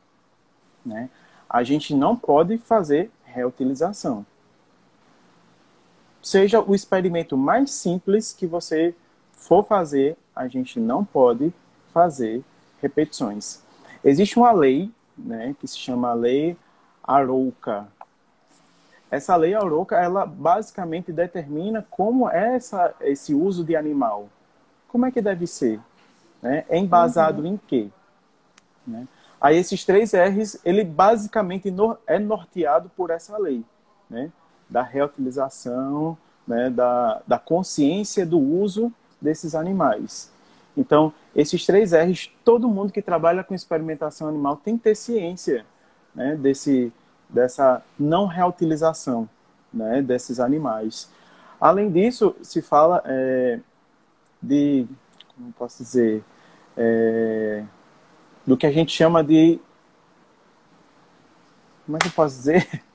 né? 0.85 1.09
A 1.49 1.63
gente 1.63 1.95
não 1.95 2.15
pode 2.15 2.57
fazer 2.57 3.09
reutilização 3.23 4.25
seja 6.27 6.61
o 6.61 6.75
experimento 6.75 7.37
mais 7.37 7.71
simples 7.71 8.33
que 8.33 8.45
você 8.45 8.93
for 9.31 9.63
fazer, 9.63 10.17
a 10.35 10.45
gente 10.47 10.77
não 10.77 11.05
pode 11.05 11.53
fazer 11.93 12.43
repetições. 12.81 13.61
Existe 14.03 14.37
uma 14.37 14.51
lei, 14.51 14.91
né, 15.17 15.55
que 15.57 15.65
se 15.67 15.77
chama 15.77 16.13
Lei 16.13 16.57
Arouca. 17.01 17.87
Essa 19.09 19.35
lei 19.35 19.53
Arouca, 19.53 19.95
ela 19.97 20.25
basicamente 20.25 21.11
determina 21.11 21.85
como 21.89 22.29
é 22.29 22.55
essa, 22.55 22.93
esse 23.01 23.33
uso 23.33 23.63
de 23.63 23.75
animal. 23.75 24.27
Como 24.89 25.05
é 25.05 25.11
que 25.11 25.21
deve 25.21 25.47
ser? 25.47 25.79
Né? 26.41 26.65
É 26.67 26.77
embasado 26.77 27.41
uhum. 27.41 27.53
em 27.53 27.57
quê? 27.67 27.89
Né? 28.85 29.07
Aí 29.39 29.55
esses 29.55 29.85
três 29.85 30.13
R's, 30.13 30.59
ele 30.65 30.83
basicamente 30.83 31.73
é 32.05 32.19
norteado 32.19 32.89
por 32.95 33.09
essa 33.09 33.37
lei. 33.37 33.63
Né? 34.09 34.31
da 34.69 34.81
reutilização, 34.81 36.17
né, 36.47 36.69
da, 36.69 37.21
da 37.25 37.39
consciência 37.39 38.25
do 38.25 38.39
uso 38.39 38.91
desses 39.19 39.55
animais. 39.55 40.31
Então, 40.75 41.11
esses 41.35 41.65
três 41.65 41.91
R's, 41.91 42.31
todo 42.43 42.69
mundo 42.69 42.91
que 42.91 43.01
trabalha 43.01 43.43
com 43.43 43.53
experimentação 43.53 44.27
animal 44.27 44.57
tem 44.57 44.77
que 44.77 44.83
ter 44.83 44.95
ciência 44.95 45.65
né, 46.13 46.35
desse, 46.35 46.91
dessa 47.29 47.83
não 47.99 48.25
reutilização 48.25 49.29
né, 49.73 50.01
desses 50.01 50.39
animais. 50.39 51.09
Além 51.59 51.91
disso, 51.91 52.35
se 52.41 52.61
fala 52.61 53.01
é, 53.05 53.59
de, 54.41 54.87
como 55.35 55.51
posso 55.53 55.83
dizer, 55.83 56.23
é, 56.75 57.63
do 58.45 58.55
que 58.55 58.65
a 58.65 58.71
gente 58.71 58.91
chama 58.91 59.23
de, 59.23 59.59
como 61.85 61.97
é 61.97 61.99
que 61.99 62.07
eu 62.07 62.11
posso 62.11 62.35
dizer? 62.35 62.67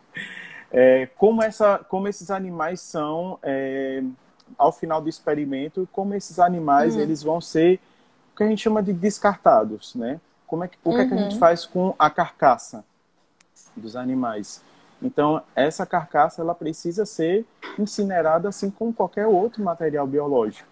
É, 0.74 1.04
como, 1.18 1.42
essa, 1.42 1.80
como 1.80 2.08
esses 2.08 2.30
animais 2.30 2.80
são, 2.80 3.38
é, 3.42 4.02
ao 4.56 4.72
final 4.72 5.02
do 5.02 5.08
experimento, 5.10 5.86
como 5.92 6.14
esses 6.14 6.38
animais 6.38 6.96
hum. 6.96 7.00
eles 7.00 7.22
vão 7.22 7.42
ser 7.42 7.78
o 8.32 8.36
que 8.38 8.42
a 8.42 8.48
gente 8.48 8.62
chama 8.62 8.82
de 8.82 8.90
descartados, 8.90 9.94
né? 9.94 10.18
Como 10.46 10.64
é 10.64 10.68
que, 10.68 10.78
o 10.82 10.90
que, 10.90 10.96
uhum. 10.96 11.08
que 11.08 11.14
a 11.14 11.16
gente 11.18 11.34
uhum. 11.34 11.38
faz 11.38 11.66
com 11.66 11.94
a 11.98 12.08
carcaça 12.08 12.82
dos 13.76 13.96
animais? 13.96 14.62
Então, 15.02 15.42
essa 15.56 15.84
carcaça 15.84 16.40
ela 16.40 16.54
precisa 16.54 17.04
ser 17.04 17.44
incinerada 17.78 18.48
assim 18.48 18.70
como 18.70 18.92
qualquer 18.92 19.26
outro 19.26 19.62
material 19.62 20.06
biológico. 20.06 20.68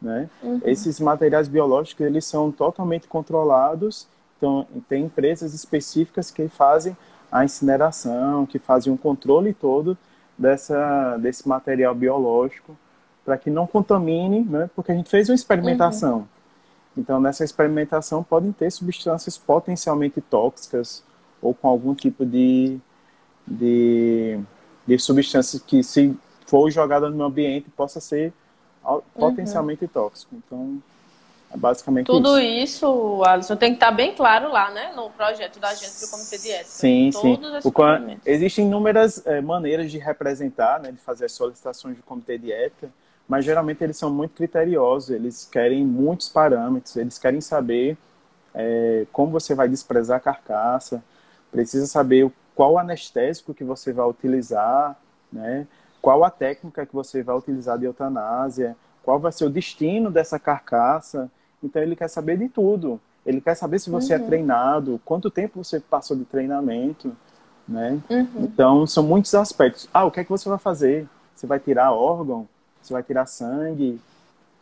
Né? 0.00 0.30
Uhum. 0.42 0.60
Esses 0.64 1.00
materiais 1.00 1.48
biológicos 1.48 2.06
eles 2.06 2.24
são 2.24 2.50
totalmente 2.52 3.08
controlados. 3.08 4.06
Então, 4.36 4.66
tem 4.88 5.04
empresas 5.04 5.52
específicas 5.52 6.30
que 6.30 6.48
fazem 6.48 6.96
a 7.30 7.44
incineração, 7.44 8.46
que 8.46 8.58
fazia 8.58 8.92
um 8.92 8.96
controle 8.96 9.52
todo 9.52 9.96
dessa, 10.38 11.16
desse 11.18 11.48
material 11.48 11.94
biológico 11.94 12.76
para 13.24 13.38
que 13.38 13.50
não 13.50 13.66
contamine, 13.66 14.40
né? 14.40 14.68
porque 14.74 14.92
a 14.92 14.94
gente 14.94 15.08
fez 15.08 15.28
uma 15.28 15.34
experimentação. 15.34 16.18
Uhum. 16.18 16.26
Então, 16.98 17.20
nessa 17.20 17.44
experimentação 17.44 18.22
podem 18.22 18.52
ter 18.52 18.70
substâncias 18.70 19.38
potencialmente 19.38 20.20
tóxicas 20.20 21.02
ou 21.42 21.52
com 21.52 21.68
algum 21.68 21.94
tipo 21.94 22.24
de, 22.24 22.78
de, 23.46 24.38
de 24.86 24.98
substância 24.98 25.60
que, 25.66 25.82
se 25.82 26.16
for 26.46 26.70
jogada 26.70 27.10
no 27.10 27.24
ambiente, 27.24 27.68
possa 27.70 28.00
ser 28.00 28.32
potencialmente 29.14 29.84
uhum. 29.84 29.90
tóxico. 29.90 30.34
Então, 30.36 30.80
É 31.52 31.56
basicamente 31.56 32.06
Tudo 32.06 32.38
isso. 32.38 32.86
isso, 32.86 33.22
Alisson, 33.24 33.56
tem 33.56 33.70
que 33.70 33.76
estar 33.76 33.90
bem 33.90 34.14
claro 34.14 34.50
lá, 34.50 34.70
né? 34.70 34.92
No 34.96 35.10
projeto 35.10 35.58
da 35.60 35.74
gente 35.74 36.00
do 36.00 36.08
Comitê 36.08 36.38
de 36.38 36.50
Ética. 36.50 36.68
Sim, 36.68 37.10
sim. 37.12 37.38
Existem 38.24 38.66
inúmeras 38.66 39.24
é, 39.26 39.40
maneiras 39.40 39.90
de 39.90 39.98
representar, 39.98 40.80
né, 40.80 40.90
de 40.92 40.98
fazer 40.98 41.26
as 41.26 41.32
solicitações 41.32 41.96
do 41.96 42.02
Comitê 42.02 42.38
de 42.38 42.50
Ética, 42.50 42.88
mas 43.28 43.44
geralmente 43.44 43.84
eles 43.84 43.96
são 43.96 44.10
muito 44.10 44.34
criteriosos, 44.34 45.10
eles 45.10 45.48
querem 45.50 45.84
muitos 45.84 46.28
parâmetros, 46.28 46.96
eles 46.96 47.18
querem 47.18 47.40
saber 47.40 47.96
é, 48.54 49.06
como 49.12 49.30
você 49.30 49.54
vai 49.54 49.68
desprezar 49.68 50.16
a 50.16 50.20
carcaça, 50.20 51.02
precisa 51.52 51.86
saber 51.86 52.32
qual 52.56 52.76
anestésico 52.76 53.54
que 53.54 53.62
você 53.62 53.92
vai 53.92 54.06
utilizar, 54.08 54.98
né? 55.32 55.66
qual 56.02 56.24
a 56.24 56.30
técnica 56.30 56.84
que 56.84 56.92
você 56.92 57.22
vai 57.22 57.36
utilizar 57.36 57.78
de 57.78 57.84
eutanásia, 57.84 58.76
qual 59.04 59.20
vai 59.20 59.30
ser 59.30 59.44
o 59.44 59.50
destino 59.50 60.10
dessa 60.10 60.38
carcaça. 60.38 61.30
Então 61.62 61.80
ele 61.80 61.94
quer 61.94 62.08
saber 62.08 62.36
de 62.36 62.48
tudo. 62.48 63.00
Ele 63.24 63.40
quer 63.40 63.54
saber 63.54 63.78
se 63.78 63.88
você 63.88 64.14
é 64.14 64.16
uhum. 64.18 64.24
é 64.24 64.26
treinado, 64.26 65.00
quanto 65.04 65.30
tempo 65.30 65.62
você 65.62 65.78
passou 65.78 66.16
de 66.16 66.24
treinamento, 66.24 67.16
né? 67.68 68.00
Uhum. 68.10 68.26
Então 68.38 68.84
são 68.84 69.04
muitos 69.04 69.32
aspectos. 69.36 69.88
Ah, 69.94 70.04
o 70.04 70.10
que 70.10 70.18
é 70.18 70.24
que 70.24 70.30
você 70.30 70.48
vai 70.48 70.58
fazer? 70.58 71.08
Você 71.36 71.46
vai 71.46 71.60
tirar 71.60 71.92
órgão? 71.92 72.48
Você 72.82 72.92
vai 72.92 73.04
tirar 73.04 73.26
sangue? 73.26 74.00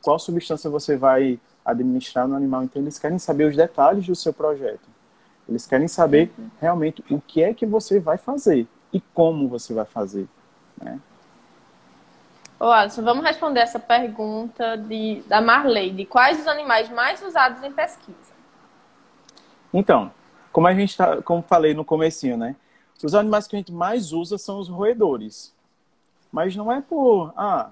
Qual 0.03 0.19
substância 0.19 0.69
você 0.69 0.95
vai 0.95 1.41
administrar 1.65 2.29
no 2.29 2.37
animal? 2.37 2.65
Então 2.65 2.83
eles 2.83 2.99
querem 2.99 3.19
saber 3.19 3.45
os 3.45 3.57
detalhes 3.57 4.07
do 4.07 4.15
seu 4.15 4.33
projeto. 4.33 5.00
Eles 5.51 5.67
querem 5.67 5.89
saber 5.89 6.33
uhum. 6.39 6.49
realmente 6.61 7.05
o 7.11 7.21
que 7.21 7.43
é 7.43 7.53
que 7.53 7.67
você 7.67 7.99
vai 7.99 8.17
fazer 8.17 8.69
e 8.93 9.01
como 9.01 9.49
você 9.49 9.75
vai 9.75 9.85
fazer, 9.85 10.29
né? 10.81 11.01
Ô, 12.59 12.67
Alisson, 12.67 13.03
vamos 13.03 13.25
responder 13.25 13.61
essa 13.61 13.81
pergunta 13.81 14.77
de, 14.77 15.23
da 15.27 15.41
Marley, 15.41 15.91
de 15.91 16.05
quais 16.05 16.39
os 16.39 16.47
animais 16.47 16.89
mais 16.91 17.23
usados 17.23 17.65
em 17.65 17.73
pesquisa? 17.73 18.35
Então, 19.73 20.13
como 20.53 20.67
a 20.67 20.75
gente 20.75 20.97
tá, 20.97 21.23
como 21.23 21.43
falei 21.43 21.75
no 21.75 21.85
comecinho, 21.85 22.37
né? 22.37 22.55
Os 23.03 23.15
animais 23.15 23.47
que 23.47 23.57
a 23.57 23.59
gente 23.59 23.73
mais 23.73 24.13
usa 24.13 24.37
são 24.37 24.59
os 24.59 24.69
roedores. 24.69 25.55
Mas 26.31 26.55
não 26.55 26.71
é 26.71 26.81
por, 26.81 27.33
ah, 27.37 27.71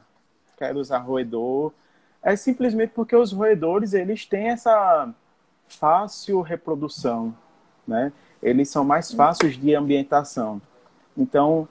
quero 0.57 0.79
usar 0.79 0.99
roedor. 0.99 1.71
É 2.23 2.35
simplesmente 2.35 2.93
porque 2.95 3.15
os 3.15 3.31
roedores, 3.31 3.93
eles 3.93 4.25
têm 4.25 4.49
essa 4.49 5.13
fácil 5.67 6.41
reprodução, 6.41 7.37
né? 7.89 8.13
Eles 8.43 8.69
são 8.69 8.85
mais 8.85 9.11
fáceis 9.11 9.57
de 9.57 9.75
ambientação. 9.75 10.61
Então, 11.17 11.67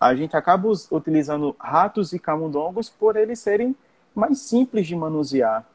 a 0.00 0.14
gente 0.14 0.36
acaba 0.36 0.70
utilizando 0.90 1.54
ratos 1.58 2.12
e 2.12 2.18
camundongos 2.18 2.88
por 2.88 3.16
eles 3.16 3.40
serem 3.40 3.74
mais 4.14 4.38
simples 4.38 4.86
de 4.86 4.94
manusear, 4.94 5.66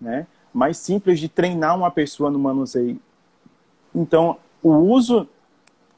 né? 0.00 0.26
Mais 0.52 0.76
simples 0.76 1.20
de 1.20 1.28
treinar 1.28 1.76
uma 1.76 1.90
pessoa 1.90 2.30
no 2.30 2.38
manuseio. 2.38 3.00
Então, 3.94 4.36
o 4.62 4.70
uso 4.70 5.28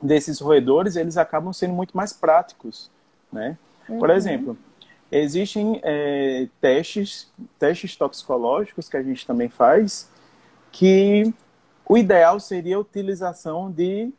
desses 0.00 0.40
roedores, 0.40 0.96
eles 0.96 1.16
acabam 1.16 1.52
sendo 1.52 1.72
muito 1.72 1.96
mais 1.96 2.12
práticos, 2.12 2.90
né? 3.32 3.56
Uhum. 3.88 3.98
Por 3.98 4.10
exemplo, 4.10 4.56
existem 5.10 5.80
é, 5.82 6.48
testes, 6.60 7.32
testes 7.58 7.96
toxicológicos 7.96 8.88
que 8.88 8.96
a 8.96 9.02
gente 9.02 9.26
também 9.26 9.48
faz, 9.48 10.08
que 10.70 11.32
o 11.93 11.99
ideal 11.99 12.40
seria 12.40 12.76
a 12.76 12.78
utilização 12.78 13.70
de 13.70 14.11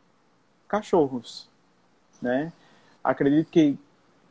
cachorros, 0.68 1.50
né? 2.22 2.54
acredito 3.04 3.50
que 3.50 3.80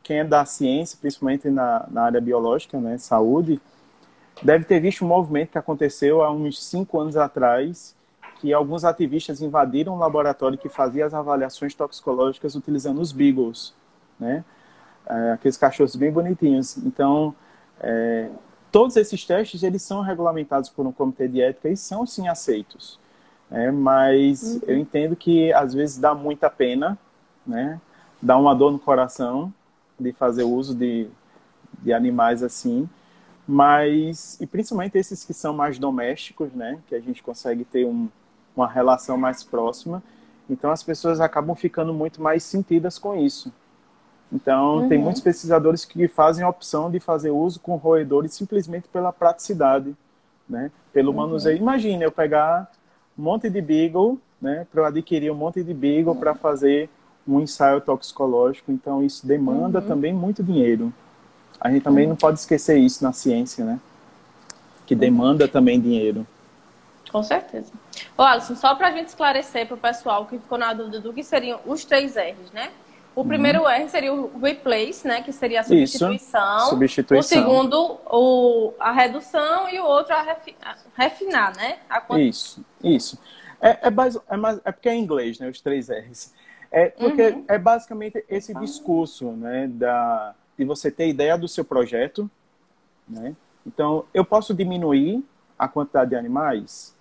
quem 0.01 0.19
é 0.19 0.23
da 0.23 0.45
ciência, 0.45 0.97
principalmente 1.01 1.49
na, 1.49 1.85
na 1.91 2.03
área 2.03 2.21
biológica, 2.21 2.79
né, 2.79 2.97
saúde, 2.97 3.59
deve 4.41 4.63
ter 4.63 4.79
visto 4.79 5.03
um 5.03 5.09
movimento 5.09 5.51
que 5.51 5.57
aconteceu 5.57 6.23
há 6.23 6.31
uns 6.31 6.63
cinco 6.63 6.97
anos 6.97 7.17
atrás, 7.17 7.93
que 8.39 8.53
alguns 8.53 8.85
ativistas 8.85 9.41
invadiram 9.41 9.95
um 9.95 9.97
laboratório 9.97 10.57
que 10.57 10.69
fazia 10.69 11.05
as 11.05 11.13
avaliações 11.13 11.73
toxicológicas 11.73 12.55
utilizando 12.55 13.01
os 13.01 13.11
beagles, 13.11 13.73
né? 14.17 14.45
É, 15.05 15.31
aqueles 15.33 15.57
cachorros 15.57 15.97
bem 15.97 16.13
bonitinhos. 16.13 16.77
Então, 16.77 17.35
é, 17.81 18.29
todos 18.71 18.95
esses 18.95 19.25
testes 19.25 19.63
eles 19.63 19.81
são 19.81 19.99
regulamentados 19.99 20.69
por 20.69 20.87
um 20.87 20.93
comitê 20.93 21.27
de 21.27 21.41
ética 21.41 21.67
e 21.67 21.75
são 21.75 22.05
sim 22.05 22.29
aceitos. 22.29 23.02
É, 23.53 23.71
mas 23.71 24.55
uhum. 24.55 24.61
eu 24.65 24.77
entendo 24.77 25.15
que 25.15 25.53
às 25.53 25.73
vezes 25.75 25.99
dá 25.99 26.15
muita 26.15 26.49
pena, 26.49 26.97
né? 27.45 27.79
dá 28.23 28.37
uma 28.37 28.55
dor 28.55 28.71
no 28.71 28.79
coração 28.79 29.53
de 29.99 30.13
fazer 30.13 30.43
uso 30.43 30.73
de, 30.73 31.07
de 31.79 31.91
animais 31.91 32.41
assim, 32.41 32.89
mas 33.45 34.39
e 34.39 34.47
principalmente 34.47 34.97
esses 34.97 35.25
que 35.25 35.33
são 35.33 35.53
mais 35.53 35.77
domésticos, 35.77 36.51
né, 36.53 36.79
que 36.87 36.95
a 36.95 36.99
gente 37.01 37.21
consegue 37.21 37.65
ter 37.65 37.85
um, 37.85 38.07
uma 38.55 38.67
relação 38.67 39.17
mais 39.17 39.43
próxima. 39.43 40.01
Então 40.49 40.71
as 40.71 40.81
pessoas 40.81 41.19
acabam 41.19 41.55
ficando 41.55 41.93
muito 41.93 42.21
mais 42.21 42.43
sentidas 42.43 42.97
com 42.97 43.15
isso. 43.15 43.51
Então 44.31 44.77
uhum. 44.77 44.89
tem 44.89 44.97
muitos 44.97 45.21
pesquisadores 45.21 45.83
que 45.83 46.07
fazem 46.07 46.43
a 46.43 46.49
opção 46.49 46.89
de 46.89 46.99
fazer 46.99 47.31
uso 47.31 47.59
com 47.59 47.75
roedores 47.75 48.33
simplesmente 48.33 48.87
pela 48.87 49.11
praticidade, 49.11 49.93
né, 50.47 50.71
pelo 50.93 51.11
uhum. 51.11 51.17
manuseio. 51.17 51.57
Imagina 51.57 52.05
eu 52.05 52.11
pegar 52.11 52.71
um 53.17 53.23
monte 53.23 53.49
de 53.49 53.61
beagle, 53.61 54.19
né, 54.41 54.67
para 54.71 54.81
eu 54.81 54.85
adquirir 54.85 55.31
um 55.31 55.35
monte 55.35 55.63
de 55.63 55.73
beagle 55.73 56.15
para 56.15 56.35
fazer 56.35 56.89
um 57.27 57.39
ensaio 57.39 57.79
toxicológico, 57.79 58.71
então 58.71 59.03
isso 59.03 59.25
demanda 59.25 59.79
uhum. 59.79 59.87
também 59.87 60.13
muito 60.13 60.43
dinheiro. 60.43 60.93
A 61.59 61.71
gente 61.71 61.83
também 61.83 62.03
uhum. 62.05 62.11
não 62.11 62.17
pode 62.17 62.39
esquecer 62.39 62.77
isso 62.77 63.03
na 63.03 63.13
ciência, 63.13 63.63
né? 63.63 63.79
Que 64.85 64.95
demanda 64.95 65.45
uhum. 65.45 65.51
também 65.51 65.79
dinheiro. 65.79 66.27
Com 67.09 67.23
certeza. 67.23 67.71
Ô, 68.17 68.23
Alisson, 68.23 68.55
só 68.55 68.75
para 68.75 68.87
a 68.87 68.91
gente 68.91 69.07
esclarecer 69.07 69.67
para 69.67 69.75
o 69.75 69.79
pessoal 69.79 70.25
que 70.25 70.37
ficou 70.37 70.57
na 70.57 70.73
dúvida 70.73 70.99
do 70.99 71.13
que 71.13 71.23
seriam 71.23 71.59
os 71.65 71.85
três 71.85 72.15
R's, 72.15 72.51
né? 72.51 72.71
O 73.15 73.21
uhum. 73.21 73.27
primeiro 73.27 73.67
R 73.67 73.87
seria 73.89 74.13
o 74.13 74.39
replace, 74.39 75.07
né? 75.07 75.21
Que 75.21 75.31
seria 75.31 75.61
a 75.61 75.63
substituição. 75.63 76.57
Isso, 76.57 76.69
substituição. 76.69 77.19
O 77.19 77.23
segundo, 77.43 77.99
o, 78.05 78.73
a 78.79 78.91
redução 78.91 79.69
e 79.69 79.79
o 79.79 79.85
outro, 79.85 80.13
a, 80.13 80.21
refi, 80.21 80.55
a 80.61 80.75
refinar, 80.95 81.55
né? 81.55 81.77
A... 81.89 82.19
Isso, 82.19 82.65
isso. 82.83 83.19
É, 83.61 83.87
é, 83.87 83.89
base, 83.91 84.19
é, 84.27 84.35
mais, 84.35 84.59
é 84.65 84.71
porque 84.71 84.89
é 84.89 84.95
em 84.95 85.01
inglês, 85.01 85.39
né? 85.39 85.47
Os 85.47 85.61
três 85.61 85.89
R's. 85.89 86.33
É 86.71 86.89
porque 86.89 87.29
uhum. 87.29 87.45
é 87.47 87.59
basicamente 87.59 88.25
esse 88.27 88.51
discurso, 88.55 89.31
né, 89.31 89.67
da 89.67 90.33
de 90.57 90.65
você 90.65 90.91
ter 90.91 91.07
ideia 91.07 91.37
do 91.37 91.47
seu 91.47 91.63
projeto, 91.65 92.29
né? 93.07 93.35
Então, 93.65 94.05
eu 94.13 94.25
posso 94.25 94.53
diminuir 94.53 95.23
a 95.57 95.67
quantidade 95.67 96.11
de 96.11 96.15
animais? 96.15 96.95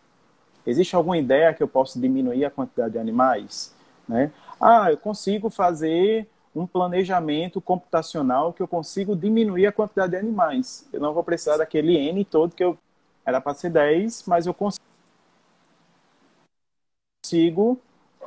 Existe 0.66 0.94
alguma 0.94 1.18
ideia 1.18 1.52
que 1.52 1.62
eu 1.62 1.68
posso 1.68 2.00
diminuir 2.00 2.44
a 2.44 2.50
quantidade 2.50 2.92
de 2.92 2.98
animais, 2.98 3.74
né? 4.08 4.30
Ah, 4.62 4.92
eu 4.92 4.96
consigo 4.96 5.50
fazer 5.50 6.28
um 6.54 6.68
planejamento 6.68 7.60
computacional 7.60 8.52
que 8.52 8.62
eu 8.62 8.68
consigo 8.68 9.16
diminuir 9.16 9.66
a 9.66 9.72
quantidade 9.72 10.12
de 10.12 10.18
animais. 10.18 10.86
Eu 10.92 11.00
não 11.00 11.12
vou 11.12 11.24
precisar 11.24 11.56
daquele 11.56 11.96
N 11.96 12.24
todo 12.24 12.54
que 12.54 12.62
eu 12.62 12.78
era 13.26 13.40
para 13.40 13.54
ser 13.54 13.70
10, 13.70 14.22
mas 14.24 14.46
eu 14.46 14.54
consigo 14.54 14.80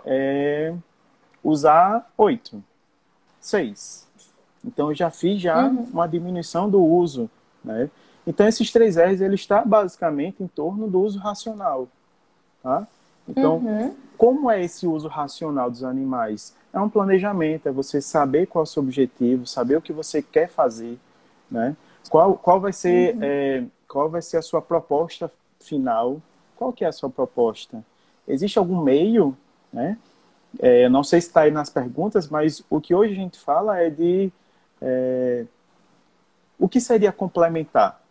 é, 0.05 0.75
usar 1.41 2.11
oito, 2.17 2.61
seis. 3.39 4.05
Então 4.63 4.89
eu 4.89 4.95
já 4.95 5.09
fiz 5.09 5.41
já 5.41 5.67
uhum. 5.67 5.87
uma 5.93 6.07
diminuição 6.07 6.69
do 6.69 6.83
uso, 6.83 7.29
né? 7.63 7.89
Então 8.27 8.45
esses 8.45 8.69
três 8.71 8.97
R's 8.97 9.21
ele 9.21 9.35
está 9.35 9.63
basicamente 9.63 10.43
em 10.43 10.47
torno 10.47 10.89
do 10.89 10.99
uso 10.99 11.17
racional, 11.17 11.87
tá? 12.61 12.85
Então 13.27 13.57
uhum. 13.57 13.95
como 14.17 14.49
é 14.51 14.63
esse 14.63 14.85
uso 14.87 15.07
racional 15.07 15.69
dos 15.69 15.83
animais? 15.83 16.55
É 16.73 16.79
um 16.79 16.89
planejamento, 16.89 17.69
é 17.69 17.71
você 17.71 18.01
saber 18.01 18.47
qual 18.47 18.63
é 18.63 18.67
o 18.67 18.67
seu 18.67 18.83
objetivo, 18.83 19.47
saber 19.47 19.77
o 19.77 19.81
que 19.81 19.93
você 19.93 20.21
quer 20.21 20.49
fazer, 20.49 20.99
né? 21.49 21.75
Qual, 22.09 22.35
qual 22.37 22.59
vai 22.59 22.73
ser 22.73 23.15
uhum. 23.15 23.19
é, 23.23 23.63
qual 23.87 24.09
vai 24.09 24.21
ser 24.21 24.37
a 24.37 24.41
sua 24.41 24.61
proposta 24.61 25.31
final? 25.59 26.21
Qual 26.55 26.71
que 26.71 26.83
é 26.83 26.87
a 26.87 26.91
sua 26.91 27.09
proposta? 27.09 27.83
Existe 28.27 28.59
algum 28.59 28.81
meio, 28.81 29.35
né? 29.71 29.97
É, 30.59 30.87
não 30.89 31.03
sei 31.03 31.19
se 31.19 31.27
está 31.27 31.41
aí 31.41 31.51
nas 31.51 31.69
perguntas, 31.69 32.29
mas 32.29 32.63
o 32.69 32.79
que 32.79 32.95
hoje 32.95 33.13
a 33.13 33.15
gente 33.15 33.39
fala 33.39 33.77
é 33.79 33.89
de 33.89 34.31
é, 34.81 35.45
o 36.57 36.67
que 36.67 36.79
seria 36.79 37.11
complementar. 37.11 38.01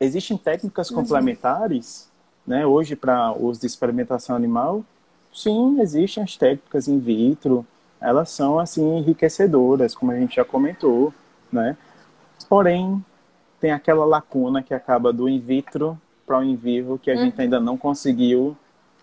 Existem 0.00 0.36
técnicas 0.36 0.90
uhum. 0.90 0.96
complementares, 0.96 2.10
né, 2.46 2.66
hoje 2.66 2.94
para 2.96 3.32
uso 3.32 3.60
de 3.60 3.66
experimentação 3.66 4.36
animal? 4.36 4.84
Sim, 5.32 5.80
existem 5.80 6.22
as 6.22 6.36
técnicas 6.36 6.86
in 6.86 6.98
vitro, 6.98 7.66
elas 8.00 8.30
são 8.30 8.58
assim 8.58 8.98
enriquecedoras, 8.98 9.94
como 9.94 10.12
a 10.12 10.16
gente 10.16 10.36
já 10.36 10.44
comentou, 10.44 11.12
né? 11.50 11.76
Porém, 12.48 13.04
tem 13.60 13.72
aquela 13.72 14.04
lacuna 14.04 14.62
que 14.62 14.74
acaba 14.74 15.12
do 15.12 15.28
in 15.28 15.40
vitro 15.40 15.98
para 16.26 16.38
o 16.38 16.44
in 16.44 16.54
vivo 16.54 16.98
que 16.98 17.10
a 17.10 17.14
uhum. 17.14 17.24
gente 17.24 17.40
ainda 17.40 17.58
não 17.58 17.76
conseguiu 17.76 18.56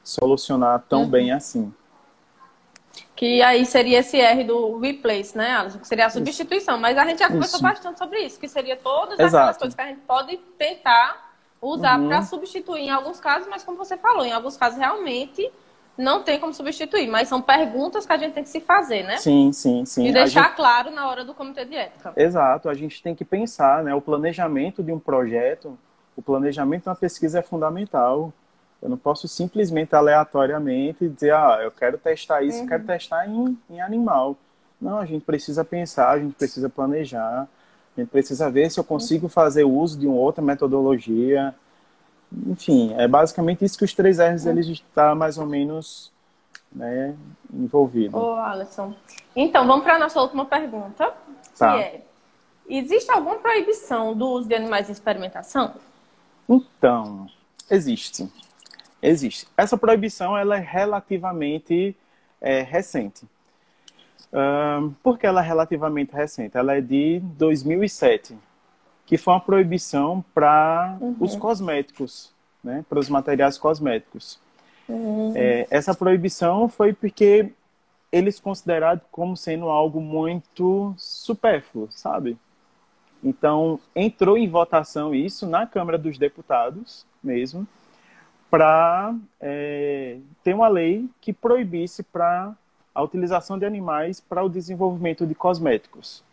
solucionar 0.03 0.83
tão 0.87 1.01
uhum. 1.01 1.09
bem 1.09 1.31
assim. 1.31 1.73
Que 3.15 3.41
aí 3.41 3.65
seria 3.65 3.99
esse 3.99 4.19
R 4.19 4.43
do 4.43 4.79
replace, 4.79 5.37
né, 5.37 5.55
Alisson? 5.55 5.79
Que 5.79 5.87
seria 5.87 6.07
a 6.07 6.09
substituição. 6.09 6.75
Isso. 6.75 6.81
Mas 6.81 6.97
a 6.97 7.05
gente 7.05 7.19
já 7.19 7.27
conversou 7.27 7.57
isso. 7.57 7.63
bastante 7.63 7.97
sobre 7.97 8.19
isso, 8.19 8.39
que 8.39 8.47
seria 8.47 8.75
todas 8.75 9.19
Exato. 9.19 9.37
aquelas 9.37 9.57
coisas 9.57 9.75
que 9.75 9.81
a 9.81 9.87
gente 9.87 10.01
pode 10.01 10.37
tentar 10.57 11.30
usar 11.62 11.99
uhum. 11.99 12.07
para 12.07 12.22
substituir 12.24 12.82
em 12.82 12.89
alguns 12.89 13.20
casos, 13.20 13.47
mas 13.47 13.64
como 13.64 13.78
você 13.78 13.95
falou, 13.95 14.26
em 14.26 14.32
alguns 14.32 14.57
casos 14.57 14.80
realmente 14.80 15.49
não 15.97 16.24
tem 16.24 16.39
como 16.39 16.53
substituir, 16.53 17.07
mas 17.07 17.28
são 17.28 17.41
perguntas 17.41 18.05
que 18.05 18.14
a 18.14 18.18
gente 18.18 18.34
tem 18.34 18.43
que 18.43 18.49
se 18.49 18.59
fazer, 18.59 19.03
né? 19.03 19.18
Sim, 19.18 19.51
sim, 19.51 19.86
sim. 19.86 20.07
E 20.07 20.12
deixar 20.12 20.45
gente... 20.45 20.55
claro 20.55 20.89
na 20.89 21.07
hora 21.07 21.24
do 21.24 21.34
comitê 21.34 21.66
de 21.66 21.76
ética. 21.76 22.14
Exato, 22.16 22.70
a 22.70 22.74
gente 22.74 23.03
tem 23.03 23.14
que 23.14 23.24
pensar, 23.24 23.84
né? 23.84 23.93
O 23.93 24.01
planejamento 24.01 24.82
de 24.82 24.91
um 24.91 24.99
projeto, 24.99 25.78
o 26.16 26.22
planejamento 26.22 26.84
de 26.84 26.89
uma 26.89 26.95
pesquisa 26.95 27.39
é 27.39 27.41
fundamental. 27.41 28.34
Eu 28.82 28.89
não 28.89 28.97
posso 28.97 29.28
simplesmente 29.28 29.93
aleatoriamente 29.93 31.07
dizer, 31.07 31.34
ah, 31.34 31.59
eu 31.62 31.72
quero 31.72 31.99
testar 31.99 32.41
isso, 32.41 32.62
uhum. 32.62 32.68
quero 32.68 32.84
testar 32.84 33.28
em, 33.28 33.57
em 33.70 33.80
animal. 33.80 34.36
Não, 34.82 34.97
a 34.97 35.05
gente 35.05 35.24
precisa 35.24 35.64
pensar, 35.64 36.09
a 36.09 36.20
gente 36.20 36.34
precisa 36.34 36.68
planejar, 36.68 37.47
a 37.95 38.01
gente 38.01 38.09
precisa 38.09 38.49
ver 38.49 38.71
se 38.71 38.79
eu 38.79 38.83
consigo 38.83 39.27
fazer 39.27 39.63
uso 39.63 39.99
de 39.99 40.07
uma 40.07 40.17
outra 40.17 40.41
metodologia. 40.41 41.53
Enfim, 42.47 42.93
é 42.97 43.07
basicamente 43.07 43.65
isso 43.65 43.77
que 43.77 43.83
os 43.83 43.93
três 43.93 44.17
R's 44.19 44.45
eles 44.45 44.67
está 44.67 45.13
mais 45.13 45.37
ou 45.37 45.45
menos 45.45 46.11
né, 46.71 47.15
envolvido. 47.53 48.17
Ô, 48.17 48.35
Alisson. 48.35 48.95
Então, 49.35 49.67
vamos 49.67 49.83
para 49.83 49.95
a 49.95 49.99
nossa 49.99 50.21
última 50.21 50.45
pergunta, 50.45 51.13
tá. 51.57 51.73
que 51.73 51.83
é, 51.83 52.01
existe 52.69 53.11
alguma 53.11 53.35
proibição 53.35 54.15
do 54.15 54.29
uso 54.29 54.47
de 54.47 54.55
animais 54.55 54.87
em 54.87 54.93
experimentação? 54.93 55.73
Então, 56.47 57.27
existe. 57.69 58.31
Existe. 59.01 59.47
Essa 59.57 59.77
proibição 59.77 60.37
ela 60.37 60.55
é 60.55 60.59
relativamente 60.59 61.95
é, 62.39 62.61
recente. 62.61 63.25
Um, 64.34 64.93
porque 65.03 65.27
ela 65.27 65.43
é 65.43 65.47
relativamente 65.47 66.13
recente. 66.13 66.57
Ela 66.57 66.75
é 66.75 66.82
de 66.82 67.19
2007, 67.19 68.38
que 69.05 69.17
foi 69.17 69.34
uma 69.34 69.39
proibição 69.41 70.23
para 70.34 70.97
uhum. 71.01 71.15
os 71.19 71.36
cosméticos, 71.36 72.34
né, 72.63 72.86
para 72.88 72.99
os 72.99 73.09
materiais 73.09 73.57
cosméticos. 73.57 74.39
Uhum. 74.88 75.34
É, 75.36 75.67
essa 75.69 75.93
proibição 75.93 76.69
foi 76.69 76.93
porque 76.93 77.51
eles 78.11 78.39
consideraram 78.39 79.01
como 79.11 79.36
sendo 79.38 79.69
algo 79.69 80.01
muito 80.01 80.93
supérfluo, 80.97 81.88
sabe? 81.91 82.38
Então, 83.23 83.79
entrou 83.95 84.38
em 84.38 84.47
votação 84.47 85.13
isso 85.13 85.45
na 85.45 85.67
Câmara 85.67 85.97
dos 85.97 86.17
Deputados 86.17 87.05
mesmo, 87.23 87.67
para 88.49 89.15
é, 89.39 90.17
ter 90.43 90.53
uma 90.53 90.67
lei 90.67 91.07
que 91.21 91.32
proibisse 91.32 92.03
para 92.03 92.53
a 92.93 93.01
utilização 93.01 93.57
de 93.57 93.65
animais 93.65 94.19
para 94.19 94.43
o 94.43 94.49
desenvolvimento 94.49 95.25
de 95.25 95.35
cosméticos. 95.35 96.23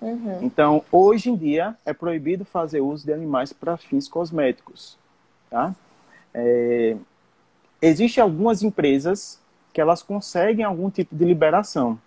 Uhum. 0.00 0.38
Então, 0.42 0.82
hoje 0.90 1.30
em 1.30 1.36
dia, 1.36 1.76
é 1.84 1.92
proibido 1.92 2.44
fazer 2.44 2.80
uso 2.80 3.04
de 3.04 3.12
animais 3.12 3.52
para 3.52 3.76
fins 3.76 4.08
cosméticos. 4.08 4.96
Tá? 5.50 5.74
É, 6.32 6.96
Existem 7.82 8.22
algumas 8.22 8.62
empresas 8.62 9.40
que 9.72 9.80
elas 9.80 10.02
conseguem 10.02 10.64
algum 10.64 10.90
tipo 10.90 11.16
de 11.16 11.24
liberação. 11.24 11.98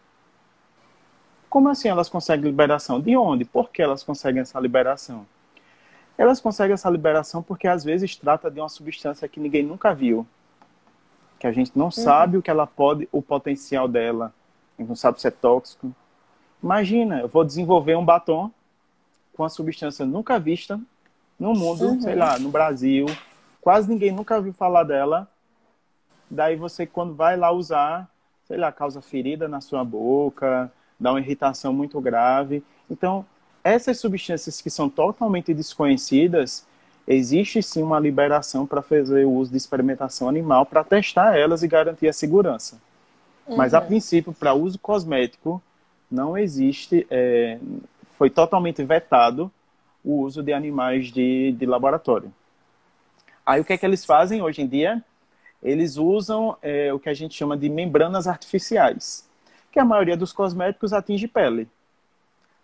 Como 1.49 1.67
assim 1.67 1.87
elas 1.87 2.09
conseguem 2.09 2.45
liberação? 2.45 3.01
De 3.01 3.17
onde? 3.17 3.43
Por 3.43 3.71
que 3.71 3.81
elas 3.81 4.03
conseguem 4.03 4.41
essa 4.41 4.59
liberação? 4.59 5.25
Elas 6.15 6.39
conseguem 6.39 6.75
essa 6.75 6.89
liberação 6.91 7.41
porque 7.41 7.67
às 7.67 7.83
vezes 7.83 8.15
trata 8.15 8.51
de 8.51 8.59
uma 8.59 8.69
substância 8.69 9.27
que 9.27 9.39
ninguém 9.39 9.63
nunca 9.63 9.95
viu, 9.95 10.27
que 11.43 11.47
a 11.47 11.51
gente 11.51 11.73
não 11.75 11.87
uhum. 11.87 11.91
sabe 11.91 12.37
o 12.37 12.41
que 12.41 12.49
ela 12.49 12.65
pode, 12.65 13.05
o 13.11 13.21
potencial 13.21 13.85
dela, 13.85 14.33
a 14.77 14.81
gente 14.81 14.87
não 14.87 14.95
sabe 14.95 15.19
se 15.19 15.27
é 15.27 15.31
tóxico. 15.31 15.93
Imagina, 16.63 17.19
eu 17.19 17.27
vou 17.27 17.43
desenvolver 17.43 17.97
um 17.97 18.05
batom 18.05 18.49
com 19.33 19.43
uma 19.43 19.49
substância 19.49 20.05
nunca 20.05 20.39
vista 20.39 20.79
no 21.37 21.53
mundo, 21.53 21.83
uhum. 21.83 22.01
sei 22.01 22.15
lá, 22.15 22.39
no 22.39 22.49
Brasil, 22.49 23.07
quase 23.59 23.89
ninguém 23.89 24.09
nunca 24.09 24.37
ouviu 24.37 24.53
falar 24.53 24.85
dela. 24.85 25.29
Daí 26.31 26.55
você 26.55 26.85
quando 26.85 27.13
vai 27.13 27.35
lá 27.35 27.51
usar, 27.51 28.09
sei 28.45 28.55
lá, 28.55 28.71
causa 28.71 29.01
ferida 29.01 29.45
na 29.45 29.59
sua 29.59 29.83
boca, 29.83 30.71
dá 30.97 31.11
uma 31.11 31.19
irritação 31.19 31.73
muito 31.73 31.99
grave. 31.99 32.63
Então, 32.89 33.25
essas 33.61 33.99
substâncias 33.99 34.61
que 34.61 34.69
são 34.69 34.89
totalmente 34.89 35.53
desconhecidas, 35.53 36.65
existe 37.07 37.61
sim 37.61 37.83
uma 37.83 37.99
liberação 37.99 38.65
para 38.65 38.81
fazer 38.81 39.25
o 39.25 39.31
uso 39.31 39.51
de 39.51 39.57
experimentação 39.57 40.29
animal 40.29 40.65
para 40.65 40.83
testar 40.83 41.37
elas 41.37 41.63
e 41.63 41.67
garantir 41.67 42.07
a 42.07 42.13
segurança. 42.13 42.79
Uhum. 43.47 43.57
Mas 43.57 43.73
a 43.73 43.79
uhum. 43.79 43.87
princípio, 43.87 44.33
para 44.33 44.53
uso 44.53 44.79
cosmético, 44.79 45.61
não 46.09 46.37
existe, 46.37 47.05
é, 47.09 47.59
foi 48.17 48.29
totalmente 48.29 48.83
vetado 48.83 49.51
o 50.03 50.21
uso 50.21 50.43
de 50.43 50.53
animais 50.53 51.07
de, 51.07 51.53
de 51.53 51.65
laboratório. 51.65 52.31
Aí 53.45 53.59
o 53.59 53.65
que 53.65 53.73
é 53.73 53.77
que 53.77 53.85
eles 53.85 54.05
fazem 54.05 54.41
hoje 54.41 54.61
em 54.61 54.67
dia? 54.67 55.03
Eles 55.61 55.97
usam 55.97 56.57
é, 56.61 56.93
o 56.93 56.99
que 56.99 57.09
a 57.09 57.13
gente 57.13 57.35
chama 57.35 57.57
de 57.57 57.69
membranas 57.69 58.27
artificiais, 58.27 59.27
que 59.71 59.79
a 59.79 59.85
maioria 59.85 60.15
dos 60.15 60.31
cosméticos 60.31 60.93
atinge 60.93 61.27
pele. 61.27 61.67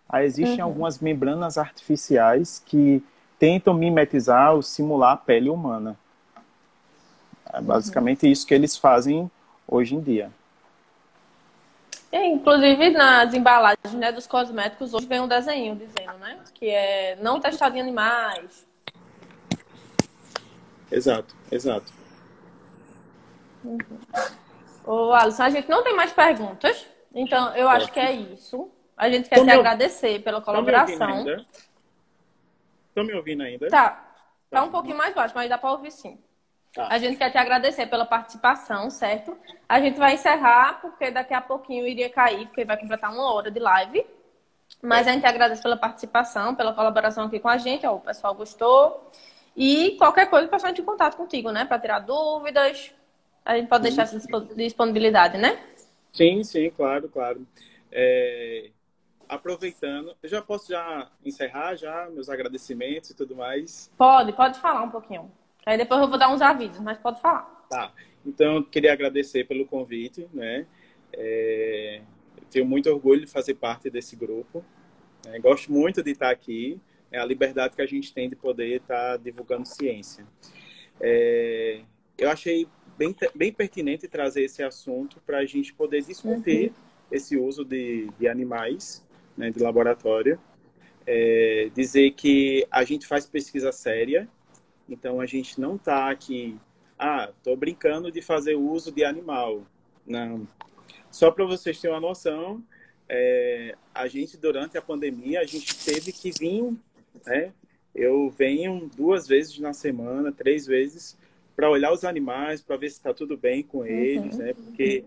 Aí 0.07 0.25
existem 0.25 0.59
uhum. 0.59 0.65
algumas 0.65 0.99
membranas 0.99 1.57
artificiais 1.57 2.61
que 2.65 3.03
tentam 3.39 3.73
mimetizar 3.73 4.53
ou 4.53 4.61
simular 4.61 5.13
a 5.13 5.17
pele 5.17 5.49
humana. 5.49 5.97
É 7.51 7.61
basicamente 7.61 8.25
uhum. 8.25 8.31
isso 8.31 8.45
que 8.45 8.53
eles 8.53 8.77
fazem 8.77 9.31
hoje 9.67 9.95
em 9.95 10.01
dia. 10.01 10.29
É, 12.11 12.25
inclusive 12.25 12.89
nas 12.89 13.33
embalagens 13.33 13.93
né, 13.93 14.11
dos 14.11 14.27
cosméticos 14.27 14.93
hoje 14.93 15.05
vem 15.05 15.21
um 15.21 15.27
desenho 15.27 15.75
dizendo, 15.75 16.17
né? 16.19 16.39
Que 16.53 16.69
é 16.69 17.15
não 17.21 17.39
testado 17.39 17.77
em 17.77 17.81
animais. 17.81 18.67
Exato, 20.91 21.35
exato. 21.51 21.93
Uhum. 23.63 23.77
Ô, 24.85 25.13
Alisson, 25.13 25.43
a 25.43 25.49
gente 25.49 25.69
não 25.69 25.83
tem 25.83 25.95
mais 25.95 26.11
perguntas, 26.11 26.85
então 27.13 27.55
eu 27.55 27.69
acho 27.69 27.91
que 27.91 27.99
é 27.99 28.11
isso. 28.11 28.69
A 28.97 29.09
gente 29.09 29.29
quer 29.29 29.35
Tô 29.35 29.45
te 29.45 29.51
agradecer 29.51 30.21
pela 30.23 30.41
colaboração. 30.41 31.25
Estão 32.89 33.03
me 33.03 33.13
ouvindo 33.13 33.41
ainda? 33.43 33.69
Tá. 33.69 34.05
Tá 34.49 34.63
um 34.63 34.71
pouquinho 34.71 34.97
mais 34.97 35.13
baixo, 35.13 35.33
mas 35.35 35.47
dá 35.47 35.57
para 35.57 35.71
ouvir 35.71 35.91
sim. 35.91 36.19
Tá. 36.73 36.87
A 36.89 36.97
gente 36.97 37.17
quer 37.17 37.31
te 37.31 37.37
agradecer 37.37 37.87
pela 37.87 38.05
participação, 38.05 38.89
certo? 38.89 39.37
A 39.67 39.79
gente 39.79 39.97
vai 39.97 40.15
encerrar, 40.15 40.81
porque 40.81 41.11
daqui 41.11 41.33
a 41.33 41.41
pouquinho 41.41 41.87
iria 41.87 42.09
cair, 42.09 42.47
porque 42.47 42.65
vai 42.65 42.77
completar 42.77 43.11
uma 43.11 43.33
hora 43.33 43.49
de 43.49 43.59
live. 43.59 44.05
Mas 44.81 45.07
a 45.07 45.11
gente 45.11 45.25
agradece 45.25 45.61
pela 45.61 45.75
participação, 45.75 46.55
pela 46.55 46.73
colaboração 46.73 47.25
aqui 47.25 47.39
com 47.39 47.49
a 47.49 47.57
gente. 47.57 47.85
Ó, 47.85 47.95
o 47.95 48.01
pessoal 48.01 48.33
gostou. 48.33 49.11
E 49.55 49.95
qualquer 49.97 50.29
coisa, 50.29 50.47
o 50.47 50.49
pessoal 50.49 50.69
entra 50.69 50.81
em 50.81 50.85
contato 50.85 51.17
contigo, 51.17 51.51
né? 51.51 51.65
Para 51.65 51.79
tirar 51.79 51.99
dúvidas. 51.99 52.93
A 53.43 53.57
gente 53.57 53.67
pode 53.67 53.83
deixar 53.83 54.03
essa 54.03 54.19
disponibilidade, 54.55 55.37
né? 55.37 55.59
Sim, 56.11 56.43
sim, 56.43 56.69
claro, 56.69 57.09
claro. 57.09 57.45
É, 57.91 58.69
aproveitando, 59.29 60.15
eu 60.23 60.27
já 60.27 60.41
posso 60.41 60.69
já 60.69 61.07
encerrar 61.23 61.75
já 61.75 62.09
meus 62.09 62.29
agradecimentos 62.29 63.11
e 63.11 63.15
tudo 63.15 63.35
mais? 63.35 63.91
Pode, 63.95 64.33
pode 64.33 64.59
falar 64.59 64.81
um 64.81 64.89
pouquinho. 64.89 65.31
Aí 65.65 65.77
depois 65.77 66.01
eu 66.01 66.07
vou 66.07 66.17
dar 66.17 66.33
uns 66.33 66.41
avisos, 66.41 66.79
mas 66.79 66.97
pode 66.97 67.21
falar. 67.21 67.43
Tá. 67.69 67.93
Então, 68.25 68.63
queria 68.63 68.91
agradecer 68.91 69.45
pelo 69.45 69.67
convite, 69.67 70.27
né? 70.33 70.65
É, 71.13 72.01
tenho 72.49 72.65
muito 72.65 72.89
orgulho 72.89 73.21
de 73.21 73.31
fazer 73.31 73.53
parte 73.53 73.89
desse 73.89 74.15
grupo. 74.15 74.65
É, 75.27 75.39
gosto 75.39 75.71
muito 75.71 76.01
de 76.01 76.11
estar 76.11 76.31
aqui. 76.31 76.81
É 77.11 77.19
a 77.19 77.25
liberdade 77.25 77.75
que 77.75 77.81
a 77.81 77.85
gente 77.85 78.11
tem 78.11 78.27
de 78.27 78.35
poder 78.35 78.77
estar 78.77 79.17
divulgando 79.17 79.67
ciência. 79.67 80.25
É, 80.99 81.81
eu 82.17 82.29
achei 82.29 82.67
bem, 82.97 83.15
bem 83.35 83.53
pertinente 83.53 84.07
trazer 84.07 84.43
esse 84.43 84.63
assunto 84.63 85.21
para 85.25 85.37
a 85.37 85.45
gente 85.45 85.73
poder 85.73 86.01
discutir 86.01 86.69
uhum. 86.69 86.73
esse 87.11 87.37
uso 87.37 87.63
de, 87.63 88.09
de 88.19 88.27
animais 88.27 89.07
né, 89.39 89.49
de 89.49 89.59
laboratório, 89.63 90.37
é, 91.07 91.71
dizer 91.73 92.11
que 92.11 92.67
a 92.69 92.83
gente 92.83 93.07
faz 93.07 93.25
pesquisa 93.25 93.71
séria, 93.71 94.27
então 94.87 95.21
a 95.21 95.25
gente 95.25 95.59
não 95.61 95.77
está 95.77 96.09
aqui, 96.09 96.59
ah, 96.99 97.31
estou 97.35 97.55
brincando 97.55 98.11
de 98.11 98.21
fazer 98.21 98.55
uso 98.55 98.91
de 98.91 99.05
animal. 99.05 99.63
Não. 100.05 100.45
Só 101.09 101.31
para 101.31 101.45
vocês 101.45 101.79
terem 101.79 101.95
uma 101.95 102.01
noção, 102.01 102.61
é, 103.07 103.75
a 103.95 104.07
gente, 104.09 104.35
durante 104.35 104.77
a 104.77 104.81
pandemia, 104.81 105.39
a 105.39 105.45
gente 105.45 105.85
teve 105.85 106.11
que 106.11 106.31
vir, 106.31 106.77
né? 107.25 107.53
Eu 107.95 108.29
venho 108.29 108.89
duas 108.95 109.25
vezes 109.25 109.57
na 109.57 109.71
semana, 109.71 110.33
três 110.33 110.67
vezes, 110.67 111.17
para 111.55 111.69
olhar 111.69 111.93
os 111.93 112.03
animais, 112.03 112.61
para 112.61 112.75
ver 112.75 112.89
se 112.89 112.97
está 112.97 113.13
tudo 113.13 113.37
bem 113.37 113.63
com 113.63 113.85
eles, 113.85 114.33
uhum. 114.33 114.39
né? 114.39 114.53
Porque 114.53 115.05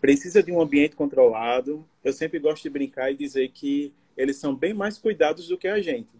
precisa 0.00 0.42
de 0.42 0.50
um 0.50 0.60
ambiente 0.60 0.96
controlado. 0.96 1.84
Eu 2.02 2.12
sempre 2.12 2.38
gosto 2.38 2.62
de 2.62 2.70
brincar 2.70 3.10
e 3.10 3.16
dizer 3.16 3.50
que 3.50 3.92
eles 4.16 4.36
são 4.36 4.54
bem 4.54 4.74
mais 4.74 4.98
cuidados 4.98 5.48
do 5.48 5.58
que 5.58 5.68
a 5.68 5.80
gente, 5.80 6.10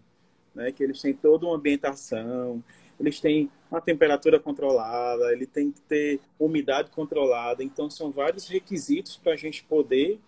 né? 0.53 0.71
Que 0.71 0.83
eles 0.83 1.01
têm 1.01 1.13
toda 1.13 1.45
uma 1.45 1.55
ambientação, 1.55 2.63
eles 2.99 3.19
têm 3.19 3.49
uma 3.69 3.81
temperatura 3.81 4.39
controlada, 4.39 5.31
ele 5.31 5.45
tem 5.45 5.71
que 5.71 5.81
ter 5.81 6.19
umidade 6.39 6.91
controlada. 6.91 7.63
Então 7.63 7.89
são 7.89 8.11
vários 8.11 8.47
requisitos 8.47 9.17
para 9.17 9.33
a 9.33 9.37
gente 9.37 9.63
poder 9.63 10.19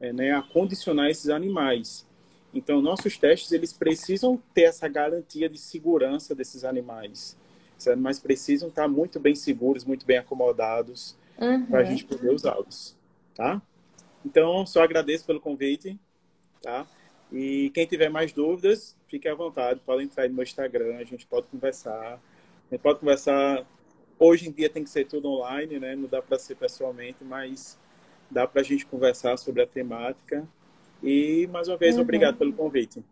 é, 0.00 0.12
né, 0.12 0.32
acondicionar 0.32 1.10
esses 1.10 1.28
animais. 1.28 2.06
Então, 2.52 2.82
nossos 2.82 3.16
testes, 3.16 3.52
eles 3.52 3.72
precisam 3.72 4.40
ter 4.52 4.62
essa 4.62 4.88
garantia 4.88 5.48
de 5.48 5.58
segurança 5.58 6.34
desses 6.34 6.64
animais. 6.64 7.36
Os 7.78 7.86
animais 7.86 8.18
precisam 8.18 8.68
estar 8.68 8.88
muito 8.88 9.20
bem 9.20 9.34
seguros, 9.34 9.84
muito 9.84 10.04
bem 10.04 10.18
acomodados, 10.18 11.16
uhum. 11.40 11.66
para 11.66 11.80
a 11.80 11.84
gente 11.84 12.04
poder 12.04 12.30
usá-los, 12.30 12.96
tá? 13.34 13.60
Então, 14.24 14.66
só 14.66 14.82
agradeço 14.82 15.24
pelo 15.24 15.40
convite, 15.40 15.98
tá? 16.62 16.86
E 17.32 17.70
quem 17.70 17.86
tiver 17.86 18.08
mais 18.08 18.32
dúvidas, 18.32 18.96
fique 19.06 19.28
à 19.28 19.34
vontade, 19.34 19.80
pode 19.84 20.04
entrar 20.04 20.28
no 20.28 20.34
meu 20.34 20.42
Instagram, 20.42 20.96
a 20.96 21.04
gente 21.04 21.26
pode 21.26 21.46
conversar. 21.46 22.20
A 22.70 22.74
gente 22.74 22.82
pode 22.82 22.98
conversar. 22.98 23.66
Hoje 24.18 24.48
em 24.48 24.52
dia 24.52 24.68
tem 24.68 24.84
que 24.84 24.90
ser 24.90 25.06
tudo 25.06 25.28
online, 25.28 25.78
né? 25.78 25.96
Não 25.96 26.08
dá 26.08 26.20
para 26.20 26.38
ser 26.38 26.56
pessoalmente, 26.56 27.24
mas 27.24 27.78
dá 28.30 28.46
para 28.46 28.60
a 28.60 28.64
gente 28.64 28.84
conversar 28.84 29.36
sobre 29.36 29.62
a 29.62 29.66
temática. 29.66 30.46
E, 31.02 31.48
mais 31.50 31.68
uma 31.68 31.76
vez, 31.76 31.96
uhum. 31.96 32.02
obrigado 32.02 32.36
pelo 32.36 32.52
convite. 32.52 33.02